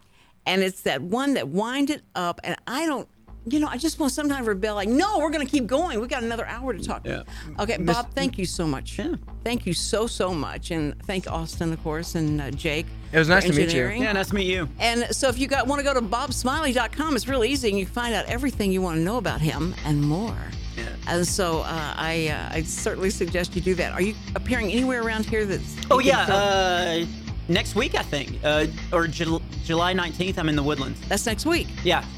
and 0.47 0.63
it's 0.63 0.83
that 0.83 1.03
one 1.03 1.35
that 1.35 1.49
winded 1.49 2.03
up, 2.15 2.41
and 2.45 2.57
I 2.67 2.87
don't. 2.87 3.09
You 3.51 3.61
know, 3.61 3.69
I 3.69 3.77
just 3.77 3.99
want 3.99 4.11
to 4.11 4.15
sometimes 4.15 4.47
rebel. 4.47 4.75
Like, 4.75 4.89
no, 4.89 5.19
we're 5.19 5.31
going 5.31 5.45
to 5.47 5.51
keep 5.51 5.67
going. 5.67 6.01
We 6.01 6.07
got 6.09 6.23
another 6.23 6.47
hour 6.47 6.73
to 6.73 6.83
talk. 6.83 7.07
Yeah. 7.07 7.23
Okay, 7.59 7.77
Bob. 7.79 8.11
Thank 8.15 8.39
you 8.39 8.45
so 8.47 8.67
much. 8.67 8.99
Yeah. 8.99 9.15
Thank 9.45 9.67
you 9.67 9.73
so 9.73 10.07
so 10.07 10.35
much, 10.35 10.71
and 10.71 11.01
thank 11.05 11.31
Austin, 11.31 11.73
of 11.73 11.83
course, 11.83 12.15
and 12.15 12.41
uh, 12.41 12.51
Jake. 12.51 12.87
It 13.13 13.19
was 13.19 13.29
nice 13.29 13.45
to 13.45 13.53
meet 13.55 13.73
you. 13.73 13.87
yeah 13.89 14.13
nice 14.13 14.29
to 14.29 14.35
meet 14.35 14.47
you 14.47 14.69
And 14.79 15.07
so 15.17 15.29
if 15.29 15.39
you 15.39 15.47
got 15.47 15.67
want 15.67 15.79
to 15.81 15.85
go 15.85 15.95
to 15.95 16.01
bobsmiley.com, 16.03 17.17
it's 17.17 17.27
real 17.27 17.43
easy 17.45 17.71
and 17.71 17.79
you 17.79 17.87
find 17.87 18.15
out 18.15 18.27
everything 18.27 18.71
you 18.71 18.83
want 18.83 18.97
to 18.99 19.03
know 19.03 19.17
about 19.17 19.41
him 19.41 19.75
and 19.87 20.03
more. 20.03 20.37
Yeah. 20.77 20.85
And 21.07 21.27
so 21.27 21.61
uh, 21.61 21.95
I 21.97 22.29
uh, 22.29 22.57
I 22.57 22.63
certainly 22.63 23.11
suggest 23.11 23.55
you 23.57 23.63
do 23.63 23.75
that. 23.77 23.93
Are 23.93 24.03
you 24.03 24.15
appearing 24.37 24.71
anywhere 24.71 25.03
around 25.03 25.25
here 25.25 25.47
that's 25.47 25.75
Oh 25.91 25.99
yeah, 26.01 26.27
film? 26.27 26.39
uh, 26.39 27.07
next 27.49 27.75
week 27.75 27.95
I 27.95 28.03
think, 28.03 28.39
uh, 28.45 28.67
or 28.93 29.07
Jul- 29.09 29.43
July 29.65 29.93
nineteenth. 29.95 30.39
I'm 30.39 30.49
in 30.51 30.57
the 30.57 30.63
Woodlands. 30.63 31.01
that's 31.09 31.25
next 31.27 31.47
week. 31.47 31.69
Yeah, 31.83 32.03
Th- 32.03 32.13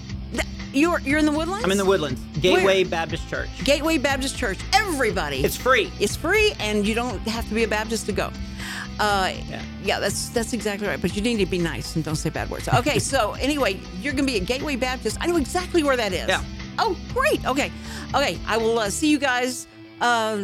You're 0.72 1.00
you're 1.00 1.18
in 1.18 1.26
the 1.26 1.32
Woodlands. 1.32 1.64
I'm 1.64 1.72
in 1.72 1.78
the 1.78 1.84
Woodlands, 1.84 2.20
Gateway 2.40 2.84
Baptist 2.84 3.28
Church. 3.28 3.48
Gateway 3.64 3.98
Baptist 3.98 4.36
Church. 4.36 4.58
Everybody. 4.72 5.44
It's 5.44 5.56
free. 5.56 5.90
It's 5.98 6.16
free, 6.16 6.52
and 6.60 6.86
you 6.86 6.94
don't 6.94 7.18
have 7.22 7.48
to 7.48 7.54
be 7.54 7.64
a 7.64 7.68
Baptist 7.68 8.06
to 8.06 8.12
go. 8.12 8.30
Uh, 9.00 9.32
Yeah. 9.48 9.62
yeah, 9.82 9.98
that's 9.98 10.28
that's 10.28 10.52
exactly 10.52 10.86
right. 10.86 11.00
But 11.00 11.16
you 11.16 11.22
need 11.22 11.38
to 11.38 11.46
be 11.46 11.58
nice 11.58 11.96
and 11.96 12.04
don't 12.04 12.16
say 12.16 12.30
bad 12.30 12.50
words. 12.50 12.68
Okay, 12.68 12.98
so 13.12 13.32
anyway, 13.40 13.80
you're 14.00 14.12
going 14.12 14.26
to 14.26 14.32
be 14.32 14.38
at 14.38 14.46
Gateway 14.46 14.76
Baptist. 14.76 15.18
I 15.20 15.26
know 15.26 15.36
exactly 15.36 15.82
where 15.82 15.96
that 15.96 16.12
is. 16.12 16.28
Yeah. 16.28 16.44
Oh, 16.78 16.96
great. 17.12 17.44
Okay, 17.46 17.72
okay. 18.14 18.38
I 18.46 18.56
will 18.56 18.78
uh, 18.78 18.90
see 18.90 19.10
you 19.10 19.18
guys. 19.18 19.66
Uh, 20.00 20.36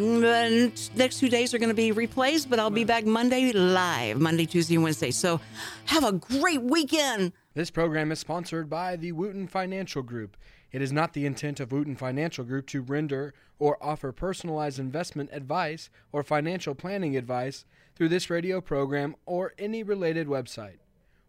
next 0.94 1.18
two 1.18 1.30
days 1.30 1.54
are 1.54 1.58
going 1.58 1.70
to 1.70 1.74
be 1.74 1.90
replays, 1.90 2.46
but 2.48 2.58
I'll 2.58 2.68
be 2.68 2.84
back 2.84 3.06
Monday 3.06 3.52
live, 3.52 4.20
Monday, 4.20 4.44
Tuesday, 4.44 4.74
and 4.74 4.84
Wednesday. 4.84 5.10
So, 5.10 5.40
have 5.86 6.04
a 6.04 6.12
great 6.12 6.60
weekend. 6.60 7.32
This 7.56 7.70
program 7.70 8.12
is 8.12 8.18
sponsored 8.18 8.68
by 8.68 8.96
the 8.96 9.12
Wooten 9.12 9.46
Financial 9.46 10.02
Group. 10.02 10.36
It 10.72 10.82
is 10.82 10.92
not 10.92 11.14
the 11.14 11.24
intent 11.24 11.58
of 11.58 11.72
Wooten 11.72 11.96
Financial 11.96 12.44
Group 12.44 12.66
to 12.66 12.82
render 12.82 13.32
or 13.58 13.82
offer 13.82 14.12
personalized 14.12 14.78
investment 14.78 15.30
advice 15.32 15.88
or 16.12 16.22
financial 16.22 16.74
planning 16.74 17.16
advice 17.16 17.64
through 17.94 18.10
this 18.10 18.28
radio 18.28 18.60
program 18.60 19.16
or 19.24 19.54
any 19.58 19.82
related 19.82 20.26
website. 20.26 20.80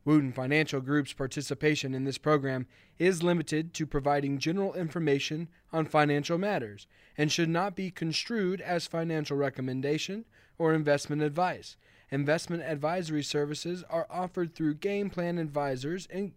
Wooten 0.03 0.34
Financial 0.34 0.82
Group's 0.82 1.13
participation 1.13 1.93
in 1.93 2.03
this 2.03 2.17
program 2.17 2.67
is 2.99 3.23
limited 3.23 3.73
to 3.75 3.86
providing 3.86 4.38
general 4.38 4.73
information 4.73 5.47
on 5.71 5.86
financial 5.86 6.38
matters 6.38 6.88
and 7.17 7.32
should 7.32 7.47
not 7.47 7.73
be 7.73 7.89
construed 7.89 8.59
as 8.59 8.86
financial 8.86 9.38
recommendation 9.38 10.25
or 10.57 10.73
investment 10.73 11.21
advice. 11.21 11.78
Investment 12.10 12.64
advisory 12.64 13.24
services 13.24 13.84
are 13.89 14.08
offered 14.10 14.55
through 14.55 14.76
Game 14.76 15.10
Plan 15.10 15.38
Advisors, 15.38 16.08
Inc., 16.08 16.32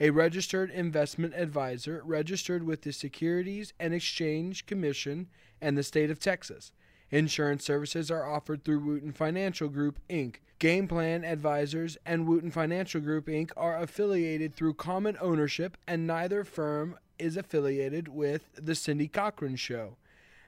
a 0.00 0.10
registered 0.10 0.70
investment 0.70 1.32
advisor 1.34 2.02
registered 2.04 2.64
with 2.64 2.82
the 2.82 2.92
Securities 2.92 3.72
and 3.78 3.94
Exchange 3.94 4.66
Commission 4.66 5.28
and 5.60 5.78
the 5.78 5.82
state 5.82 6.10
of 6.10 6.18
Texas. 6.18 6.72
Insurance 7.10 7.64
services 7.64 8.10
are 8.10 8.28
offered 8.28 8.64
through 8.64 8.80
Wooten 8.80 9.12
Financial 9.12 9.68
Group, 9.68 10.00
Inc. 10.10 10.36
Game 10.58 10.88
Plan 10.88 11.24
Advisors 11.24 11.96
and 12.04 12.26
Wooten 12.26 12.50
Financial 12.50 13.00
Group, 13.00 13.26
Inc. 13.26 13.52
are 13.56 13.78
affiliated 13.78 14.54
through 14.54 14.74
common 14.74 15.16
ownership, 15.20 15.76
and 15.86 16.06
neither 16.06 16.42
firm 16.44 16.98
is 17.18 17.36
affiliated 17.36 18.08
with 18.08 18.50
The 18.56 18.74
Cindy 18.74 19.06
Cochran 19.08 19.56
Show. 19.56 19.96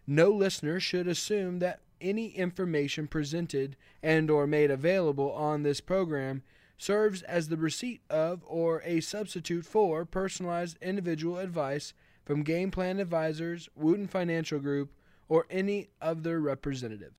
No 0.07 0.31
listener 0.31 0.81
should 0.81 1.07
assume 1.07 1.61
that 1.61 1.81
any 2.01 2.29
information 2.29 3.07
presented 3.07 3.77
and 4.03 4.31
or 4.31 4.47
made 4.47 4.71
available 4.71 5.33
on 5.33 5.63
this 5.63 5.81
program 5.81 6.43
serves 6.77 7.23
as 7.23 7.49
the 7.49 7.57
receipt 7.57 8.01
of 8.09 8.43
or 8.47 8.83
a 8.85 9.01
substitute 9.01 9.67
for 9.67 10.05
personalized 10.05 10.79
individual 10.81 11.39
advice 11.39 11.93
from 12.25 12.43
Game 12.43 12.71
Plan 12.71 13.01
Advisors, 13.01 13.69
Wooten 13.75 14.07
Financial 14.07 14.61
Group, 14.61 14.93
or 15.29 15.47
any 15.51 15.89
of 16.01 16.23
their 16.23 16.41
representatives. 16.41 17.17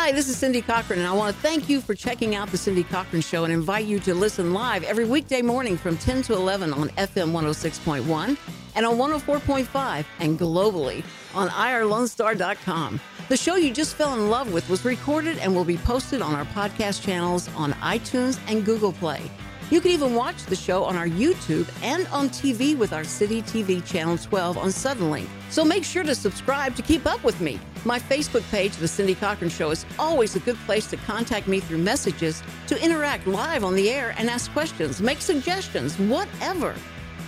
Hi, 0.00 0.12
this 0.12 0.28
is 0.28 0.36
Cindy 0.36 0.62
Cochran, 0.62 1.00
and 1.00 1.08
I 1.08 1.12
want 1.12 1.34
to 1.34 1.42
thank 1.42 1.68
you 1.68 1.80
for 1.80 1.92
checking 1.92 2.36
out 2.36 2.52
The 2.52 2.56
Cindy 2.56 2.84
Cochran 2.84 3.20
Show 3.20 3.42
and 3.42 3.52
invite 3.52 3.84
you 3.84 3.98
to 3.98 4.14
listen 4.14 4.52
live 4.52 4.84
every 4.84 5.04
weekday 5.04 5.42
morning 5.42 5.76
from 5.76 5.98
10 5.98 6.22
to 6.22 6.34
11 6.34 6.72
on 6.72 6.88
FM 6.90 7.32
106.1 7.32 8.36
and 8.76 8.86
on 8.86 8.96
104.5 8.96 10.04
and 10.20 10.38
globally 10.38 11.04
on 11.34 11.48
irlonestar.com. 11.48 13.00
The 13.28 13.36
show 13.36 13.56
you 13.56 13.74
just 13.74 13.96
fell 13.96 14.14
in 14.14 14.30
love 14.30 14.52
with 14.52 14.70
was 14.70 14.84
recorded 14.84 15.36
and 15.38 15.52
will 15.52 15.64
be 15.64 15.78
posted 15.78 16.22
on 16.22 16.32
our 16.32 16.44
podcast 16.44 17.02
channels 17.02 17.48
on 17.56 17.72
iTunes 17.72 18.38
and 18.46 18.64
Google 18.64 18.92
Play. 18.92 19.28
You 19.70 19.82
can 19.82 19.90
even 19.90 20.14
watch 20.14 20.46
the 20.46 20.56
show 20.56 20.82
on 20.84 20.96
our 20.96 21.06
YouTube 21.06 21.68
and 21.82 22.06
on 22.06 22.30
TV 22.30 22.74
with 22.74 22.94
our 22.94 23.04
City 23.04 23.42
TV 23.42 23.84
Channel 23.84 24.16
12 24.16 24.56
on 24.56 24.68
Suddenlink. 24.68 25.28
So 25.50 25.62
make 25.62 25.84
sure 25.84 26.02
to 26.04 26.14
subscribe 26.14 26.74
to 26.76 26.82
keep 26.82 27.04
up 27.04 27.22
with 27.22 27.38
me. 27.42 27.60
My 27.84 27.98
Facebook 27.98 28.50
page, 28.50 28.76
The 28.76 28.88
Cindy 28.88 29.14
Cochran 29.14 29.50
Show, 29.50 29.70
is 29.70 29.84
always 29.98 30.36
a 30.36 30.40
good 30.40 30.56
place 30.64 30.86
to 30.86 30.96
contact 30.96 31.48
me 31.48 31.60
through 31.60 31.78
messages, 31.78 32.42
to 32.68 32.82
interact 32.82 33.26
live 33.26 33.62
on 33.62 33.74
the 33.74 33.90
air 33.90 34.14
and 34.16 34.30
ask 34.30 34.50
questions, 34.52 35.02
make 35.02 35.20
suggestions, 35.20 35.98
whatever. 35.98 36.74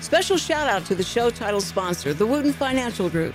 Special 0.00 0.38
shout 0.38 0.66
out 0.66 0.86
to 0.86 0.94
the 0.94 1.02
show 1.02 1.28
title 1.28 1.60
sponsor, 1.60 2.14
the 2.14 2.26
Wooten 2.26 2.54
Financial 2.54 3.10
Group. 3.10 3.34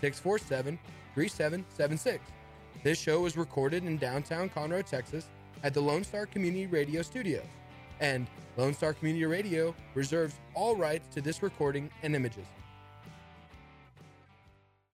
647 0.00 0.78
3776. 1.14 2.22
This 2.82 2.98
show 2.98 3.20
was 3.20 3.36
recorded 3.36 3.84
in 3.84 3.96
downtown 3.96 4.48
Conroe, 4.50 4.84
Texas 4.84 5.28
at 5.62 5.72
the 5.72 5.80
Lone 5.80 6.04
Star 6.04 6.26
Community 6.26 6.66
Radio 6.66 7.02
Studios. 7.02 7.46
And 8.00 8.26
Lone 8.56 8.74
Star 8.74 8.92
Community 8.92 9.24
Radio 9.24 9.74
reserves 9.94 10.34
all 10.54 10.76
rights 10.76 11.12
to 11.14 11.20
this 11.20 11.42
recording 11.42 11.90
and 12.02 12.14
images. 12.14 12.46